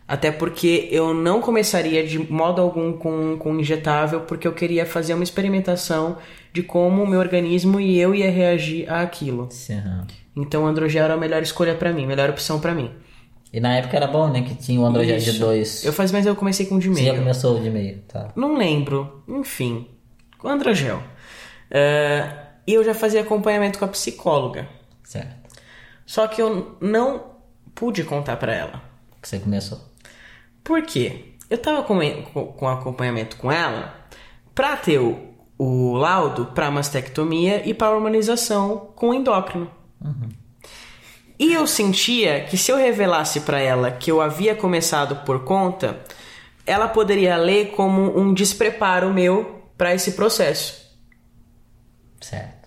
Até 0.08 0.32
porque 0.32 0.88
eu 0.90 1.12
não 1.12 1.40
começaria 1.42 2.02
de 2.06 2.18
modo 2.18 2.62
algum 2.62 2.94
com, 2.94 3.36
com 3.36 3.60
injetável, 3.60 4.22
porque 4.22 4.48
eu 4.48 4.52
queria 4.54 4.86
fazer 4.86 5.12
uma 5.12 5.22
experimentação 5.22 6.16
de 6.50 6.62
como 6.62 7.02
o 7.02 7.06
meu 7.06 7.20
organismo 7.20 7.78
e 7.78 8.00
eu 8.00 8.14
ia 8.14 8.30
reagir 8.30 8.90
àquilo. 8.90 9.48
Sim. 9.50 9.82
Então 10.34 10.64
o 10.64 10.66
androgel 10.66 11.04
era 11.04 11.12
a 11.12 11.16
melhor 11.18 11.42
escolha 11.42 11.74
pra 11.74 11.92
mim, 11.92 12.06
melhor 12.06 12.30
opção 12.30 12.58
pra 12.58 12.74
mim. 12.74 12.90
E 13.52 13.60
na 13.60 13.76
época 13.76 13.96
era 13.98 14.06
bom, 14.06 14.28
né? 14.30 14.42
Que 14.42 14.54
tinha 14.54 14.80
o 14.80 14.84
Android 14.86 15.10
de 15.18 15.30
Isso. 15.30 15.38
2. 15.40 15.84
Eu 15.84 15.92
faz, 15.92 16.10
mas 16.10 16.24
eu 16.26 16.34
comecei 16.36 16.64
com 16.66 16.78
de 16.78 16.88
Você 16.88 17.02
já 17.04 17.12
meio. 17.12 17.22
começou 17.22 17.60
de 17.60 17.68
meio, 17.70 17.98
tá. 18.08 18.28
Não 18.34 18.56
lembro. 18.56 19.22
Enfim, 19.28 19.86
com 20.38 20.48
androgel. 20.48 21.02
É, 21.70 22.30
E 22.66 22.74
eu 22.74 22.84
já 22.84 22.94
fazia 22.94 23.20
acompanhamento 23.22 23.78
com 23.78 23.84
a 23.84 23.88
psicóloga. 23.88 24.68
Certo. 25.02 25.34
Só 26.06 26.26
que 26.26 26.40
eu 26.40 26.76
não 26.80 27.24
pude 27.74 28.04
contar 28.04 28.36
pra 28.36 28.54
ela. 28.54 28.82
Que 29.20 29.28
você 29.28 29.38
começou. 29.38 29.87
Por 30.68 30.82
quê? 30.82 31.32
Eu 31.48 31.56
tava 31.56 31.82
com, 31.82 31.98
com, 32.24 32.46
com 32.52 32.68
acompanhamento 32.68 33.38
com 33.38 33.50
ela 33.50 33.94
pra 34.54 34.76
ter 34.76 34.98
o, 34.98 35.18
o 35.56 35.94
laudo 35.94 36.44
pra 36.54 36.70
mastectomia 36.70 37.66
e 37.66 37.72
pra 37.72 37.90
hormonização 37.90 38.92
com 38.94 39.14
endócrino. 39.14 39.70
E 41.38 41.54
eu 41.54 41.66
sentia 41.66 42.44
que 42.44 42.58
se 42.58 42.70
eu 42.70 42.76
revelasse 42.76 43.40
pra 43.40 43.58
ela 43.58 43.90
que 43.90 44.10
eu 44.10 44.20
havia 44.20 44.54
começado 44.54 45.24
por 45.24 45.42
conta, 45.42 46.04
ela 46.66 46.86
poderia 46.86 47.38
ler 47.38 47.70
como 47.70 48.18
um 48.18 48.34
despreparo 48.34 49.10
meu 49.10 49.70
pra 49.74 49.94
esse 49.94 50.12
processo. 50.12 50.86
Certo. 52.20 52.57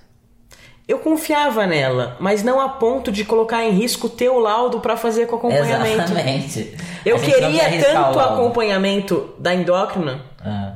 Eu 0.87 0.99
confiava 0.99 1.65
nela, 1.65 2.17
mas 2.19 2.43
não 2.43 2.59
a 2.59 2.67
ponto 2.67 3.11
de 3.11 3.23
colocar 3.23 3.63
em 3.63 3.71
risco 3.71 4.09
o 4.29 4.39
laudo 4.39 4.79
pra 4.81 4.97
fazer 4.97 5.25
com 5.27 5.35
acompanhamento. 5.37 6.01
Exatamente. 6.01 6.77
Eu 7.05 7.17
queria 7.19 7.83
tanto 7.83 8.17
o 8.17 8.19
acompanhamento 8.19 9.33
da 9.39 9.53
endócrina 9.53 10.21
Ah, 10.43 10.73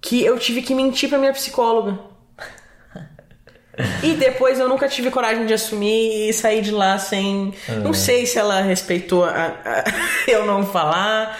que 0.00 0.24
eu 0.24 0.38
tive 0.38 0.62
que 0.62 0.74
mentir 0.74 1.08
pra 1.08 1.18
minha 1.18 1.32
psicóloga. 1.32 1.98
E 4.02 4.14
depois 4.14 4.58
eu 4.58 4.68
nunca 4.70 4.88
tive 4.88 5.10
coragem 5.10 5.44
de 5.44 5.52
assumir 5.52 6.30
e 6.30 6.32
sair 6.32 6.62
de 6.62 6.70
lá 6.70 6.98
sem. 6.98 7.52
Não 7.84 7.92
sei 7.92 8.24
se 8.24 8.38
ela 8.38 8.62
respeitou 8.62 9.22
a- 9.24 9.28
a- 9.64 9.84
eu 10.26 10.46
não 10.46 10.64
falar. 10.64 11.38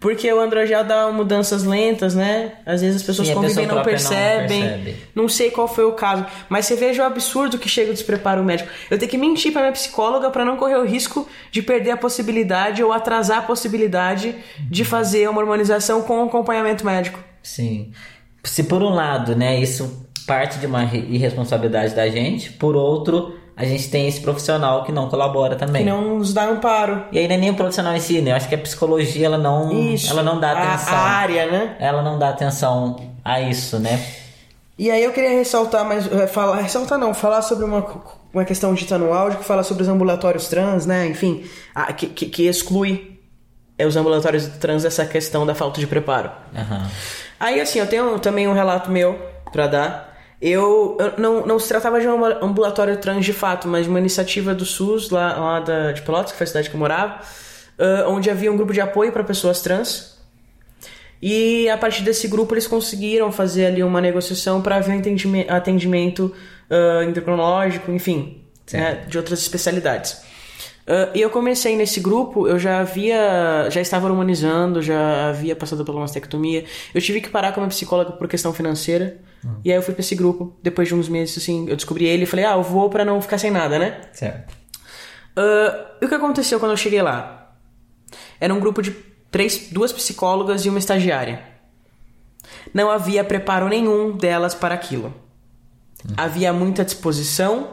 Porque 0.00 0.32
o 0.32 0.38
androgel 0.38 0.84
dá 0.84 1.10
mudanças 1.10 1.64
lentas, 1.64 2.14
né? 2.14 2.52
Às 2.64 2.80
vezes 2.82 3.00
as 3.00 3.02
pessoas 3.02 3.26
Sim, 3.28 3.34
convivem 3.34 3.64
e 3.64 3.66
não 3.66 3.74
própria 3.74 3.96
não 3.96 3.98
percebem. 3.98 4.62
percebe. 4.62 4.96
Não 5.12 5.28
sei 5.28 5.50
qual 5.50 5.66
foi 5.66 5.84
o 5.84 5.92
caso. 5.92 6.24
Mas 6.48 6.66
você 6.66 6.76
veja 6.76 7.02
o 7.02 7.06
absurdo 7.06 7.58
que 7.58 7.68
chega 7.68 7.90
o 7.90 7.94
despreparo 7.94 8.44
médico. 8.44 8.70
Eu 8.88 8.96
tenho 8.96 9.10
que 9.10 9.18
mentir 9.18 9.50
pra 9.52 9.62
minha 9.62 9.72
psicóloga 9.72 10.30
pra 10.30 10.44
não 10.44 10.56
correr 10.56 10.76
o 10.76 10.84
risco 10.84 11.28
de 11.50 11.62
perder 11.62 11.90
a 11.90 11.96
possibilidade 11.96 12.82
ou 12.82 12.92
atrasar 12.92 13.38
a 13.38 13.42
possibilidade 13.42 14.36
de 14.70 14.84
fazer 14.84 15.28
uma 15.28 15.40
hormonização 15.40 16.02
com 16.02 16.22
acompanhamento 16.22 16.86
médico. 16.86 17.18
Sim. 17.42 17.90
Se 18.44 18.62
por 18.62 18.82
um 18.82 18.90
lado, 18.90 19.34
né, 19.34 19.60
isso 19.60 20.06
parte 20.28 20.58
de 20.58 20.66
uma 20.66 20.84
irresponsabilidade 20.84 21.94
da 21.94 22.08
gente, 22.08 22.52
por 22.52 22.76
outro, 22.76 23.36
a 23.58 23.64
gente 23.64 23.90
tem 23.90 24.06
esse 24.06 24.20
profissional 24.20 24.84
que 24.84 24.92
não 24.92 25.08
colabora 25.08 25.56
também. 25.56 25.82
Que 25.84 25.90
não 25.90 26.16
nos 26.18 26.32
dá 26.32 26.48
um 26.48 26.60
paro. 26.60 27.02
E 27.10 27.18
aí 27.18 27.26
não 27.26 27.34
é 27.34 27.38
nem 27.38 27.50
o 27.50 27.54
profissional 27.54 27.94
em 27.94 28.00
si, 28.00 28.20
né? 28.22 28.30
Eu 28.30 28.36
acho 28.36 28.48
que 28.48 28.54
a 28.54 28.58
psicologia, 28.58 29.26
ela 29.26 29.36
não, 29.38 29.72
Isso. 29.92 30.10
ela 30.10 30.22
não 30.22 30.38
dá 30.38 30.52
A- 30.52 30.74
atenção. 30.74 30.94
a 30.94 30.98
área, 30.98 31.46
né? 31.50 31.76
Ela 31.80 32.00
não 32.02 32.18
dá 32.18 32.28
atenção 32.28 32.96
a 33.24 33.40
isso, 33.40 33.78
né? 33.78 34.00
E 34.78 34.90
aí 34.92 35.02
eu 35.02 35.12
queria 35.12 35.30
ressaltar 35.30 35.84
mais, 35.84 36.06
eh, 36.10 36.26
falar, 36.28 36.60
ressaltar 36.62 36.96
não, 36.98 37.12
falar 37.12 37.42
sobre 37.42 37.64
uma, 37.64 37.84
uma 38.32 38.44
questão 38.44 38.72
dita 38.74 38.96
no 38.96 39.12
áudio 39.12 39.38
que 39.40 39.44
fala 39.44 39.64
sobre 39.64 39.82
os 39.82 39.88
ambulatórios 39.88 40.46
trans, 40.46 40.86
né? 40.86 41.06
Enfim, 41.08 41.44
a- 41.74 41.92
que, 41.92 42.06
que, 42.06 42.26
que 42.26 42.46
exclui 42.46 43.18
é, 43.76 43.84
os 43.86 43.96
ambulatórios 43.96 44.46
trans 44.60 44.84
dessa 44.84 45.04
questão 45.04 45.44
da 45.44 45.54
falta 45.54 45.80
de 45.80 45.86
preparo. 45.86 46.30
Aham. 46.56 46.86
Aí 47.40 47.60
assim, 47.60 47.78
eu 47.80 47.86
tenho 47.88 48.18
também 48.20 48.46
um 48.48 48.52
relato 48.52 48.90
meu 48.90 49.18
pra 49.52 49.66
dar. 49.66 50.07
Eu, 50.40 50.96
eu- 51.00 51.12
não, 51.18 51.44
não 51.46 51.58
se 51.58 51.68
tratava 51.68 52.00
de 52.00 52.06
um 52.06 52.24
ambulatório 52.24 52.96
trans 52.98 53.24
de 53.24 53.32
fato, 53.32 53.66
mas 53.66 53.84
de 53.84 53.90
uma 53.90 53.98
iniciativa 53.98 54.54
do 54.54 54.64
SUS 54.64 55.10
lá, 55.10 55.36
lá 55.36 55.60
da, 55.60 55.92
de 55.92 56.02
Pelotas, 56.02 56.30
que 56.32 56.38
foi 56.38 56.44
a 56.44 56.48
cidade 56.48 56.70
que 56.70 56.76
eu 56.76 56.78
morava, 56.78 57.20
ah, 57.78 58.04
onde 58.08 58.30
havia 58.30 58.50
um 58.52 58.56
grupo 58.56 58.72
de 58.72 58.80
apoio 58.80 59.10
para 59.12 59.24
pessoas 59.24 59.60
trans. 59.60 60.16
E 61.20 61.68
a 61.68 61.76
partir 61.76 62.02
desse 62.02 62.28
grupo 62.28 62.54
eles 62.54 62.68
conseguiram 62.68 63.32
fazer 63.32 63.66
ali 63.66 63.82
uma 63.82 64.00
negociação 64.00 64.62
para 64.62 64.76
haver 64.76 64.92
um 64.94 64.98
entendime- 64.98 65.46
atendimento 65.48 66.32
ah, 66.70 67.04
endocrinológico, 67.04 67.90
enfim, 67.90 68.40
né, 68.72 69.04
de 69.08 69.18
outras 69.18 69.40
especialidades. 69.40 70.22
Ah, 70.86 71.10
e 71.16 71.20
eu 71.20 71.30
comecei 71.30 71.74
nesse 71.76 71.98
grupo, 71.98 72.46
eu 72.46 72.60
já 72.60 72.78
havia, 72.78 73.68
já 73.70 73.80
estava 73.80 74.06
hormonizando, 74.08 74.80
já 74.80 75.30
havia 75.30 75.56
passado 75.56 75.80
uma 75.90 76.00
mastectomia. 76.02 76.64
Eu 76.94 77.00
tive 77.02 77.20
que 77.20 77.28
parar 77.28 77.50
com 77.52 77.58
a 77.58 77.62
minha 77.64 77.70
psicóloga 77.70 78.12
por 78.12 78.28
questão 78.28 78.52
financeira. 78.52 79.16
E 79.64 79.70
aí 79.70 79.78
eu 79.78 79.82
fui 79.82 79.94
pra 79.94 80.00
esse 80.00 80.14
grupo, 80.14 80.56
depois 80.62 80.88
de 80.88 80.94
uns 80.94 81.08
meses, 81.08 81.38
assim, 81.38 81.68
eu 81.68 81.76
descobri 81.76 82.06
ele 82.06 82.24
e 82.24 82.26
falei, 82.26 82.44
ah, 82.44 82.52
eu 82.54 82.62
vou 82.62 82.90
pra 82.90 83.04
não 83.04 83.20
ficar 83.22 83.38
sem 83.38 83.50
nada, 83.50 83.78
né? 83.78 84.00
Certo. 84.12 84.54
Ah, 85.36 85.86
e 86.00 86.04
o 86.04 86.08
que 86.08 86.14
aconteceu 86.14 86.58
quando 86.58 86.72
eu 86.72 86.76
cheguei 86.76 87.00
lá? 87.02 87.56
Era 88.40 88.52
um 88.52 88.60
grupo 88.60 88.82
de 88.82 88.90
três, 89.30 89.68
duas 89.70 89.92
psicólogas 89.92 90.64
e 90.64 90.68
uma 90.68 90.78
estagiária. 90.78 91.42
Não 92.72 92.90
havia 92.90 93.22
preparo 93.24 93.68
nenhum 93.68 94.16
delas 94.16 94.54
para 94.54 94.74
aquilo. 94.74 95.14
Havia 96.16 96.52
muita 96.52 96.84
disposição, 96.84 97.70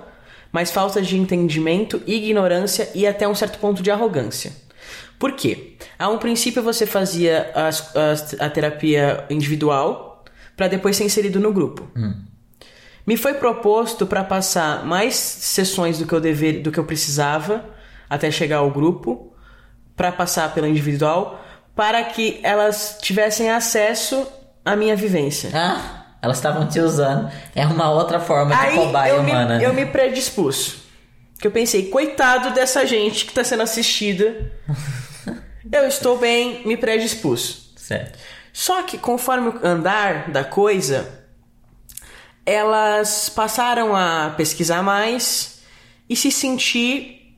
mas 0.52 0.72
falta 0.72 1.02
de 1.02 1.18
entendimento, 1.18 2.02
ignorância 2.08 2.90
e 2.96 3.06
até 3.06 3.28
um 3.28 3.36
certo 3.36 3.60
ponto 3.60 3.82
de 3.84 3.92
arrogância. 3.92 4.52
Por 5.18 5.32
quê? 5.34 5.78
A 5.98 6.10
um 6.10 6.18
princípio 6.18 6.62
você 6.62 6.86
fazia 6.86 7.52
as- 7.56 7.96
as- 7.96 8.36
a 8.40 8.50
terapia 8.50 9.26
individual 9.30 10.05
para 10.56 10.68
depois 10.68 10.96
ser 10.96 11.04
inserido 11.04 11.40
no 11.40 11.52
grupo. 11.52 11.88
Me 13.06 13.18
foi 13.18 13.36
proposto 13.36 14.08
para 14.08 14.24
passar 14.24 14.84
mais 14.84 15.16
sessões 15.16 16.00
do 16.00 16.08
que 16.08 16.14
eu 16.14 16.20
dever, 16.20 16.62
do 16.62 16.72
que 16.72 16.80
eu 16.80 16.84
precisava 16.84 17.64
até 18.10 18.32
chegar 18.32 18.58
ao 18.58 18.72
grupo, 18.72 19.34
para 19.96 20.12
passar 20.12 20.54
pela 20.54 20.68
individual, 20.68 21.44
para 21.76 22.04
que 22.04 22.40
elas 22.44 22.98
tivessem 23.02 23.50
acesso 23.50 24.28
à 24.64 24.76
minha 24.76 24.96
vivência. 24.96 25.50
Ah, 25.54 26.06
elas 26.22 26.38
estavam 26.38 26.68
te 26.68 26.80
usando. 26.80 27.32
É 27.56 27.66
uma 27.68 27.92
outra 27.92 28.20
forma 28.20 28.56
de 28.56 28.62
Aí 28.62 28.76
cobaia 28.76 29.12
eu 29.12 29.24
me, 29.24 29.32
humana. 29.32 29.62
eu 29.62 29.74
me 29.74 29.86
predispus. 29.86 30.78
Que 31.40 31.48
eu 31.48 31.52
pensei, 31.52 31.90
coitado 31.90 32.52
dessa 32.52 32.86
gente 32.86 33.26
que 33.26 33.34
tá 33.34 33.44
sendo 33.44 33.62
assistida. 33.64 34.52
eu 35.72 35.88
estou 35.88 36.18
bem, 36.18 36.66
me 36.66 36.76
predispus. 36.78 37.72
Certo. 37.76 38.18
Só 38.56 38.84
que 38.84 38.98
conforme 38.98 39.50
o 39.50 39.68
andar 39.68 40.32
da 40.32 40.42
coisa, 40.42 41.28
elas 42.46 43.28
passaram 43.28 43.94
a 43.94 44.34
pesquisar 44.38 44.82
mais 44.82 45.60
e 46.10 46.16
se 46.16 46.32
sentir 46.32 47.38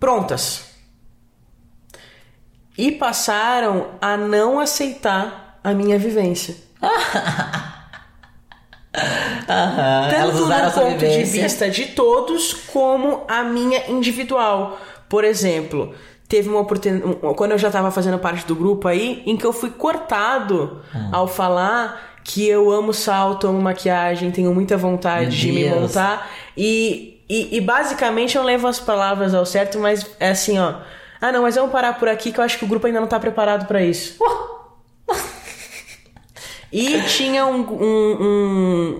prontas. 0.00 0.64
E 2.78 2.90
passaram 2.90 3.98
a 4.00 4.16
não 4.16 4.58
aceitar 4.58 5.60
a 5.62 5.74
minha 5.74 5.98
vivência. 5.98 6.56
Tanto 10.08 10.38
do 10.38 10.72
ponto 10.72 11.06
de 11.06 11.24
vista 11.24 11.68
de 11.68 11.88
todos, 11.88 12.54
como 12.54 13.26
a 13.28 13.42
minha 13.42 13.90
individual. 13.90 14.80
Por 15.06 15.22
exemplo, 15.22 15.94
teve 16.28 16.48
uma 16.48 16.60
oportunidade. 16.60 17.16
Quando 17.36 17.52
eu 17.52 17.58
já 17.58 17.68
estava 17.68 17.90
fazendo 17.90 18.18
parte 18.18 18.46
do 18.46 18.54
grupo 18.54 18.88
aí, 18.88 19.22
em 19.26 19.36
que 19.36 19.44
eu 19.44 19.52
fui 19.52 19.70
cortado 19.70 20.80
Hum. 20.94 21.08
ao 21.12 21.26
falar 21.28 22.14
que 22.24 22.48
eu 22.48 22.70
amo 22.70 22.92
salto, 22.94 23.46
amo 23.46 23.60
maquiagem, 23.60 24.30
tenho 24.30 24.54
muita 24.54 24.76
vontade 24.76 25.24
Meu 25.26 25.30
de 25.36 25.52
me 25.52 25.64
Deus. 25.64 25.80
montar. 25.80 26.30
E, 26.56 27.20
e, 27.28 27.56
e 27.56 27.60
basicamente 27.60 28.36
eu 28.36 28.42
levo 28.42 28.66
as 28.66 28.80
palavras 28.80 29.34
ao 29.34 29.44
certo, 29.44 29.78
mas 29.78 30.06
é 30.18 30.30
assim, 30.30 30.58
ó. 30.58 30.74
Ah, 31.20 31.30
não, 31.32 31.42
mas 31.42 31.54
vamos 31.54 31.70
parar 31.70 31.98
por 31.98 32.08
aqui 32.08 32.32
que 32.32 32.40
eu 32.40 32.44
acho 32.44 32.58
que 32.58 32.64
o 32.64 32.68
grupo 32.68 32.86
ainda 32.86 33.00
não 33.00 33.06
tá 33.06 33.20
preparado 33.20 33.66
para 33.66 33.82
isso. 33.82 34.16
E 36.72 37.02
tinha 37.02 37.46
um, 37.46 37.60
um, 37.60 38.16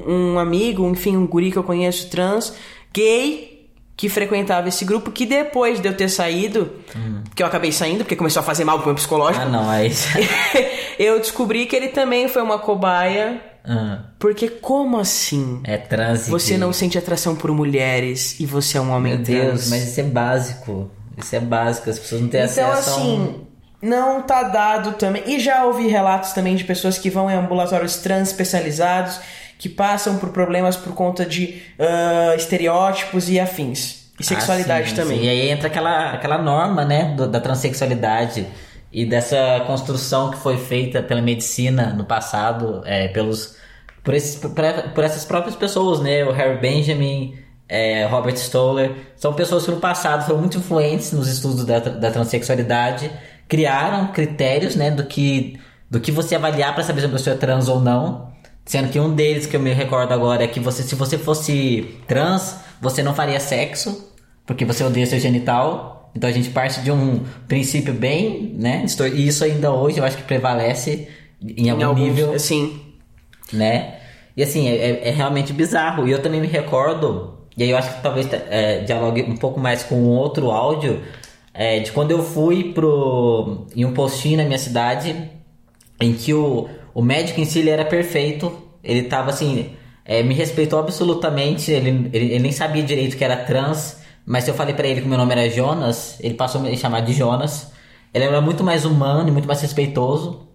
um, 0.07 0.35
um 0.35 0.39
amigo, 0.39 0.87
enfim, 0.89 1.16
um 1.16 1.27
guri 1.27 1.51
que 1.51 1.57
eu 1.59 1.64
conheço, 1.64 2.09
trans, 2.09 2.55
gay, 2.93 3.54
que 3.97 4.09
frequentava 4.09 4.69
esse 4.69 4.85
grupo, 4.85 5.11
que 5.13 5.25
depois 5.25 5.81
de 5.81 5.87
eu 5.89 5.97
ter 5.97 6.09
saído, 6.09 6.73
que 7.35 7.43
eu 7.43 7.47
acabei 7.47 7.71
saindo, 7.71 7.99
porque 7.99 8.17
começou 8.17 8.41
a 8.41 8.43
fazer 8.43 8.65
mal 8.65 8.79
pro 8.79 8.87
meu 8.87 8.95
psicológico, 8.97 9.45
Ah, 9.45 9.49
não, 9.49 9.71
aí. 9.71 9.93
eu 10.99 11.19
descobri 11.21 11.67
que 11.67 11.77
ele 11.77 11.89
também 11.89 12.29
foi 12.29 12.43
uma 12.43 12.59
cobaia, 12.59 13.41
Ah, 13.65 14.01
porque 14.19 14.49
como 14.49 14.99
assim? 14.99 15.61
é 15.65 15.77
trânsito. 15.77 16.31
Você 16.31 16.59
não 16.59 16.73
sente 16.73 16.99
atração 16.99 17.35
por 17.37 17.51
mulheres 17.53 18.39
e 18.41 18.47
você 18.47 18.79
é 18.79 18.81
um 18.81 18.91
homem 18.91 19.15
Meu 19.15 19.25
Deus, 19.25 19.47
trans. 19.47 19.71
mas 19.71 19.89
isso 19.89 20.01
é 20.01 20.05
básico. 20.05 20.91
Isso 21.17 21.37
é 21.37 21.41
básico, 21.41 21.89
as 21.91 21.99
pessoas 21.99 22.21
não 22.23 22.29
têm 22.29 22.43
Então, 22.43 22.71
acesso 22.73 22.91
a 22.91 22.97
um- 22.97 22.99
assim, 23.23 23.41
não 23.81 24.23
tá 24.23 24.43
dado 24.43 24.95
também. 24.95 25.23
E 25.27 25.39
já 25.39 25.65
ouvi 25.65 25.87
relatos 25.87 26.33
também 26.33 26.57
de 26.57 26.65
pessoas 26.65 26.99
que 26.99 27.09
vão 27.09 27.31
em 27.31 27.35
ambulatórios 27.35 27.97
trans 27.99 28.29
especializados, 28.31 29.21
que 29.65 29.69
passam 29.71 30.19
por 30.19 30.29
problemas 30.29 30.77
por 30.77 30.93
conta 30.95 31.25
de 31.25 31.62
ah, 31.79 32.35
estereótipos 32.37 33.31
e 33.31 33.41
afins. 33.41 34.11
E 34.21 34.23
sexualidade 34.23 34.89
Ah, 34.89 34.91
sim, 34.91 34.95
também. 34.95 35.19
sim. 35.21 35.25
E 35.25 35.29
aí 35.31 35.49
entra 35.51 35.69
aquela, 35.69 36.11
aquela 36.12 36.37
norma, 36.37 36.85
né, 36.85 37.15
do- 37.17 37.27
da 37.27 37.41
transexualidade 37.41 38.47
e 38.93 39.07
dessa 39.07 39.65
construção 39.67 40.31
que 40.31 40.37
foi 40.37 40.59
feita 40.59 41.03
pela 41.03 41.23
medicina 41.23 41.95
no 41.95 42.05
passado, 42.05 42.83
é, 42.85 43.09
pelos 43.09 43.57
por, 44.05 44.12
esses, 44.12 44.37
por, 44.37 44.51
por 44.95 45.03
essas 45.03 45.25
próprias 45.25 45.57
pessoas, 45.57 46.01
né, 46.01 46.23
o 46.27 46.31
Harry 46.31 46.59
Benjamin, 46.61 47.39
é, 47.67 48.05
Robert 48.05 48.37
Stoller, 48.37 48.93
são 49.17 49.33
pessoas 49.33 49.65
que 49.65 49.71
no 49.71 49.79
passado 49.81 50.27
foram 50.27 50.41
muito 50.41 50.59
influentes 50.59 51.11
nos 51.11 51.27
estudos 51.27 51.65
da, 51.65 51.79
da 51.79 52.11
transexualidade, 52.11 53.11
criaram 53.49 54.09
critérios, 54.12 54.77
né, 54.77 54.91
do 54.91 55.05
que 55.05 55.59
do 55.91 56.01
que 56.01 56.11
você 56.12 56.35
avaliar 56.35 56.75
para 56.75 56.83
saber 56.85 57.01
se 57.01 57.07
a 57.07 57.11
pessoa 57.11 57.35
é 57.35 57.39
trans 57.39 57.69
ou 57.69 57.81
não. 57.81 58.34
Sendo 58.65 58.89
que 58.91 58.99
um 58.99 59.15
deles 59.15 59.47
que 59.47 59.55
eu 59.57 59.61
me 59.61 59.73
recordo 59.73 60.12
agora 60.12 60.43
é 60.45 60.47
que 60.47 60.59
você, 60.61 60.83
se 60.83 60.95
você 60.95 61.19
fosse 61.19 61.97
trans, 62.09 62.57
você 62.81 63.03
não 63.03 63.15
faria 63.15 63.39
sexo, 63.39 64.11
porque 64.47 64.65
você 64.65 64.83
odeia 64.83 65.07
seu 65.07 65.19
genital. 65.21 66.11
Então 66.17 66.29
a 66.31 66.33
gente 66.33 66.49
parte 66.51 66.81
de 66.81 66.91
um 66.91 67.21
princípio 67.49 67.93
bem, 67.93 68.55
né? 68.59 68.87
E 69.15 69.27
isso 69.27 69.45
ainda 69.45 69.73
hoje 69.73 69.99
eu 69.99 70.05
acho 70.05 70.17
que 70.17 70.23
prevalece 70.23 71.09
em 71.43 71.69
algum 71.69 71.83
Em 71.83 71.85
alguns, 71.85 72.03
nível, 72.05 72.33
assim. 72.33 72.81
né? 73.53 73.97
E 74.37 74.43
assim, 74.43 74.69
é, 74.69 74.75
é- 74.77 75.09
é 75.09 75.11
realmente 75.11 75.53
bizarro. 75.53 76.09
E 76.09 76.11
eu 76.12 76.23
também 76.23 76.41
me 76.41 76.47
recordo, 76.47 77.35
e 77.57 77.62
aí 77.65 77.71
eu 77.71 77.77
acho 77.77 77.95
que 77.97 78.03
talvez 78.03 78.29
é, 78.33 78.79
dialogue 78.81 79.23
um 79.23 79.37
pouco 79.37 79.61
mais 79.61 79.83
com 79.83 80.05
outro 80.07 80.51
áudio, 80.51 81.03
é, 81.53 81.81
de 81.81 81.93
quando 81.93 82.11
eu 82.11 82.23
fui 82.23 82.73
pro, 82.73 83.67
em 83.77 83.85
um 83.85 83.93
postinho 83.93 84.39
na 84.39 84.45
minha 84.45 84.59
cidade, 84.59 85.31
em 86.01 86.12
que 86.15 86.33
o, 86.35 86.69
o 86.95 87.03
médico 87.03 87.41
em 87.41 87.45
si 87.45 87.59
ele 87.59 87.71
era 87.71 87.85
perfeito, 87.85 88.57
ele 88.83 89.03
tava 89.03 89.31
assim, 89.31 89.73
é, 90.05 90.23
me 90.23 90.35
respeitou 90.35 90.79
absolutamente, 90.79 91.73
ele, 91.73 92.11
ele, 92.13 92.27
ele 92.27 92.39
nem 92.39 92.53
sabia 92.53 92.83
direito 92.83 93.17
que 93.17 93.25
era 93.25 93.37
trans, 93.37 93.99
mas 94.27 94.45
se 94.45 94.51
eu 94.51 94.55
falei 94.55 94.75
pra 94.75 94.87
ele 94.87 95.03
que 95.03 95.09
meu 95.09 95.19
nome 95.19 95.33
era 95.33 95.51
Jonas, 95.51 96.17
ele 96.21 96.35
passou 96.35 96.61
a 96.61 96.65
me 96.65 96.77
chamar 96.77 97.01
de 97.01 97.13
Jonas. 97.13 97.73
Ele 98.13 98.25
era 98.25 98.41
muito 98.41 98.65
mais 98.65 98.85
humano 98.85 99.29
e 99.29 99.33
muito 99.33 99.47
mais 99.47 99.61
respeitoso. 99.61 100.49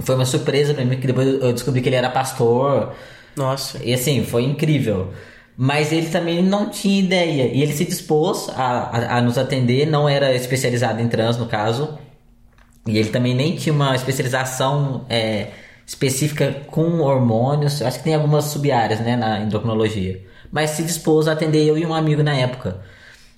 Foi 0.00 0.14
uma 0.14 0.24
surpresa 0.24 0.74
pra 0.74 0.84
mim, 0.84 0.98
que 0.98 1.06
depois 1.06 1.26
eu 1.26 1.52
descobri 1.52 1.80
que 1.80 1.88
ele 1.88 1.96
era 1.96 2.10
pastor. 2.10 2.94
Nossa. 3.36 3.80
E 3.84 3.94
assim, 3.94 4.24
foi 4.24 4.42
incrível. 4.42 5.12
Mas 5.56 5.92
ele 5.92 6.08
também 6.08 6.42
não 6.42 6.68
tinha 6.68 6.98
ideia. 6.98 7.44
E 7.44 7.62
ele 7.62 7.72
se 7.72 7.84
dispôs 7.84 8.48
a, 8.50 8.62
a, 8.64 9.18
a 9.18 9.20
nos 9.22 9.38
atender, 9.38 9.86
não 9.86 10.08
era 10.08 10.34
especializado 10.34 11.00
em 11.00 11.08
trans, 11.08 11.36
no 11.36 11.46
caso. 11.46 11.98
E 12.86 12.98
ele 12.98 13.10
também 13.10 13.34
nem 13.34 13.56
tinha 13.56 13.72
uma 13.72 13.94
especialização 13.94 15.06
é, 15.08 15.48
específica 15.86 16.62
com 16.70 17.00
hormônios. 17.00 17.80
Acho 17.80 17.98
que 17.98 18.04
tem 18.04 18.14
algumas 18.14 18.44
sub-áreas, 18.46 19.00
né, 19.00 19.16
na 19.16 19.40
endocrinologia. 19.40 20.20
Mas 20.50 20.70
se 20.70 20.82
dispôs 20.82 21.28
a 21.28 21.32
atender 21.32 21.64
eu 21.66 21.78
e 21.78 21.86
um 21.86 21.94
amigo 21.94 22.22
na 22.22 22.34
época. 22.34 22.80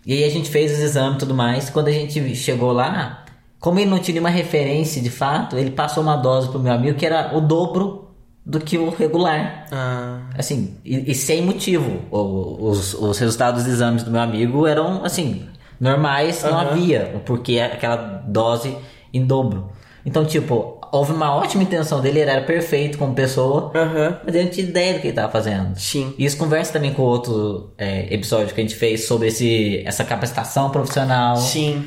E 0.06 0.12
aí 0.14 0.24
a 0.24 0.30
gente 0.30 0.48
fez 0.48 0.72
os 0.72 0.78
exames 0.78 1.16
e 1.16 1.18
tudo 1.18 1.34
mais. 1.34 1.68
Quando 1.68 1.88
a 1.88 1.92
gente 1.92 2.34
chegou 2.34 2.72
lá, 2.72 3.24
como 3.60 3.78
ele 3.78 3.90
não 3.90 3.98
tinha 3.98 4.14
nenhuma 4.14 4.30
referência 4.30 5.02
de 5.02 5.10
fato, 5.10 5.56
ele 5.58 5.70
passou 5.70 6.02
uma 6.02 6.16
dose 6.16 6.48
pro 6.48 6.58
meu 6.58 6.72
amigo 6.72 6.96
que 6.98 7.04
era 7.04 7.36
o 7.36 7.40
dobro 7.40 8.08
do 8.46 8.58
que 8.58 8.78
o 8.78 8.88
regular. 8.88 9.66
Ah, 9.70 10.20
Assim, 10.38 10.74
e, 10.84 11.10
e 11.10 11.14
sem 11.14 11.42
motivo. 11.42 12.00
O- 12.10 12.68
os, 12.70 12.94
os 12.94 13.18
resultados 13.18 13.64
dos 13.64 13.72
exames 13.74 14.02
do 14.02 14.10
meu 14.10 14.20
amigo 14.22 14.66
eram, 14.66 15.04
assim, 15.04 15.46
normais, 15.78 16.42
não 16.42 16.52
Aham. 16.58 16.70
havia 16.70 17.12
o 17.14 17.20
porquê 17.20 17.58
aquela 17.60 17.96
dose 18.26 18.74
em 19.12 19.24
dobro. 19.26 19.70
Então, 20.06 20.24
tipo, 20.24 20.77
houve 20.92 21.12
uma 21.12 21.34
ótima 21.34 21.62
intenção 21.62 22.00
dele, 22.00 22.20
ele 22.20 22.30
era 22.30 22.42
perfeito 22.42 22.98
como 22.98 23.14
pessoa, 23.14 23.70
aham. 23.74 24.20
mas 24.24 24.34
ele 24.34 24.44
não 24.44 24.50
tinha 24.50 24.66
ideia 24.66 24.94
do 24.94 25.00
que 25.00 25.06
ele 25.06 25.12
estava 25.12 25.30
fazendo. 25.30 25.78
Sim. 25.78 26.14
E 26.18 26.24
isso 26.24 26.36
conversa 26.36 26.72
também 26.72 26.92
com 26.92 27.02
outro 27.02 27.72
é, 27.78 28.12
episódio 28.12 28.54
que 28.54 28.60
a 28.60 28.64
gente 28.64 28.76
fez 28.76 29.06
sobre 29.06 29.28
esse, 29.28 29.82
essa 29.84 30.04
capacitação 30.04 30.70
profissional. 30.70 31.36
Sim, 31.36 31.84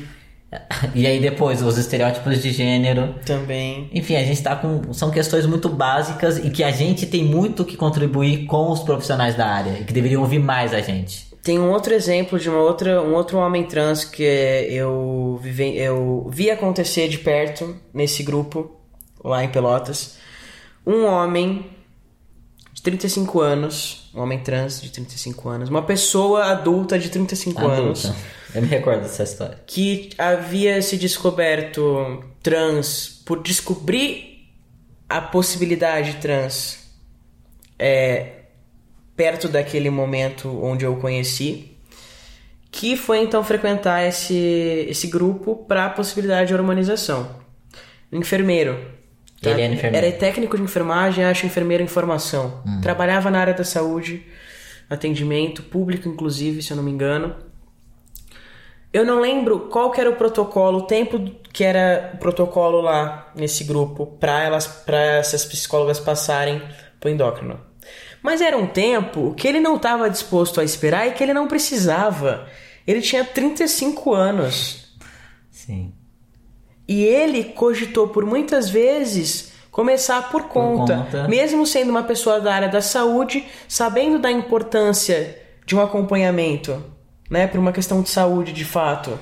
E 0.94 1.06
aí 1.06 1.20
depois, 1.20 1.62
os 1.62 1.78
estereótipos 1.78 2.42
de 2.42 2.50
gênero. 2.50 3.14
também. 3.24 3.88
Enfim, 3.92 4.16
a 4.16 4.22
gente 4.22 4.42
tá 4.42 4.54
com. 4.54 4.92
São 4.92 5.10
questões 5.10 5.46
muito 5.46 5.68
básicas 5.68 6.38
e 6.38 6.50
que 6.50 6.62
a 6.62 6.70
gente 6.70 7.06
tem 7.06 7.24
muito 7.24 7.64
que 7.64 7.76
contribuir 7.76 8.44
com 8.46 8.70
os 8.70 8.80
profissionais 8.80 9.34
da 9.34 9.46
área 9.46 9.78
e 9.80 9.84
que 9.84 9.92
deveriam 9.92 10.22
ouvir 10.22 10.38
mais 10.38 10.74
a 10.74 10.80
gente. 10.80 11.32
Tem 11.42 11.58
um 11.58 11.70
outro 11.70 11.92
exemplo 11.92 12.38
de 12.38 12.48
uma 12.48 12.60
outra, 12.60 13.02
um 13.02 13.14
outro 13.14 13.36
homem 13.38 13.64
trans 13.64 14.04
que 14.04 14.22
eu, 14.22 15.40
vive, 15.42 15.76
eu 15.76 16.28
vi 16.30 16.50
acontecer 16.50 17.08
de 17.08 17.18
perto 17.18 17.76
nesse 17.92 18.22
grupo, 18.22 18.70
lá 19.22 19.44
em 19.44 19.48
Pelotas. 19.48 20.16
Um 20.86 21.04
homem 21.04 21.70
de 22.72 22.82
35 22.82 23.40
anos, 23.40 24.10
um 24.14 24.20
homem 24.20 24.40
trans 24.40 24.80
de 24.80 24.90
35 24.90 25.48
anos, 25.48 25.68
uma 25.68 25.82
pessoa 25.82 26.46
adulta 26.46 26.98
de 26.98 27.08
35 27.08 27.66
anos, 27.66 28.06
Adulta. 28.06 28.22
Eu 28.54 28.62
me 28.62 28.68
recordo 28.68 29.02
dessa 29.02 29.22
história. 29.22 29.58
que 29.66 30.10
havia 30.18 30.80
se 30.82 30.96
descoberto 30.96 32.22
trans 32.42 33.22
por 33.24 33.42
descobrir 33.42 34.50
a 35.08 35.20
possibilidade 35.20 36.14
trans 36.14 36.90
é, 37.78 38.42
perto 39.16 39.48
daquele 39.48 39.90
momento 39.90 40.48
onde 40.62 40.84
eu 40.84 40.94
o 40.94 41.00
conheci, 41.00 41.76
que 42.70 42.96
foi 42.96 43.18
então 43.20 43.44
frequentar 43.44 44.02
esse, 44.02 44.86
esse 44.88 45.06
grupo 45.06 45.64
para 45.68 45.86
a 45.86 45.90
possibilidade 45.90 46.48
de 46.48 46.54
hormonização. 46.54 47.28
Enfermeiro. 48.10 49.01
Ele 49.42 49.62
era 49.62 49.74
enfermeiro. 49.74 50.06
Era 50.06 50.16
técnico 50.16 50.56
de 50.56 50.62
enfermagem, 50.62 51.24
acho 51.24 51.46
enfermeiro 51.46 51.82
em 51.82 51.88
formação. 51.88 52.62
Trabalhava 52.80 53.30
na 53.30 53.40
área 53.40 53.54
da 53.54 53.64
saúde, 53.64 54.26
atendimento 54.88 55.62
público, 55.62 56.08
inclusive, 56.08 56.62
se 56.62 56.70
eu 56.70 56.76
não 56.76 56.84
me 56.84 56.90
engano. 56.90 57.34
Eu 58.92 59.06
não 59.06 59.20
lembro 59.20 59.68
qual 59.70 59.92
era 59.96 60.10
o 60.10 60.16
protocolo, 60.16 60.78
o 60.78 60.82
tempo 60.82 61.18
que 61.52 61.64
era 61.64 62.12
o 62.14 62.18
protocolo 62.18 62.80
lá 62.82 63.32
nesse 63.34 63.64
grupo 63.64 64.06
para 64.06 64.42
elas, 64.42 64.66
para 64.66 64.98
essas 64.98 65.44
psicólogas 65.44 65.98
passarem 65.98 66.62
pro 67.00 67.10
endócrino. 67.10 67.58
Mas 68.22 68.40
era 68.40 68.56
um 68.56 68.66
tempo 68.66 69.34
que 69.34 69.48
ele 69.48 69.60
não 69.60 69.76
estava 69.76 70.08
disposto 70.08 70.60
a 70.60 70.64
esperar 70.64 71.08
e 71.08 71.12
que 71.12 71.22
ele 71.22 71.32
não 71.32 71.48
precisava. 71.48 72.46
Ele 72.86 73.00
tinha 73.00 73.24
35 73.24 74.14
anos. 74.14 74.94
Sim. 75.50 75.94
E 76.88 77.04
ele 77.04 77.44
cogitou 77.44 78.08
por 78.08 78.24
muitas 78.26 78.68
vezes 78.68 79.52
começar 79.70 80.30
por 80.30 80.42
conta, 80.48 80.96
conta. 80.96 81.28
mesmo 81.28 81.66
sendo 81.66 81.90
uma 81.90 82.02
pessoa 82.02 82.40
da 82.40 82.52
área 82.54 82.68
da 82.68 82.82
saúde, 82.82 83.44
sabendo 83.66 84.18
da 84.18 84.30
importância 84.30 85.38
de 85.64 85.74
um 85.74 85.80
acompanhamento, 85.80 86.82
né, 87.30 87.46
por 87.46 87.58
uma 87.58 87.72
questão 87.72 88.02
de 88.02 88.10
saúde, 88.10 88.52
de 88.52 88.64
fato. 88.64 89.18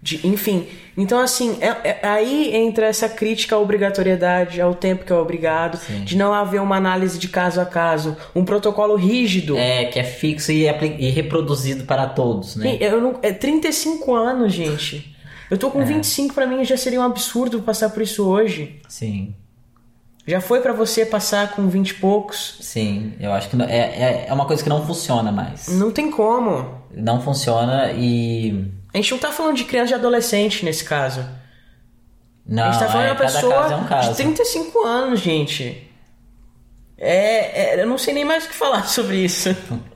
De, 0.00 0.26
enfim, 0.26 0.66
então 0.96 1.20
assim, 1.20 1.58
é- 1.60 1.76
é- 1.90 2.00
aí 2.08 2.56
entra 2.56 2.86
essa 2.86 3.08
crítica 3.08 3.54
à 3.54 3.58
obrigatoriedade, 3.60 4.60
ao 4.60 4.74
tempo 4.74 5.04
que 5.04 5.12
é 5.12 5.16
obrigado, 5.16 5.78
de 6.04 6.16
não 6.16 6.32
haver 6.32 6.60
uma 6.60 6.76
análise 6.76 7.18
de 7.18 7.28
caso 7.28 7.60
a 7.60 7.64
caso, 7.64 8.16
um 8.34 8.44
protocolo 8.44 8.96
rígido. 8.96 9.56
É, 9.56 9.84
que 9.84 10.00
é 10.00 10.04
fixo 10.04 10.50
e, 10.50 10.64
e 10.66 11.10
reproduzido 11.10 11.84
para 11.84 12.06
todos, 12.08 12.56
né? 12.56 12.78
Eu 12.80 13.00
não, 13.00 13.18
é 13.22 13.30
35 13.32 14.12
anos, 14.14 14.52
gente. 14.52 15.14
Eu 15.52 15.58
tô 15.58 15.70
com 15.70 15.84
25, 15.84 16.32
pra 16.34 16.46
mim 16.46 16.64
já 16.64 16.78
seria 16.78 16.98
um 16.98 17.04
absurdo 17.04 17.60
passar 17.60 17.90
por 17.90 18.02
isso 18.02 18.26
hoje. 18.26 18.80
Sim. 18.88 19.34
Já 20.26 20.40
foi 20.40 20.60
pra 20.62 20.72
você 20.72 21.04
passar 21.04 21.52
com 21.54 21.68
20 21.68 21.90
e 21.90 21.94
poucos? 21.96 22.56
Sim, 22.62 23.12
eu 23.20 23.30
acho 23.34 23.50
que 23.50 23.56
não- 23.56 23.66
é, 23.66 23.76
é, 23.76 24.26
é 24.28 24.32
uma 24.32 24.46
coisa 24.46 24.62
que 24.62 24.68
não 24.70 24.86
funciona 24.86 25.30
mais. 25.30 25.68
Não 25.68 25.90
tem 25.90 26.10
como. 26.10 26.80
Não 26.90 27.20
funciona 27.20 27.92
e. 27.92 28.66
A 28.94 28.96
gente 28.96 29.10
não 29.10 29.18
tá 29.18 29.30
falando 29.30 29.54
de 29.58 29.64
criança 29.64 29.92
e 29.92 29.94
adolescente 29.94 30.64
nesse 30.64 30.84
caso. 30.84 31.22
Não, 32.46 32.62
a 32.64 32.72
gente 32.72 32.80
tá 32.80 32.86
falando 32.88 33.04
é, 33.04 33.06
de 33.08 33.12
uma 33.12 33.18
pessoa 33.30 33.54
caso 33.54 33.74
é 33.74 33.76
um 33.76 33.84
caso. 33.84 34.08
de 34.12 34.16
35 34.16 34.86
anos, 34.86 35.20
gente. 35.20 35.86
É, 36.96 37.74
é, 37.78 37.82
eu 37.82 37.86
não 37.86 37.98
sei 37.98 38.14
nem 38.14 38.24
mais 38.24 38.46
o 38.46 38.48
que 38.48 38.54
falar 38.54 38.84
sobre 38.88 39.16
isso. 39.22 39.54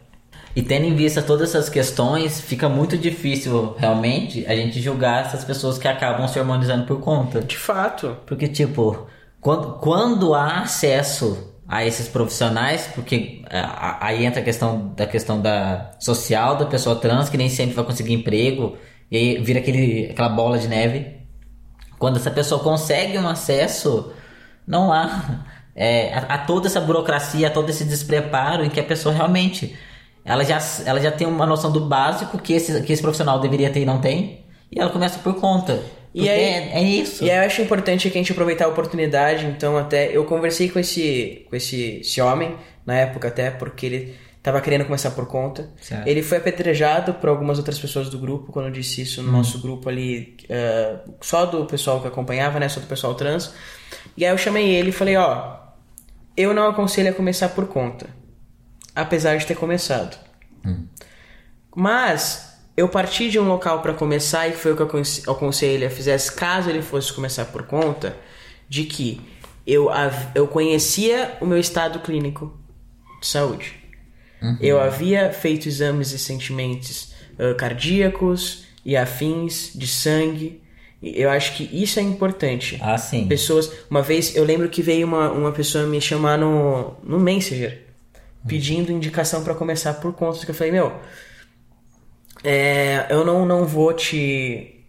E 0.57 0.63
tendo 0.63 0.87
em 0.87 0.95
vista 0.97 1.23
todas 1.23 1.51
essas 1.51 1.69
questões, 1.69 2.41
fica 2.41 2.67
muito 2.69 2.97
difícil 2.97 3.75
realmente 3.79 4.47
a 4.47 4.57
gente 4.57 4.81
julgar 4.81 5.27
essas 5.27 5.45
pessoas 5.45 5.77
que 5.77 5.87
acabam 5.87 6.27
se 6.27 6.39
hormonizando 6.41 6.87
por 6.87 6.99
conta. 7.01 7.43
De 7.43 7.59
fato. 7.59 8.17
Porque, 8.27 8.49
tipo, 8.49 9.07
quando, 9.39 9.75
quando 9.81 10.35
há 10.35 10.61
acesso 10.61 11.53
a 11.69 11.85
esses 11.85 12.09
profissionais, 12.09 12.89
porque 12.95 13.43
é, 13.51 13.61
a- 13.61 13.99
aí 14.01 14.25
entra 14.25 14.41
a 14.41 14.45
questão 14.45 14.95
da 14.97 15.07
questão 15.07 15.43
da 15.43 15.91
social 16.01 16.57
da 16.57 16.65
pessoa 16.67 16.97
trans, 16.97 17.29
que 17.29 17.37
nem 17.37 17.51
sempre 17.51 17.75
vai 17.75 17.85
conseguir 17.85 18.15
emprego, 18.15 18.79
e 19.11 19.17
aí 19.19 19.39
vira 19.43 19.59
aquele, 19.59 20.09
aquela 20.11 20.31
bola 20.31 20.59
de 20.59 20.69
neve. 20.69 21.17
Quando 21.99 22.17
essa 22.17 22.31
pessoa 22.31 22.63
consegue 22.63 23.19
um 23.19 23.29
acesso, 23.29 24.13
não 24.67 24.93
há, 24.93 25.45
é, 25.77 26.15
há 26.15 26.21
há 26.35 26.39
toda 26.39 26.67
essa 26.67 26.81
burocracia, 26.81 27.49
há 27.49 27.51
todo 27.51 27.69
esse 27.71 27.85
despreparo 27.85 28.65
em 28.65 28.71
que 28.71 28.81
a 28.81 28.85
pessoa 28.85 29.15
realmente 29.15 29.77
ela 30.27 30.45
já, 30.45 30.59
ela 30.85 31.01
já 31.01 31.11
tem 31.13 31.27
uma 31.27 31.47
noção 31.47 31.71
do 31.73 31.81
básico 31.81 32.37
que 32.39 32.53
esse, 32.53 32.83
que 32.83 32.93
esse 32.93 33.01
profissional 33.01 33.39
deveria 33.41 33.71
ter 33.71 33.81
e 33.81 33.87
não 33.87 34.01
tem, 34.01 34.45
e 34.71 34.79
ela 34.81 34.91
começa 34.91 35.19
por 35.21 35.35
conta. 35.35 35.81
E 36.13 36.29
aí- 36.29 36.41
é, 36.41 36.79
é 36.79 36.83
isso. 36.83 37.25
E 37.25 37.31
aí 37.31 37.39
eu 37.39 37.45
acho 37.47 37.63
importante 37.63 38.11
que 38.11 38.19
a 38.19 38.21
gente 38.21 38.33
aproveitar 38.33 38.65
a 38.65 38.69
oportunidade, 38.69 39.47
então 39.47 39.77
até 39.79 40.15
eu 40.17 40.25
conversei 40.25 40.69
com 40.69 40.79
esse 40.79 41.47
com 41.49 41.55
esse, 41.57 42.01
esse 42.01 42.21
homem 42.21 42.57
na 42.85 42.95
época 42.95 43.29
até 43.29 43.51
porque 43.51 43.85
ele 43.87 44.15
tava 44.43 44.61
querendo 44.61 44.85
começar 44.87 45.11
por 45.11 45.27
conta. 45.27 45.69
Certo. 45.81 46.07
Ele 46.07 46.23
foi 46.23 46.39
apedrejado 46.39 47.15
por 47.15 47.29
algumas 47.29 47.59
outras 47.59 47.79
pessoas 47.79 48.09
do 48.09 48.17
grupo 48.19 48.51
quando 48.53 48.67
eu 48.67 48.71
disse 48.73 49.03
isso 49.03 49.21
no 49.23 49.31
nosso 49.33 49.59
grupo 49.61 49.89
ali, 49.89 50.37
eh, 50.49 50.97
só 51.21 51.45
do 51.47 51.67
pessoal 51.67 52.01
que 52.01 52.07
acompanhava, 52.09 52.59
né, 52.61 52.69
só 52.69 52.79
do 52.81 52.87
pessoal 52.87 53.13
trans. 53.15 53.53
E 54.17 54.25
aí 54.25 54.31
eu 54.33 54.39
chamei 54.39 54.69
ele 54.75 54.91
e 54.91 54.93
falei, 54.93 55.17
ó, 55.17 55.57
eu 56.37 56.55
não 56.55 56.69
aconselho 56.69 57.11
a 57.11 57.13
começar 57.13 57.49
por 57.51 57.67
conta, 57.67 58.07
apesar 58.97 59.37
de 59.37 59.47
ter 59.47 59.55
começado. 59.55 60.17
Mas 61.75 62.57
eu 62.77 62.89
parti 62.89 63.31
de 63.31 63.39
um 63.39 63.47
local 63.49 63.81
para 63.83 63.95
começar 63.95 64.49
e 64.49 64.53
foi 64.53 64.73
o 64.73 64.77
que 64.77 64.83
eu 64.83 64.87
aconse- 64.87 65.23
aconselhei 65.29 65.77
ele 65.77 65.87
a 65.87 65.91
fizesse 65.91 66.33
caso 66.33 66.69
ele 66.71 66.83
fosse 66.83 67.13
começar 67.13 67.47
por 67.47 67.63
conta 67.65 68.17
de 68.69 68.85
que 68.85 69.21
eu, 69.67 69.89
eu 70.35 70.47
conhecia 70.49 71.37
o 71.41 71.47
meu 71.47 71.59
estado 71.59 72.01
clínico 72.01 72.59
de 73.21 73.27
saúde. 73.27 73.75
Eu 74.61 74.81
havia 74.81 75.33
feito 75.33 75.67
exames 75.67 76.13
recentemente 76.13 77.09
ah, 77.39 77.55
cardíacos 77.55 78.65
e 78.85 78.97
afins 78.97 79.73
de 79.75 79.87
sangue. 79.89 80.63
E 81.03 81.21
Eu 81.21 81.31
acho 81.31 81.55
que 81.57 81.65
isso 81.73 81.99
é 81.99 82.03
importante. 82.03 82.79
Ah, 82.81 82.97
sim. 82.99 83.27
Pessoas, 83.27 83.71
uma 83.91 84.03
vez 84.03 84.37
eu 84.37 84.45
lembro 84.45 84.69
que 84.69 84.83
veio 84.83 85.07
uma, 85.07 85.31
uma 85.33 85.53
pessoa 85.53 85.85
me 85.87 86.01
chamar 86.01 86.39
no, 86.39 86.95
no 87.03 87.19
Messenger 87.19 87.86
pedindo 88.47 88.93
indicação 88.93 89.43
para 89.43 89.55
começar 89.55 89.95
por 89.95 90.13
conta 90.13 90.45
que 90.45 90.51
eu 90.51 90.55
falei, 90.55 90.73
meu, 90.73 91.01
é, 92.45 93.07
eu 93.11 93.25
não, 93.25 93.45
não 93.47 93.65
vou 93.65 93.93
te. 93.93 94.85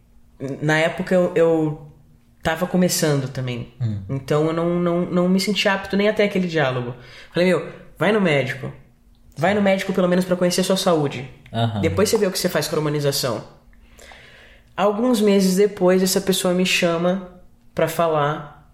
Na 0.61 0.77
época 0.77 1.15
eu, 1.15 1.31
eu 1.35 1.91
tava 2.43 2.67
começando 2.67 3.27
também. 3.29 3.73
Então 4.09 4.47
eu 4.47 4.53
não, 4.53 4.79
não, 4.79 5.01
não 5.05 5.29
me 5.29 5.39
senti 5.39 5.67
apto 5.67 5.97
nem 5.97 6.07
até 6.07 6.23
aquele 6.23 6.47
diálogo. 6.47 6.95
Falei, 7.33 7.49
meu, 7.49 7.67
vai 7.97 8.11
no 8.11 8.21
médico. 8.21 8.71
Vai 9.35 9.53
no 9.53 9.61
médico 9.61 9.93
pelo 9.93 10.07
menos 10.07 10.25
para 10.25 10.35
conhecer 10.35 10.61
a 10.61 10.63
sua 10.63 10.77
saúde. 10.77 11.29
Aham. 11.53 11.81
Depois 11.81 12.09
você 12.09 12.17
vê 12.17 12.25
o 12.25 12.31
que 12.31 12.39
você 12.39 12.49
faz 12.49 12.67
com 12.67 12.75
a 12.75 12.79
harmonização. 12.79 13.43
Alguns 14.75 15.19
meses 15.21 15.55
depois, 15.55 16.03
essa 16.03 16.21
pessoa 16.21 16.53
me 16.53 16.65
chama 16.65 17.41
pra 17.73 17.87
falar: 17.87 18.71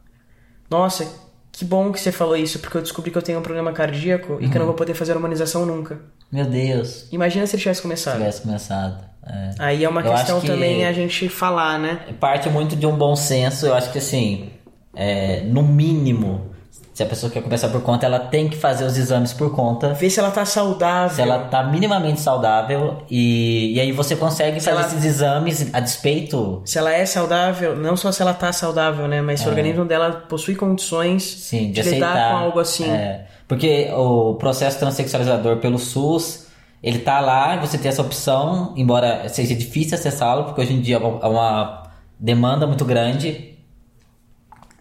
Nossa, 0.70 1.08
que 1.54 1.64
bom 1.64 1.92
que 1.92 2.00
você 2.00 2.12
falou 2.12 2.36
isso, 2.36 2.60
porque 2.60 2.76
eu 2.78 2.82
descobri 2.82 3.12
que 3.12 3.18
eu 3.18 3.22
tenho 3.22 3.40
um 3.40 3.42
problema 3.44 3.72
cardíaco 3.72 4.38
e 4.42 4.50
que 4.50 4.58
eu 4.58 4.60
não 4.60 4.66
vou 4.66 4.76
poder 4.76 4.94
fazer 4.96 5.14
harmonização 5.14 5.66
nunca. 5.66 6.00
Meu 6.32 6.46
Deus, 6.46 7.08
Imagina 7.12 7.46
se 7.48 7.56
ele 7.56 7.62
tivesse 7.62 7.78
se 7.78 7.84
começado. 7.84 8.18
tivesse 8.18 8.42
começado. 8.42 9.06
É. 9.26 9.50
Aí 9.60 9.84
é 9.86 9.88
uma 9.88 10.02
Eu 10.02 10.12
questão 10.12 10.42
que- 10.42 10.48
também 10.48 10.86
a 10.86 10.92
gente 10.92 11.30
falar, 11.30 11.80
né? 11.80 12.00
Parte 12.20 12.50
muito 12.50 12.76
de 12.76 12.86
um 12.86 12.98
bom 12.98 13.16
senso, 13.16 13.68
eu 13.68 13.74
acho 13.74 13.92
que 13.92 14.00
assim, 14.00 14.50
é, 14.96 15.42
no 15.42 15.64
mínimo, 15.64 16.53
Se 16.94 17.02
a 17.02 17.06
pessoa 17.08 17.32
quer 17.32 17.42
começar 17.42 17.70
por 17.70 17.82
conta, 17.82 18.06
ela 18.06 18.20
tem 18.20 18.48
que 18.48 18.56
fazer 18.56 18.86
os 18.86 18.96
exames 18.98 19.34
por 19.34 19.52
conta. 19.56 19.94
Ver 19.96 20.12
se 20.12 20.20
ela 20.20 20.30
tá 20.30 20.46
saudável. 20.46 21.16
Se 21.16 21.22
ela 21.24 21.40
tá 21.46 21.64
minimamente 21.64 22.22
saudável 22.22 23.00
e, 23.10 23.74
e 23.74 23.80
aí 23.80 23.92
você 23.92 24.16
consegue 24.16 24.60
fazer 24.60 24.70
ela- 24.78 24.82
esses 24.88 25.04
exames 25.04 25.74
a 25.74 25.80
despeito. 25.80 26.62
Se 26.66 26.78
ela 26.78 26.94
é 26.94 27.04
saudável, 27.06 27.76
não 27.76 27.98
só 27.98 28.12
se 28.12 28.22
ela 28.22 28.34
tá 28.34 28.54
saudável, 28.54 29.08
né? 29.08 29.22
Mas 29.22 29.40
se 29.40 29.48
o 29.48 29.50
organismo 29.50 29.86
dela 29.86 30.12
possui 30.30 30.54
condições 30.56 31.24
Sim, 31.24 31.68
de, 31.68 31.74
de, 31.74 31.80
aceitar. 31.82 32.10
lidar 32.14 32.32
com 32.32 32.38
algo 32.46 32.60
assim. 32.60 32.88
É, 32.90 33.26
porque 33.48 33.90
o 33.96 34.36
processo 34.36 34.78
transexualizador 34.78 35.58
pelo 35.58 35.80
SUS, 35.80 36.46
ele 36.84 37.00
tá 37.00 37.20
lá, 37.20 37.56
você 37.58 37.78
tem 37.78 37.90
essa 37.90 38.04
opção, 38.04 38.72
embora 38.78 39.28
seja 39.30 39.56
difícil 39.56 39.98
acessá-lo, 39.98 40.44
porque 40.44 40.62
hoje 40.62 40.74
em 40.74 40.80
dia 40.82 40.98
é 40.98 41.00
uma- 41.00 41.20
é 41.24 41.28
uma 41.28 41.84
demanda 42.20 42.68
muito 42.68 42.86
grande. 42.86 43.53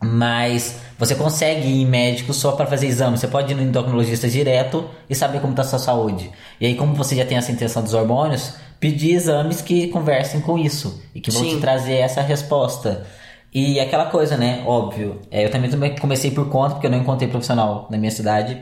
Mas 0.02 0.80
você 0.98 1.14
consegue 1.14 1.68
ir 1.68 1.82
em 1.82 1.86
médico 1.86 2.32
só 2.32 2.52
para 2.52 2.66
fazer 2.66 2.86
exame. 2.86 3.16
Você 3.16 3.28
pode 3.28 3.52
ir 3.52 3.54
no 3.54 3.62
endocrinologista 3.62 4.28
direto 4.28 4.88
e 5.08 5.14
saber 5.14 5.40
como 5.40 5.52
está 5.52 5.62
a 5.62 5.64
sua 5.64 5.78
saúde. 5.78 6.30
E 6.60 6.66
aí, 6.66 6.74
como 6.74 6.94
você 6.94 7.14
já 7.14 7.24
tem 7.24 7.38
essa 7.38 7.52
intenção 7.52 7.82
dos 7.82 7.94
hormônios, 7.94 8.54
pedir 8.80 9.14
exames 9.14 9.62
que 9.62 9.88
conversem 9.88 10.40
com 10.40 10.58
isso 10.58 11.00
e 11.14 11.20
que 11.20 11.30
vão 11.30 11.44
Sim. 11.44 11.54
te 11.54 11.60
trazer 11.60 11.98
essa 11.98 12.20
resposta. 12.20 13.06
E 13.54 13.78
aquela 13.78 14.06
coisa, 14.06 14.36
né? 14.36 14.64
Óbvio. 14.66 15.20
é, 15.30 15.44
eu 15.44 15.50
também 15.50 15.70
também 15.70 15.94
comecei 15.96 16.30
por 16.30 16.48
conta, 16.48 16.74
porque 16.74 16.86
eu 16.86 16.90
não 16.90 16.98
encontrei 16.98 17.28
profissional 17.28 17.86
na 17.90 17.96
minha 17.96 18.10
cidade. 18.10 18.60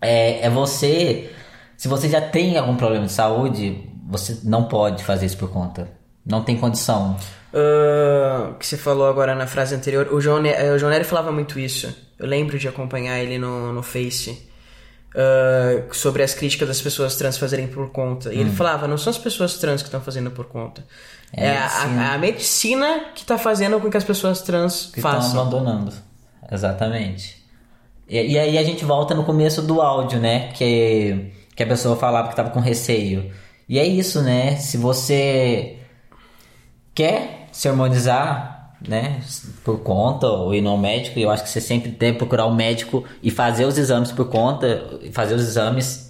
É, 0.00 0.46
é 0.46 0.50
você. 0.50 1.30
Se 1.76 1.88
você 1.88 2.08
já 2.08 2.20
tem 2.20 2.56
algum 2.56 2.76
problema 2.76 3.04
de 3.04 3.12
saúde, 3.12 3.90
você 4.08 4.38
não 4.44 4.64
pode 4.64 5.04
fazer 5.04 5.26
isso 5.26 5.36
por 5.36 5.50
conta. 5.50 5.88
Não 6.26 6.42
tem 6.42 6.56
condição. 6.56 7.16
Ah, 7.54 8.52
que 8.58 8.66
você 8.66 8.76
falou 8.76 9.06
agora 9.06 9.34
na 9.34 9.46
frase 9.46 9.74
anterior, 9.74 10.08
o 10.12 10.20
João, 10.20 10.44
eh, 10.44 10.72
o 10.72 10.78
João 10.78 10.90
Nery 10.90 11.04
falava 11.04 11.30
muito 11.32 11.58
isso. 11.58 11.94
Eu 12.18 12.26
lembro 12.26 12.58
de 12.58 12.66
acompanhar 12.68 13.18
ele 13.18 13.38
no, 13.38 13.72
no 13.72 13.82
Face. 13.82 14.46
ah, 15.14 15.84
sobre 15.92 16.22
as 16.22 16.34
críticas 16.34 16.68
das 16.68 16.80
pessoas 16.80 17.16
trans 17.16 17.38
fazerem 17.38 17.66
por 17.68 17.90
conta. 17.90 18.32
E 18.34 18.38
ele 18.40 18.50
falava, 18.50 18.86
não 18.88 18.98
são 18.98 19.10
as 19.10 19.18
pessoas 19.18 19.54
trans 19.58 19.82
que 19.82 19.88
estão 19.88 20.00
fazendo 20.00 20.30
por 20.30 20.46
conta. 20.46 20.82
Hum. 20.82 20.84
É 21.32 21.46
É, 21.46 21.58
a 21.58 22.14
a, 22.14 22.18
medicina. 22.18 23.06
que 23.14 23.22
está 23.22 23.38
fazendo 23.38 23.80
com 23.80 23.90
que 23.90 23.96
as 23.96 24.04
pessoas 24.04 24.42
trans 24.42 24.90
que 24.92 24.98
estão 24.98 25.12
façam. 25.12 25.40
abandonando. 25.40 25.92
Exatamente. 26.50 27.44
E, 28.08 28.32
e 28.34 28.38
aí 28.38 28.56
a 28.58 28.62
gente 28.62 28.84
volta 28.84 29.14
no 29.14 29.24
começo 29.24 29.62
do 29.62 29.80
áudio, 29.80 30.20
né? 30.20 30.52
Que, 30.52 31.32
que 31.54 31.62
a 31.62 31.66
pessoa 31.66 31.96
falava 31.96 32.28
que 32.28 32.34
estava 32.34 32.50
com 32.50 32.60
receio. 32.60 33.30
E 33.68 33.78
é 33.78 33.84
isso, 33.86 34.22
né? 34.22 34.56
Se 34.56 34.76
você 34.76 35.76
quer 36.96 37.48
se 37.52 37.68
harmonizar, 37.68 38.74
né? 38.86 39.20
Por 39.62 39.80
conta 39.80 40.26
ou 40.26 40.54
ir 40.54 40.62
no 40.62 40.76
médico, 40.76 41.18
eu 41.20 41.30
acho 41.30 41.44
que 41.44 41.50
você 41.50 41.60
sempre 41.60 41.92
tem 41.92 42.12
que 42.12 42.18
procurar 42.18 42.46
um 42.46 42.54
médico 42.54 43.04
e 43.22 43.30
fazer 43.30 43.66
os 43.66 43.78
exames 43.78 44.10
por 44.10 44.28
conta, 44.28 44.98
fazer 45.12 45.34
os 45.34 45.42
exames 45.42 46.06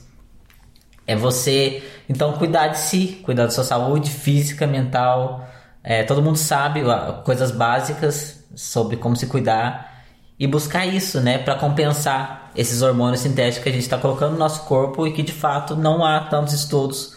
é 1.07 1.15
você 1.15 1.83
então 2.09 2.33
cuidar 2.33 2.69
de 2.69 2.79
si, 2.79 3.21
cuidar 3.25 3.45
da 3.45 3.51
sua 3.51 3.65
saúde 3.65 4.11
física, 4.11 4.67
mental. 4.67 5.47
É, 5.83 6.03
todo 6.03 6.23
mundo 6.23 6.37
sabe 6.37 6.83
coisas 7.25 7.51
básicas 7.51 8.45
sobre 8.55 8.97
como 8.97 9.15
se 9.17 9.27
cuidar 9.27 9.95
e 10.39 10.47
buscar 10.47 10.85
isso, 10.87 11.21
né, 11.21 11.39
para 11.39 11.55
compensar 11.55 12.51
esses 12.55 12.83
hormônios 12.83 13.21
sintéticos 13.21 13.63
que 13.63 13.69
a 13.69 13.73
gente 13.73 13.83
está 13.83 13.99
colocando 13.99 14.33
no 14.33 14.39
nosso 14.39 14.65
corpo 14.65 15.07
e 15.07 15.13
que 15.13 15.23
de 15.23 15.33
fato 15.33 15.75
não 15.75 16.05
há 16.05 16.21
tantos 16.21 16.53
estudos 16.53 17.17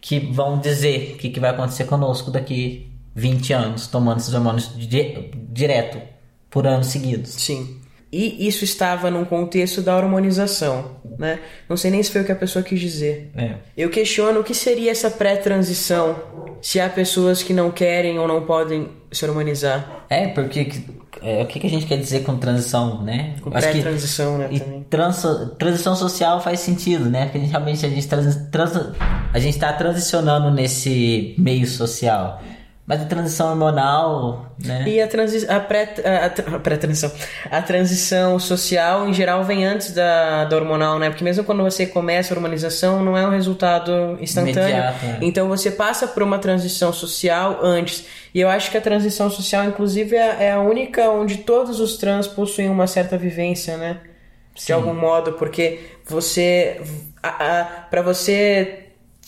que 0.00 0.20
vão 0.20 0.58
dizer 0.58 1.14
o 1.14 1.18
que, 1.18 1.30
que 1.30 1.40
vai 1.40 1.50
acontecer 1.50 1.84
conosco 1.84 2.30
daqui 2.30 2.89
20 3.14 3.52
anos 3.52 3.86
tomando 3.86 4.18
esses 4.18 4.32
hormônios 4.34 4.70
di- 4.76 5.30
direto 5.50 6.00
por 6.50 6.66
anos 6.66 6.88
seguidos. 6.88 7.30
Sim. 7.30 7.76
E 8.12 8.48
isso 8.48 8.64
estava 8.64 9.08
num 9.08 9.24
contexto 9.24 9.80
da 9.82 9.96
hormonização, 9.96 10.96
né? 11.16 11.38
Não 11.68 11.76
sei 11.76 11.92
nem 11.92 12.02
se 12.02 12.10
foi 12.10 12.22
o 12.22 12.24
que 12.24 12.32
a 12.32 12.36
pessoa 12.36 12.60
quis 12.60 12.80
dizer. 12.80 13.30
É. 13.36 13.54
Eu 13.76 13.88
questiono 13.88 14.40
o 14.40 14.44
que 14.44 14.52
seria 14.52 14.90
essa 14.90 15.08
pré-transição, 15.08 16.16
se 16.60 16.80
há 16.80 16.88
pessoas 16.88 17.40
que 17.42 17.52
não 17.52 17.70
querem 17.70 18.18
ou 18.18 18.26
não 18.26 18.42
podem 18.46 18.88
se 19.12 19.24
hormonizar. 19.24 20.04
É, 20.10 20.26
porque 20.26 20.72
é, 21.22 21.42
o 21.42 21.46
que, 21.46 21.60
que 21.60 21.66
a 21.68 21.70
gente 21.70 21.86
quer 21.86 21.98
dizer 21.98 22.24
com 22.24 22.36
transição, 22.36 23.00
né? 23.02 23.36
Com 23.42 23.50
pré-transição, 23.50 24.38
né, 24.38 24.48
E 24.50 24.60
transa- 24.90 25.54
transição 25.56 25.94
social 25.94 26.40
faz 26.42 26.58
sentido, 26.60 27.08
né? 27.08 27.26
Porque 27.26 27.38
a 27.38 27.40
gente, 27.42 27.50
realmente 27.50 27.86
a 27.86 27.88
gente, 27.88 28.08
trans, 28.08 28.36
transa- 28.50 28.92
a 29.32 29.38
gente 29.38 29.56
tá 29.56 29.72
transicionando 29.72 30.50
nesse 30.50 31.34
meio 31.38 31.64
social. 31.66 32.42
Mas 32.90 33.02
a 33.02 33.04
transição 33.04 33.50
hormonal, 33.50 34.46
né? 34.58 34.82
E 34.84 35.00
a, 35.00 35.06
transi 35.06 35.46
a, 35.48 35.60
pré 35.60 35.94
a, 36.04 36.26
a 36.26 36.28
tra- 36.28 36.56
a 36.56 36.58
pré-transição. 36.58 37.12
A 37.48 37.62
transição 37.62 38.36
social, 38.40 39.08
em 39.08 39.14
geral, 39.14 39.44
vem 39.44 39.64
antes 39.64 39.92
da, 39.94 40.44
da 40.46 40.56
hormonal, 40.56 40.98
né? 40.98 41.08
Porque 41.08 41.22
mesmo 41.22 41.44
quando 41.44 41.62
você 41.62 41.86
começa 41.86 42.34
a 42.34 42.36
hormonização, 42.36 43.00
não 43.04 43.16
é 43.16 43.24
um 43.24 43.30
resultado 43.30 44.18
instantâneo. 44.20 44.68
Imediato, 44.70 45.06
é. 45.06 45.18
Então 45.22 45.46
você 45.46 45.70
passa 45.70 46.08
por 46.08 46.24
uma 46.24 46.40
transição 46.40 46.92
social 46.92 47.60
antes. 47.62 48.06
E 48.34 48.40
eu 48.40 48.48
acho 48.48 48.72
que 48.72 48.76
a 48.76 48.80
transição 48.80 49.30
social, 49.30 49.64
inclusive, 49.66 50.16
é 50.16 50.36
é 50.46 50.52
a 50.52 50.60
única 50.60 51.08
onde 51.10 51.36
todos 51.38 51.78
os 51.78 51.96
trans 51.96 52.26
possuem 52.26 52.68
uma 52.68 52.88
certa 52.88 53.16
vivência, 53.16 53.76
né? 53.76 53.98
De 54.66 54.72
algum 54.72 54.92
modo, 54.94 55.34
porque 55.34 55.78
você. 56.04 56.80
para 57.88 58.02
você 58.02 58.79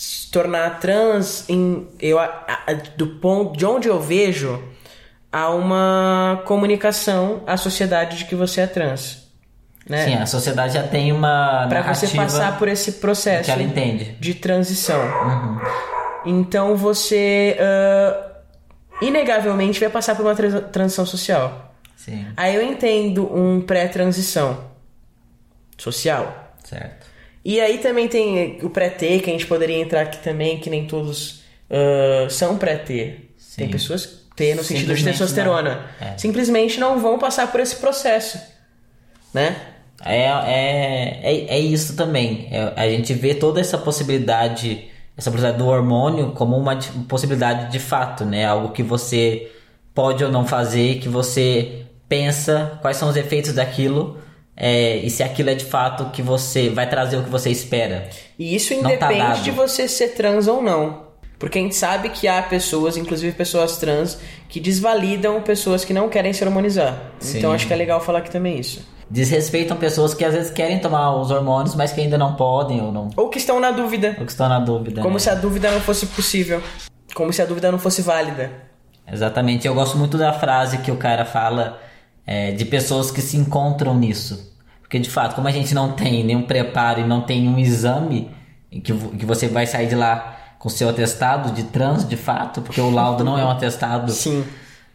se 0.05 0.28
tornar 0.32 0.80
trans, 0.80 1.44
em, 1.48 1.86
eu, 2.00 2.18
a- 2.18 2.44
a- 2.66 2.72
do 2.96 3.07
ponto 3.20 3.57
de 3.57 3.64
onde 3.64 3.86
eu 3.86 4.00
vejo, 4.00 4.61
há 5.30 5.48
uma 5.50 6.42
comunicação 6.44 7.42
à 7.46 7.57
sociedade 7.57 8.18
de 8.18 8.24
que 8.24 8.34
você 8.34 8.62
é 8.62 8.66
trans. 8.66 9.22
Né? 9.88 10.05
Sim, 10.05 10.14
a 10.14 10.26
sociedade 10.26 10.74
já 10.74 10.82
tem 10.82 11.12
uma 11.12 11.66
Para 11.68 11.82
você 11.94 12.09
passar 12.09 12.59
por 12.59 12.66
esse 12.66 12.92
processo 12.94 13.44
que 13.44 13.50
ela 13.53 13.62
entende. 13.62 14.16
de 14.18 14.34
transição. 14.34 15.00
Uhum. 15.00 15.61
Então 16.26 16.76
você 16.76 17.57
ah, 17.61 18.30
inegavelmente 19.00 19.78
vai 19.78 19.88
passar 19.88 20.16
por 20.16 20.24
uma 20.26 20.34
trans- 20.34 20.64
transição 20.72 21.07
social. 21.07 21.74
Sim, 21.96 22.26
Aí 22.36 22.57
eu 22.57 22.62
entendo 22.62 23.32
um 23.32 23.61
pré-transição 23.61 24.64
social. 25.78 26.55
certo. 26.64 27.01
E 27.45 27.61
aí 27.61 27.78
também 27.78 28.09
tem 28.09 28.59
o 28.62 28.70
pré-T, 28.70 29.20
que 29.20 29.30
a 29.30 29.32
gente 29.32 29.47
poderia 29.47 29.78
entrar 29.78 30.03
aqui 30.03 30.18
também, 30.18 30.59
que 30.59 30.70
nem 30.70 30.86
todos 30.86 31.43
ah, 31.70 32.28
são 32.28 32.57
pré-T. 32.57 33.16
Tem 33.57 33.68
pessoas 33.68 34.22
T 34.36 34.55
no 34.55 34.62
sentido 34.62 34.95
de 34.95 35.01
Simplesmente 35.01 35.18
testosterona. 35.18 35.86
não. 36.01 36.09
É. 36.09 36.16
Simplesmente 36.18 36.80
não 36.80 36.99
vão 37.01 37.18
passar 37.18 37.51
por 37.51 37.61
esse 37.61 37.76
processo. 37.76 38.38
Né? 39.34 39.57
É, 40.05 40.24
é, 40.24 41.20
é, 41.22 41.57
é 41.57 41.59
isso 41.59 41.97
também. 41.97 42.49
É, 42.51 42.72
a 42.76 42.88
gente 42.88 43.12
vê 43.14 43.34
toda 43.34 43.61
essa 43.61 43.76
possibilidade, 43.78 44.88
essa 45.16 45.30
possibilidade 45.30 45.59
do 45.59 45.66
hormônio 45.68 46.32
como 46.32 46.57
uma 46.57 46.74
de- 46.74 46.90
possibilidade 47.09 47.70
de 47.70 47.78
fato, 47.78 48.24
né? 48.24 48.45
Algo 48.45 48.70
que 48.70 48.82
você 48.82 49.51
pode 49.95 50.24
ou 50.24 50.30
não 50.30 50.47
fazer, 50.47 50.99
que 50.99 51.09
você 51.09 51.82
pensa 52.09 52.78
quais 52.82 52.97
são 52.97 53.09
os 53.09 53.16
efeitos 53.16 53.53
daquilo 53.53 54.18
é, 54.57 54.96
e 54.96 55.11
se 55.11 55.22
aquilo 55.22 55.50
é 55.50 55.55
de 55.55 55.64
fato 55.64 56.07
que 56.11 56.22
você 56.22 56.68
vai 56.68 56.88
trazer 56.88 57.16
o 57.16 57.22
que 57.22 57.30
você 57.30 57.50
espera. 57.50 58.09
E 58.38 58.55
isso 58.55 58.74
tá 58.74 58.80
independe 58.80 59.18
dado. 59.18 59.42
de 59.42 59.50
você 59.50 59.88
ser 59.88 60.09
trans 60.09 60.46
ou 60.46 60.62
não. 60.62 61.11
Porque 61.38 61.59
a 61.59 61.62
gente 61.62 61.74
sabe 61.74 62.11
que 62.11 62.28
há 62.28 62.40
pessoas, 62.40 62.96
inclusive 62.96 63.32
pessoas 63.32 63.76
trans, 63.76 64.18
que 64.48 64.61
desvalidam 64.61 65.42
pessoas 65.42 65.84
que 65.84 65.92
não 65.92 66.09
querem 66.09 66.32
se 66.32 66.44
harmonizar. 66.44 67.11
Sim. 67.18 67.38
Então 67.38 67.50
acho 67.50 67.66
que 67.66 67.72
é 67.72 67.76
legal 67.76 68.00
falar 68.00 68.20
aqui 68.20 68.30
também 68.30 68.61
isso. 68.61 68.86
Desrespeitam 69.11 69.76
pessoas 69.76 70.14
que 70.14 70.24
às 70.24 70.34
vezes 70.34 70.53
querem 70.53 70.78
tomar 70.78 71.16
os 71.16 71.32
hormônios, 71.32 71.74
mas 71.74 71.92
que 71.92 72.00
ainda 72.00 72.16
não 72.16 72.36
podem 72.36 72.80
ou 72.80 72.92
não 72.92 73.11
Ou 73.16 73.28
que 73.28 73.38
estão 73.38 73.59
na 73.59 73.72
dúvida. 73.72 74.14
ou 74.20 74.24
que 74.24 74.30
estão 74.30 74.48
na 74.48 74.61
dúvida. 74.61 75.03
Como 75.03 75.14
né? 75.14 75.18
se 75.18 75.30
a 75.30 75.34
dúvida 75.34 75.70
não 75.70 75.80
fosse 75.80 76.07
possível. 76.07 76.62
Como 77.12 77.32
se 77.32 77.42
a 77.42 77.44
dúvida 77.44 77.72
não 77.72 77.78
fosse 77.78 78.03
válida. 78.03 78.50
Exatamente. 79.11 79.66
Eu 79.66 79.74
gosto 79.74 79.98
muito 79.98 80.16
da 80.16 80.32
frase 80.32 80.78
que 80.78 80.92
o 80.92 80.96
cara 80.96 81.24
fala 81.24 81.82
é, 82.26 82.52
de 82.52 82.64
pessoas 82.64 83.10
que 83.10 83.20
se 83.20 83.36
encontram 83.36 83.96
nisso. 83.96 84.52
Porque, 84.80 84.98
de 84.98 85.10
fato, 85.10 85.34
como 85.34 85.48
a 85.48 85.50
gente 85.50 85.74
não 85.74 85.92
tem 85.92 86.24
nenhum 86.24 86.42
preparo 86.42 87.00
e 87.00 87.06
não 87.06 87.22
tem 87.22 87.48
um 87.48 87.58
exame 87.58 88.30
que, 88.70 88.92
que 88.92 89.26
você 89.26 89.48
vai 89.48 89.66
sair 89.66 89.88
de 89.88 89.94
lá 89.94 90.36
com 90.58 90.68
seu 90.68 90.88
atestado 90.88 91.52
de 91.52 91.64
trans, 91.64 92.08
de 92.08 92.16
fato, 92.16 92.62
porque 92.62 92.80
o 92.80 92.90
laudo 92.90 93.24
não 93.24 93.38
é 93.38 93.44
um 93.44 93.50
atestado, 93.50 94.12
Sim. 94.12 94.44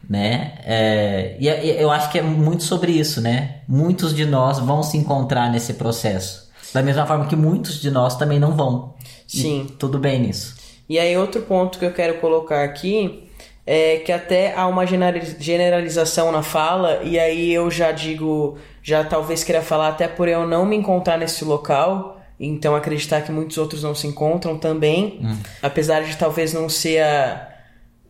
né? 0.09 0.53
É, 0.63 1.36
e 1.39 1.47
e 1.47 1.82
eu 1.82 1.91
acho 1.91 2.09
que 2.09 2.19
é 2.19 2.21
muito 2.21 2.63
sobre 2.63 2.91
isso, 2.91 3.21
né? 3.21 3.57
Muitos 3.67 4.15
de 4.15 4.25
nós 4.25 4.59
vão 4.59 4.82
se 4.82 4.97
encontrar 4.97 5.51
nesse 5.51 5.73
processo. 5.73 6.47
Da 6.73 6.82
mesma 6.82 7.05
forma 7.05 7.25
que 7.25 7.36
muitos 7.36 7.82
de 7.82 7.91
nós 7.91 8.15
também 8.15 8.39
não 8.39 8.55
vão. 8.55 8.93
E 9.34 9.41
Sim. 9.41 9.67
tudo 9.78 9.97
bem 9.97 10.21
nisso. 10.21 10.55
E 10.88 10.97
aí 10.97 11.17
outro 11.17 11.41
ponto 11.41 11.80
que 11.80 11.86
eu 11.86 11.91
quero 11.91 12.19
colocar 12.19 12.63
aqui 12.63 13.26
é 13.68 13.97
que 13.97 14.11
até 14.13 14.53
há 14.55 14.65
uma 14.65 14.88
generali- 14.88 15.36
generalização 15.39 16.32
na 16.32 16.41
fala, 16.41 17.01
e 17.03 17.20
aí 17.20 17.53
eu 17.53 17.70
já 17.70 17.91
digo, 17.91 18.57
já 18.82 19.03
talvez 19.03 19.43
queira 19.43 19.61
falar 19.61 19.89
até 19.89 20.07
por 20.07 20.28
eu 20.30 20.47
não 20.47 20.65
me 20.65 20.76
encontrar 20.78 21.18
nesse 21.18 21.43
local, 21.43 22.20
então 22.39 22.76
acreditar 22.76 23.22
que 23.22 23.32
muitos 23.32 23.57
outros 23.57 23.84
não 23.84 23.93
se 23.93 24.07
encontram 24.07 24.57
também, 24.57 25.20
apesar 25.61 26.03
de 26.03 26.15
talvez 26.15 26.53
não 26.53 26.70
ser 26.70 27.01
a, 27.01 27.49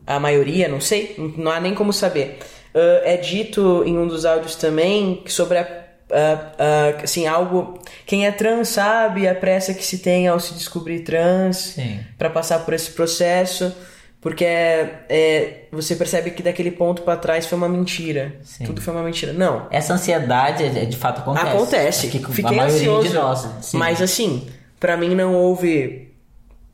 a 0.05 0.20
maioria, 0.20 0.68
não 0.68 0.80
sei, 0.80 1.16
não 1.36 1.51
há 1.51 1.60
nem 1.60 1.74
como 1.74 1.91
saber. 1.91 2.38
Ah, 2.76 3.01
é 3.03 3.18
dito 3.18 3.84
em 3.86 3.97
um 3.97 4.08
dos 4.08 4.26
áudios 4.26 4.55
também 4.55 5.24
sobre 5.26 5.58
a 5.58 5.88
ah, 6.10 6.51
ah, 6.58 7.03
assim, 7.03 7.28
algo. 7.28 7.80
Quem 8.05 8.26
é 8.26 8.32
trans 8.32 8.70
sabe 8.70 9.28
a 9.28 9.36
pressa 9.36 9.74
que 9.74 9.84
se 9.84 9.97
tem 9.97 10.28
ao 10.28 10.39
se 10.39 10.53
descobrir 10.53 10.99
trans 10.99 11.76
para 12.18 12.30
passar 12.30 12.60
por 12.60 12.74
esse 12.74 12.91
processo, 12.91 13.76
porque 14.20 14.43
é, 14.43 15.05
é, 15.09 15.63
você 15.72 15.95
percebe 15.95 16.32
que 16.32 16.41
daquele 16.41 16.72
ponto 16.72 17.03
para 17.03 17.18
trás 17.18 17.45
foi 17.45 17.57
uma 17.57 17.70
mentira. 17.70 18.36
Sim. 18.43 18.65
Tudo 18.65 18.82
foi 18.82 18.93
uma 18.93 19.03
mentira. 19.03 19.32
Não. 19.32 19.68
Essa 19.70 19.93
ansiedade 19.93 20.63
é- 20.63 20.86
de 20.86 20.97
fato 20.97 21.20
acontece. 21.20 21.47
Acontece. 21.47 22.07
Acho 22.07 22.18
que 22.20 22.34
Fiquei 22.34 22.59
ansioso. 22.59 23.07
de 23.07 23.13
nós. 23.13 23.47
sim. 23.61 23.78
Mas 23.78 24.01
assim, 24.01 24.47
pra 24.80 24.97
mim 24.97 25.13
não 25.15 25.36
houve. 25.36 26.13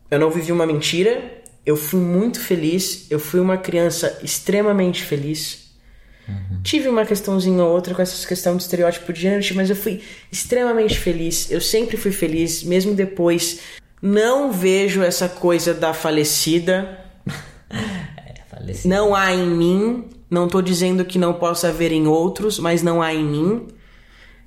Eu 0.09 0.19
não 0.19 0.29
vivi 0.31 0.51
uma 0.51 0.65
mentira. 0.65 1.21
Eu 1.65 1.75
fui 1.75 1.99
muito 1.99 2.39
feliz. 2.39 3.07
Eu 3.09 3.19
fui 3.19 3.39
uma 3.39 3.57
criança 3.57 4.19
extremamente 4.23 5.03
feliz. 5.03 5.63
Tive 6.63 6.87
uma 6.87 7.05
questãozinha 7.05 7.61
ou 7.61 7.69
outra 7.73 7.93
com 7.93 8.01
essa 8.01 8.25
questão 8.25 8.55
de 8.55 8.63
estereótipo 8.63 9.11
de 9.11 9.19
gênero, 9.21 9.43
mas 9.55 9.69
eu 9.69 9.75
fui 9.75 10.01
extremamente 10.31 10.97
feliz. 10.97 11.51
Eu 11.51 11.59
sempre 11.59 11.97
fui 11.97 12.13
feliz, 12.13 12.63
mesmo 12.63 12.95
depois. 12.95 13.59
Não 14.01 14.49
vejo 14.51 15.01
essa 15.01 15.27
coisa 15.27 15.73
da 15.73 15.93
falecida. 15.93 17.02
Não 18.85 19.15
há 19.15 19.33
em 19.33 19.45
mim. 19.47 20.09
Não 20.29 20.47
tô 20.47 20.61
dizendo 20.61 21.05
que 21.05 21.19
não 21.19 21.33
possa 21.33 21.69
haver 21.69 21.91
em 21.91 22.07
outros, 22.07 22.59
mas 22.59 22.81
não 22.81 23.01
há 23.01 23.13
em 23.13 23.23
mim. 23.23 23.67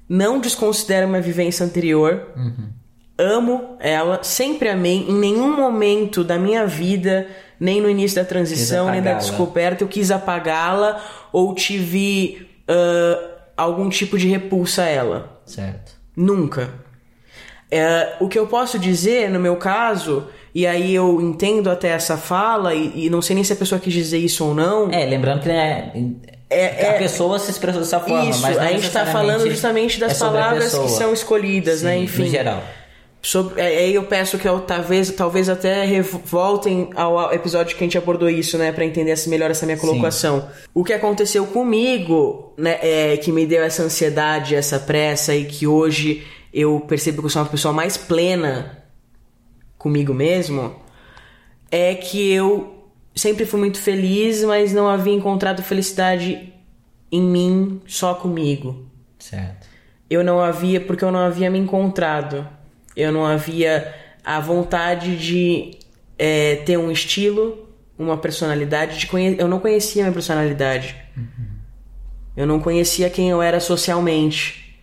Não 0.09 0.41
desconsidero 0.41 1.07
uma 1.07 1.21
vivência 1.21 1.64
anterior. 1.64 2.29
Amo 3.19 3.77
ela, 3.81 4.23
sempre 4.23 4.69
amei. 4.69 5.07
Em 5.09 5.14
nenhum 5.14 5.57
momento 5.57 6.23
da 6.23 6.39
minha 6.39 6.67
vida, 6.67 7.29
nem 7.59 7.81
no 7.81 7.89
início 7.89 8.17
da 8.17 8.25
transição, 8.25 8.91
nem 8.91 9.01
da 9.01 9.14
descoberta, 9.14 9.85
eu 9.85 9.89
quis 9.89 10.11
apagá-la 10.11 11.03
ou 11.33 11.55
tive 11.55 12.47
ah, 12.69 13.37
algum 13.57 13.89
tipo 13.89 14.19
de 14.19 14.29
repulsa 14.29 14.83
a 14.83 14.87
ela. 14.87 15.41
Certo. 15.47 15.93
Nunca. 16.17 16.71
É, 17.71 18.17
o 18.21 18.29
que 18.29 18.39
eu 18.39 18.47
posso 18.47 18.79
dizer, 18.79 19.29
no 19.31 19.41
meu 19.41 19.57
caso, 19.57 20.29
e 20.57 20.67
aí 20.67 20.95
eu 20.95 21.21
entendo 21.21 21.69
até 21.69 21.89
essa 21.89 22.17
fala, 22.17 22.73
e, 22.73 23.05
e 23.05 23.11
não 23.11 23.21
sei 23.21 23.35
nem 23.35 23.45
se 23.45 23.53
a 23.53 23.57
pessoa 23.57 23.79
quis 23.79 23.93
dizer 23.93 24.17
isso 24.17 24.43
ou 24.43 24.55
não. 24.55 24.91
É, 24.91 25.05
lembrando 25.05 25.43
que 25.43 25.49
né, 25.49 25.93
É- 26.49 26.87
a 26.89 26.95
é- 26.95 26.99
pessoa 26.99 27.39
se 27.39 27.51
expressou 27.51 27.83
dessa 27.83 28.01
forma, 28.01 28.31
Isso, 28.31 28.41
mas 28.41 28.57
a 28.57 28.69
gente 28.69 28.91
tá 28.91 29.05
falando 29.05 29.45
necessariamente 29.45 29.99
justamente 29.99 30.01
das 30.01 30.17
é 30.17 30.19
palavras 30.19 30.75
que 30.75 30.89
são 30.89 31.13
escolhidas, 31.13 31.83
né? 31.83 31.97
Sim, 31.99 32.05
Enfim. 32.05 32.23
No 32.23 32.29
geral. 32.31 32.63
Sobre, 33.21 33.61
é, 33.61 33.67
aí 33.67 33.95
eu 33.95 34.05
peço 34.05 34.39
que 34.39 34.49
eu, 34.49 34.61
talvez, 34.61 35.11
talvez 35.11 35.51
até 35.51 36.01
voltem 36.01 36.89
ao 36.97 37.35
episódio 37.35 37.77
que 37.77 37.85
a 37.85 37.87
gente 37.87 37.99
abordou 37.99 38.31
isso, 38.31 38.57
né, 38.57 38.73
Pra 38.73 38.87
entender 38.87 39.15
melhor 39.27 39.51
essa 39.51 39.67
minha 39.67 39.77
colocação. 39.77 40.49
O 40.73 40.83
que 40.83 40.95
aconteceu 40.95 41.45
comigo, 41.45 42.55
né, 42.57 42.79
é 42.81 43.17
que 43.19 43.31
me 43.31 43.45
deu 43.45 43.63
essa 43.63 43.83
ansiedade, 43.83 44.55
essa 44.55 44.79
pressa 44.79 45.35
e 45.35 45.45
que 45.45 45.67
hoje 45.67 46.27
eu 46.51 46.81
percebo 46.89 47.21
que 47.21 47.27
eu 47.27 47.31
sou 47.31 47.43
uma 47.43 47.49
pessoa 47.49 47.75
mais 47.75 47.99
plena 47.99 48.86
comigo 49.87 50.12
mesmo, 50.12 50.74
é 51.70 51.95
que 51.95 52.32
eu 52.32 52.91
sempre 53.14 53.47
fui 53.47 53.61
muito 53.61 53.78
feliz, 53.78 54.43
mas 54.43 54.72
não 54.72 54.89
havia 54.89 55.14
encontrado 55.14 55.62
felicidade 55.62 56.53
em 57.11 57.22
mim 57.22 57.80
só 57.87 58.14
comigo. 58.14 58.84
Certo. 59.16 59.66
eu 60.11 60.22
não 60.22 60.41
havia 60.41 60.80
porque 60.80 61.05
eu 61.05 61.12
não 61.12 61.20
havia 61.20 61.49
me 61.49 61.59
encontrado. 61.59 62.47
Eu 62.97 63.12
não 63.12 63.24
havia 63.24 63.95
a 64.24 64.41
vontade 64.41 65.16
de 65.16 65.78
é, 66.18 66.57
ter 66.57 66.76
um 66.76 66.91
estilo 66.91 67.64
uma 67.99 68.18
personalidade 68.18 68.99
de 68.99 69.07
conhe... 69.07 69.37
eu 69.39 69.49
não 69.49 69.61
conhecia 69.61 70.03
minha 70.03 70.12
personalidade. 70.12 70.97
Eu 72.37 72.45
não 72.47 72.61
conhecia 72.61 73.09
quem 73.09 73.30
eu 73.30 73.41
era 73.41 73.61
socialmente 73.61 74.78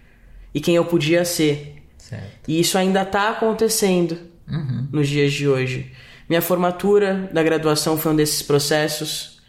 e 0.53 0.61
quem 0.61 0.75
eu 0.75 0.85
podia 0.85 1.25
ser. 1.25 1.71
Certo. 1.97 2.49
e 2.49 2.59
isso 2.59 2.77
ainda 2.77 3.05
tá 3.05 3.29
acontecendo 3.29 4.32
Uhum. 4.47 4.87
nos 4.91 5.07
dias 5.07 5.31
de 5.33 5.47
hoje. 5.47 5.91
Minha 6.29 6.41
formatura 6.41 7.29
da 7.33 7.41
graduação 7.43 7.97
foi 7.97 8.11
um 8.11 8.15
desses 8.15 8.41
processos. 8.41 9.41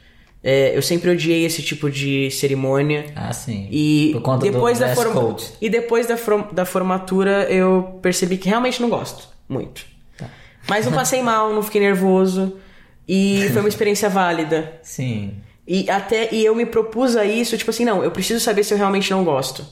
É, 0.42 0.76
eu 0.76 0.82
sempre 0.82 1.08
odiei 1.10 1.44
esse 1.44 1.62
tipo 1.62 1.90
de 1.90 2.30
cerimônia. 2.30 3.06
Ah, 3.16 3.32
sim. 3.32 3.66
E 3.70 4.10
Por 4.12 4.22
conta 4.22 4.50
depois, 4.50 4.78
do 4.78 4.84
da 4.86 4.94
forma... 4.94 5.36
e 5.60 5.70
depois 5.70 6.06
da, 6.06 6.16
from- 6.18 6.48
da 6.52 6.64
formatura 6.66 7.46
eu 7.50 7.98
percebi 8.02 8.36
que 8.36 8.48
realmente 8.48 8.82
não 8.82 8.90
gosto 8.90 9.28
muito. 9.48 9.86
Tá. 10.18 10.28
Mas 10.68 10.84
não 10.84 10.92
passei 10.92 11.22
mal, 11.22 11.52
não 11.54 11.62
fiquei 11.62 11.80
nervoso. 11.80 12.56
E 13.08 13.48
foi 13.52 13.60
uma 13.60 13.68
experiência 13.68 14.08
válida. 14.10 14.78
Sim. 14.82 15.34
E 15.66 15.88
até 15.88 16.28
e 16.34 16.44
eu 16.44 16.54
me 16.54 16.66
propus 16.66 17.16
a 17.16 17.24
isso, 17.24 17.56
tipo 17.56 17.70
assim, 17.70 17.84
não, 17.86 18.04
eu 18.04 18.10
preciso 18.10 18.38
saber 18.40 18.64
se 18.64 18.74
eu 18.74 18.78
realmente 18.78 19.10
não 19.10 19.24
gosto. 19.24 19.64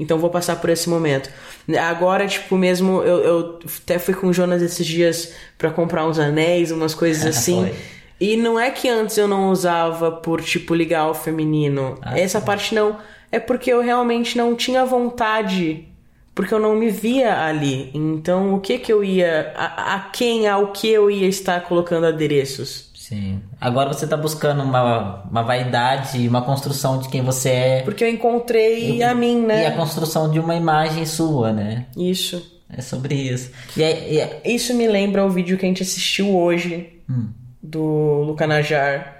Então 0.00 0.18
vou 0.18 0.30
passar 0.30 0.56
por 0.56 0.70
esse 0.70 0.88
momento. 0.88 1.30
Agora, 1.78 2.26
tipo, 2.26 2.56
mesmo 2.56 3.02
eu, 3.02 3.18
eu 3.18 3.58
até 3.82 3.98
fui 3.98 4.14
com 4.14 4.28
o 4.28 4.32
Jonas 4.32 4.62
esses 4.62 4.86
dias 4.86 5.34
pra 5.58 5.70
comprar 5.70 6.06
uns 6.06 6.18
anéis, 6.18 6.70
umas 6.70 6.94
coisas 6.94 7.26
assim. 7.36 7.70
E 8.18 8.34
não 8.36 8.58
é 8.58 8.70
que 8.70 8.88
antes 8.88 9.18
eu 9.18 9.28
não 9.28 9.50
usava 9.50 10.10
por, 10.10 10.40
tipo, 10.42 10.74
ligar 10.74 11.00
ao 11.00 11.14
feminino. 11.14 11.98
Ah, 12.00 12.18
Essa 12.18 12.40
parte 12.40 12.74
não. 12.74 12.96
É 13.30 13.38
porque 13.38 13.70
eu 13.70 13.82
realmente 13.82 14.36
não 14.36 14.54
tinha 14.56 14.84
vontade. 14.86 15.86
Porque 16.34 16.54
eu 16.54 16.58
não 16.58 16.74
me 16.74 16.88
via 16.88 17.42
ali. 17.44 17.90
Então, 17.92 18.54
o 18.54 18.60
que 18.60 18.78
que 18.78 18.92
eu 18.92 19.04
ia. 19.04 19.52
A, 19.54 19.96
a 19.96 20.00
quem, 20.10 20.48
ao 20.48 20.72
que 20.72 20.88
eu 20.88 21.10
ia 21.10 21.28
estar 21.28 21.60
colocando 21.62 22.06
adereços? 22.06 22.89
Sim. 23.10 23.40
Agora 23.60 23.92
você 23.92 24.06
tá 24.06 24.16
buscando 24.16 24.62
uma, 24.62 25.24
uma 25.28 25.42
vaidade, 25.42 26.28
uma 26.28 26.42
construção 26.42 26.98
de 27.00 27.08
quem 27.08 27.22
você 27.22 27.48
é. 27.48 27.82
Porque 27.82 28.04
eu 28.04 28.08
encontrei 28.08 29.02
a 29.02 29.12
mim, 29.12 29.40
né? 29.44 29.64
E 29.64 29.66
a 29.66 29.72
construção 29.72 30.30
de 30.30 30.38
uma 30.38 30.54
imagem 30.54 31.04
sua, 31.04 31.52
né? 31.52 31.86
Isso. 31.96 32.60
É 32.72 32.80
sobre 32.80 33.16
isso. 33.16 33.50
E 33.76 33.82
é, 33.82 34.12
e 34.12 34.20
é- 34.20 34.40
Isso 34.44 34.72
me 34.74 34.86
lembra 34.86 35.26
o 35.26 35.28
vídeo 35.30 35.58
que 35.58 35.66
a 35.66 35.68
gente 35.68 35.82
assistiu 35.82 36.36
hoje 36.36 37.00
Hum. 37.10 37.30
do 37.60 38.22
Luca 38.24 38.46
Najar. 38.46 39.19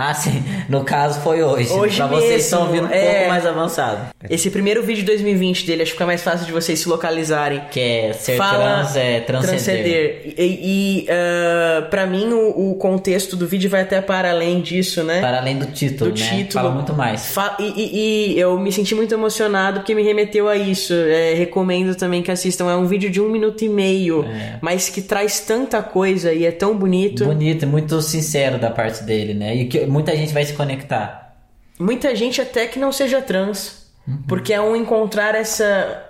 Ah, 0.00 0.14
sim. 0.14 0.44
No 0.68 0.84
caso 0.84 1.20
foi 1.22 1.42
hoje. 1.42 1.72
Hoje 1.72 1.96
pra 1.96 2.06
vocês 2.06 2.30
que 2.34 2.36
estão 2.36 2.60
mesmo, 2.70 2.82
ouvindo 2.84 2.92
um 2.92 2.94
é. 2.96 3.14
pouco 3.14 3.28
mais 3.30 3.44
avançado. 3.46 4.00
Esse 4.30 4.48
primeiro 4.48 4.80
vídeo 4.82 5.00
de 5.00 5.06
2020 5.06 5.66
dele, 5.66 5.82
acho 5.82 5.90
que 5.90 5.96
fica 5.96 6.06
mais 6.06 6.22
fácil 6.22 6.46
de 6.46 6.52
vocês 6.52 6.78
se 6.78 6.88
localizarem. 6.88 7.62
Que 7.70 7.80
é 7.80 8.12
ser 8.12 8.36
Fala 8.36 8.58
trans 8.84 8.96
é 8.96 9.20
transcender. 9.20 10.34
E, 10.38 11.02
e 11.02 11.06
ah, 11.10 11.82
pra 11.90 12.06
mim 12.06 12.28
o, 12.32 12.70
o 12.70 12.74
contexto 12.76 13.34
do 13.34 13.46
vídeo 13.48 13.68
vai 13.68 13.82
até 13.82 14.00
para 14.00 14.30
além 14.30 14.60
disso, 14.60 15.02
né? 15.02 15.20
Para 15.20 15.38
além 15.38 15.58
do 15.58 15.66
título, 15.66 16.12
do 16.12 16.20
né? 16.20 16.26
título. 16.28 16.62
Fala 16.62 16.70
muito 16.74 16.94
mais. 16.94 17.32
Fa- 17.32 17.56
e, 17.58 17.64
e- 17.64 18.34
e 18.34 18.40
eu 18.40 18.56
me 18.58 18.70
senti 18.70 18.94
muito 18.94 19.12
emocionado 19.12 19.80
porque 19.80 19.94
me 19.96 20.02
remeteu 20.04 20.48
a 20.48 20.56
isso. 20.56 20.92
É, 20.94 21.34
recomendo 21.34 21.96
também 21.96 22.22
que 22.22 22.30
assistam. 22.30 22.70
É 22.70 22.76
um 22.76 22.86
vídeo 22.86 23.10
de 23.10 23.20
um 23.20 23.28
minuto 23.28 23.64
e 23.64 23.68
meio, 23.68 24.24
É. 24.24 24.58
mas 24.60 24.88
que 24.88 25.02
traz 25.02 25.40
tanta 25.40 25.82
coisa 25.82 26.32
e 26.32 26.44
é 26.46 26.52
tão 26.52 26.76
bonito. 26.76 27.24
Bonito, 27.24 27.66
muito 27.66 28.00
sincero 28.00 28.58
da 28.58 28.70
parte 28.70 29.02
dele, 29.02 29.34
né? 29.34 29.56
E 29.56 29.64
que 29.66 29.87
muita 29.88 30.16
gente 30.16 30.32
vai 30.32 30.44
se 30.44 30.52
conectar. 30.52 31.36
Muita 31.78 32.14
gente 32.14 32.40
até 32.40 32.66
que 32.66 32.78
não 32.78 32.92
seja 32.92 33.22
trans. 33.22 33.88
Uhum. 34.06 34.22
Porque 34.26 34.52
é 34.52 34.60
um 34.60 34.74
encontrar 34.74 35.34
essa. 35.34 36.04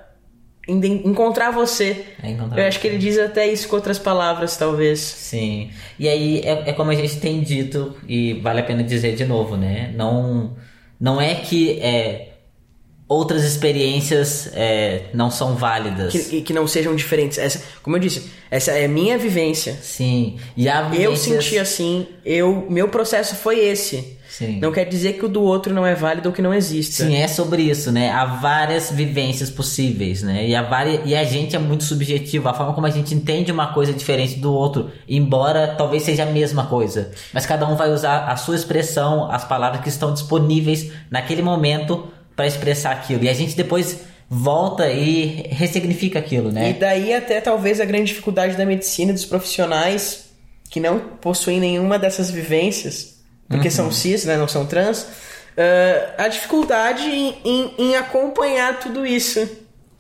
Encontrar 0.67 1.51
você. 1.51 2.05
É 2.23 2.31
encontrar 2.31 2.61
Eu 2.61 2.69
acho 2.69 2.79
que 2.79 2.87
ele 2.87 2.99
diz 2.99 3.19
até 3.19 3.47
isso 3.47 3.67
com 3.69 3.77
outras 3.77 3.99
palavras, 3.99 4.57
talvez. 4.57 5.01
Sim. 5.01 5.71
E 5.99 6.09
aí 6.09 6.41
é, 6.41 6.71
é 6.71 6.73
como 6.73 6.91
a 6.91 6.95
gente 6.95 7.19
tem 7.19 7.41
dito, 7.41 7.97
e 8.07 8.35
vale 8.35 8.61
a 8.61 8.65
pena 8.65 8.83
dizer 8.83 9.15
de 9.15 9.25
novo, 9.25 9.57
né? 9.57 9.93
Não, 9.97 10.57
não 11.01 11.19
é 11.19 11.35
que 11.35 11.81
é, 11.81 12.28
outras 13.09 13.43
experiências 13.45 14.51
é, 14.53 15.05
não 15.15 15.31
são 15.31 15.55
válidas. 15.55 16.13
Que, 16.13 16.43
que 16.43 16.53
não 16.53 16.67
sejam 16.67 16.95
diferentes. 16.95 17.39
Essa, 17.39 17.63
como 17.83 17.97
eu 17.97 18.01
disse, 18.01 18.31
essa 18.51 18.73
é 18.73 18.85
a 18.85 18.89
minha 18.89 19.17
vivência. 19.17 19.77
Sim. 19.83 20.37
E 20.57 20.69
há 20.69 20.83
Eu 20.83 20.91
vivências- 20.91 21.45
senti 21.45 21.59
assim, 21.59 22.07
eu, 22.25 22.67
meu 22.69 22.89
processo 22.89 23.35
foi 23.37 23.59
esse. 23.61 24.19
Sim. 24.29 24.61
Não 24.61 24.71
quer 24.71 24.85
dizer 24.85 25.15
que 25.15 25.25
o 25.25 25.29
do 25.29 25.43
outro 25.43 25.75
não 25.75 25.85
é 25.85 25.95
válido 25.97 26.29
ou 26.29 26.35
que 26.35 26.41
não 26.43 26.53
exista. 26.55 27.03
Sim, 27.05 27.17
é 27.17 27.27
sobre 27.27 27.63
isso, 27.63 27.91
né? 27.91 28.11
Há 28.13 28.25
várias 28.27 28.89
vivências 28.91 29.51
possíveis, 29.51 30.23
né? 30.23 30.47
E 30.47 30.55
a, 30.55 30.63
vari... 30.63 31.01
e 31.07 31.17
a 31.17 31.25
gente 31.25 31.57
é 31.57 31.59
muito 31.59 31.83
subjetivo. 31.83 32.49
A 32.49 32.55
forma 32.55 32.73
como 32.73 32.87
a 32.87 32.91
gente 32.91 33.13
entende 33.15 33.51
uma 33.51 33.73
coisa 33.73 33.93
diferente 33.93 34.37
do 34.37 34.53
outro, 34.53 34.91
embora 35.09 35.75
talvez 35.77 36.05
seja 36.05 36.23
a 36.23 36.27
mesma 36.27 36.67
coisa. 36.67 37.11
Mas 37.33 37.47
cada 37.47 37.67
um 37.67 37.75
vai 37.75 37.91
usar 37.91 38.27
a 38.31 38.37
sua 38.37 38.55
expressão, 38.55 39.29
as 39.33 39.45
palavras 39.45 39.81
que 39.83 39.89
estão 39.89 40.13
disponíveis 40.13 40.93
naquele 41.11 41.43
momento 41.43 42.07
para 42.39 42.47
expressar 42.47 42.93
aquilo. 42.93 43.25
E 43.25 43.29
a 43.29 43.35
gente 43.35 43.57
depois 43.57 44.03
volta 44.31 44.89
e 44.89 45.49
ressignifica 45.51 46.21
aquilo, 46.21 46.51
E 46.51 46.53
né? 46.53 46.73
daí 46.79 47.13
até 47.13 47.41
talvez 47.41 47.81
a 47.81 47.85
grande 47.85 48.05
dificuldade 48.05 48.57
da 48.57 48.65
medicina, 48.65 49.13
dos 49.13 49.25
profissionais 49.25 50.27
que 50.71 50.79
não 50.79 51.01
possuem 51.01 51.59
nenhuma 51.59 51.99
dessas 51.99 52.31
vivências, 52.31 53.17
porque 53.49 53.67
Uhum. 53.67 53.75
são 53.75 53.91
cis, 53.91 54.25
né, 54.25 54.37
não 54.37 54.47
são 54.47 54.67
trans, 54.67 55.05
ah, 55.57 56.25
a 56.25 56.29
dificuldade 56.29 57.03
em, 57.03 57.35
em- 57.45 57.75
em 57.77 57.97
acompanhar 57.97 58.79
tudo 58.79 59.05
isso 59.05 59.49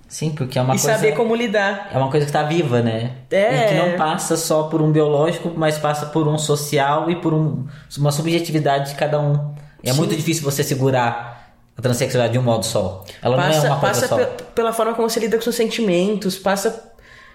Sim, 0.06 0.30
porque 0.30 0.58
é 0.58 0.62
uma 0.62 0.76
e 0.76 0.78
coisa. 0.78 0.94
saber 0.94 1.12
como 1.16 1.34
lidar. 1.34 1.90
É 1.92 1.98
uma 1.98 2.08
coisa 2.10 2.24
que 2.24 2.30
tá 2.32 2.44
viva, 2.44 2.80
né? 2.80 3.12
É. 3.32 3.64
E 3.64 3.68
que 3.68 3.74
não 3.74 3.96
passa 3.96 4.36
só 4.36 4.62
por 4.64 4.80
um 4.80 4.92
biológico, 4.92 5.52
mas 5.56 5.76
passa 5.76 6.06
por 6.06 6.28
um 6.28 6.38
social 6.38 7.10
e 7.10 7.16
por 7.16 7.34
um- 7.34 7.66
uma 7.98 8.12
subjetividade 8.12 8.90
de 8.90 8.94
cada 8.96 9.18
um. 9.20 9.54
É 9.82 9.92
muito 9.92 10.14
difícil 10.14 10.42
você 10.44 10.62
segurar 10.62 11.37
a 11.78 11.82
transexualidade 11.82 12.32
de 12.32 12.38
um 12.38 12.42
modo 12.42 12.64
só. 12.66 13.04
Ela 13.22 13.36
passa 13.36 13.58
não 13.60 13.66
é 13.66 13.70
uma 13.70 13.80
coisa 13.80 14.00
passa 14.00 14.08
só. 14.08 14.16
pe- 14.16 14.42
pela 14.54 14.72
forma 14.72 14.94
como 14.94 15.08
você 15.08 15.20
lida 15.20 15.36
com 15.36 15.42
seus 15.44 15.54
sentimentos, 15.56 16.36
passa 16.36 16.92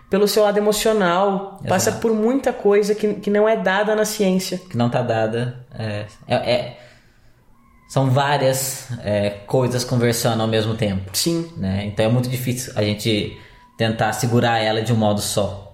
pelo 0.09 0.27
seu 0.27 0.43
lado 0.43 0.57
emocional, 0.57 1.59
passa 1.67 1.89
Exato. 1.89 2.01
por 2.01 2.13
muita 2.13 2.51
coisa 2.53 2.93
que, 2.93 3.15
que 3.15 3.29
não 3.31 3.47
é 3.49 3.55
dada 3.55 3.95
na 3.95 4.05
ciência. 4.05 4.59
que 4.69 4.77
não 4.77 4.89
tá 4.89 5.01
dada. 5.01 5.65
É, 5.73 6.05
é- 6.27 6.51
é- 6.53 6.79
são 7.89 8.09
várias 8.09 8.87
é, 9.03 9.29
coisas 9.47 9.83
conversando 9.83 10.41
ao 10.41 10.47
mesmo 10.47 10.75
tempo. 10.75 11.09
Sim, 11.13 11.51
Né? 11.57 11.85
Então 11.85 12.05
é 12.05 12.09
muito 12.09 12.27
difícil 12.29 12.73
a 12.75 12.81
gente 12.83 13.39
tentar 13.77 14.11
segurar 14.13 14.59
ela 14.59 14.81
de 14.81 14.91
um 14.91 14.95
modo 14.95 15.21
só. 15.21 15.73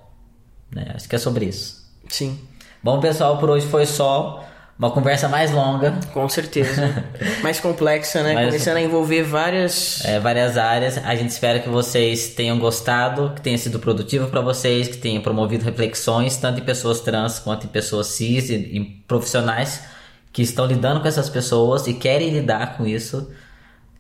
Né? 0.72 0.91
Acho 0.95 1.07
que 1.09 1.15
é 1.15 1.20
sobre 1.20 1.45
isso. 1.45 1.80
sim, 2.07 2.39
Bom, 2.84 2.99
pessoal, 3.01 3.38
por 3.39 3.49
hoje 3.49 3.65
foi 3.67 3.86
só 3.86 4.43
uma 4.80 4.89
conversa 4.91 5.27
mais 5.27 5.51
longa, 5.51 5.99
com 6.13 6.27
certeza. 6.30 7.03
Mais 7.43 7.59
complexa, 7.59 8.23
né? 8.23 8.34
Mais- 8.34 8.47
Começando 8.47 8.77
a 8.77 8.82
envolver 8.82 9.23
várias. 9.23 10.03
é, 10.05 10.19
várias 10.21 10.57
áreas. 10.57 10.97
A 10.99 11.15
gente 11.15 11.30
espera 11.32 11.59
que 11.59 11.67
vocês 11.67 12.30
tenham 12.30 12.57
gostado, 12.57 13.34
que 13.36 13.41
tenha 13.41 13.57
sido 13.57 13.77
produtivo 13.77 14.27
para 14.30 14.39
vocês, 14.39 14.88
que 14.88 14.97
tenha 14.97 15.19
promovido 15.19 15.65
reflexões, 15.65 16.38
tanto 16.38 16.61
em 16.61 16.63
pessoas 16.63 17.01
trans 17.01 17.39
quanto 17.39 17.65
em 17.65 17.69
pessoas 17.69 18.07
cis 18.07 18.49
e 18.49 18.55
em 18.55 18.86
profissionais 19.05 19.82
que 20.32 20.41
estão 20.43 20.65
lidando 20.65 21.01
com 21.01 21.07
essas 21.07 21.30
pessoas 21.30 21.86
e 21.88 21.93
querem 21.95 22.30
lidar 22.30 22.77
com 22.77 22.88
isso. 22.88 23.30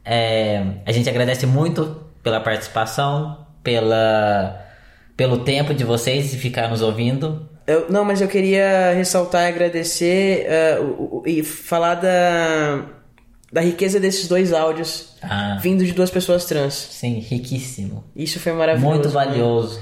É, 0.05 0.63
a 0.85 0.91
gente 0.93 1.09
agradece 1.09 1.45
muito 1.45 2.03
pela 2.23 2.39
participação, 2.39 3.45
pela, 3.63 4.65
pelo 5.17 5.39
tempo 5.39 5.73
de 5.73 5.83
vocês 5.83 6.31
de 6.31 6.37
ficar 6.37 6.69
nos 6.69 6.81
ouvindo. 6.81 7.48
Eu- 7.69 7.85
não, 7.89 8.03
mas 8.03 8.19
eu 8.21 8.27
queria 8.27 8.93
ressaltar 8.95 9.43
e 9.43 9.47
agradecer 9.49 10.45
eh, 10.47 10.79
o- 10.79 11.19
o- 11.19 11.23
e 11.25 11.43
falar 11.43 11.95
da, 11.95 12.85
da 13.51 13.61
riqueza 13.61 13.99
desses 13.99 14.27
dois 14.27 14.51
áudios 14.53 15.15
Ah, 15.21 15.57
vindo 15.61 15.85
de 15.85 15.91
duas 15.91 16.09
pessoas 16.09 16.45
trans. 16.45 16.73
sim, 16.73 17.19
riquíssimo. 17.19 18.03
Isso 18.15 18.39
foi 18.39 18.53
maravilhoso. 18.53 18.89
Muito 18.95 19.07
né? 19.07 19.13
valioso. 19.13 19.79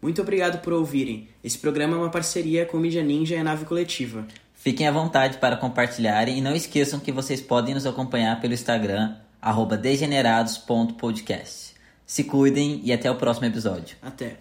Muito 0.00 0.20
obrigado 0.22 0.60
por 0.62 0.72
ouvirem. 0.72 1.28
Esse 1.44 1.58
programa 1.58 1.96
é 1.96 1.98
uma 2.00 2.10
parceria 2.10 2.64
com 2.66 2.76
Mídia 2.76 3.02
Ninja 3.02 3.34
e 3.34 3.38
a 3.38 3.44
Nave 3.44 3.64
Coletiva. 3.64 4.24
Fiquem 4.54 4.86
à 4.86 4.90
vontade 4.92 5.38
para 5.38 5.56
compartilharem 5.56 6.38
e 6.38 6.40
não 6.40 6.54
esqueçam 6.54 7.00
que 7.00 7.10
vocês 7.12 7.40
podem 7.40 7.74
nos 7.74 7.86
acompanhar 7.86 8.40
pelo 8.40 8.54
Instagram, 8.54 9.14
arroba 9.40 9.76
degenerados.podcast. 9.76 11.72
Se 12.06 12.24
cuidem 12.24 12.80
e 12.84 12.92
até 12.92 13.10
o 13.10 13.16
próximo 13.16 13.46
episódio. 13.46 13.96
Até. 14.02 14.36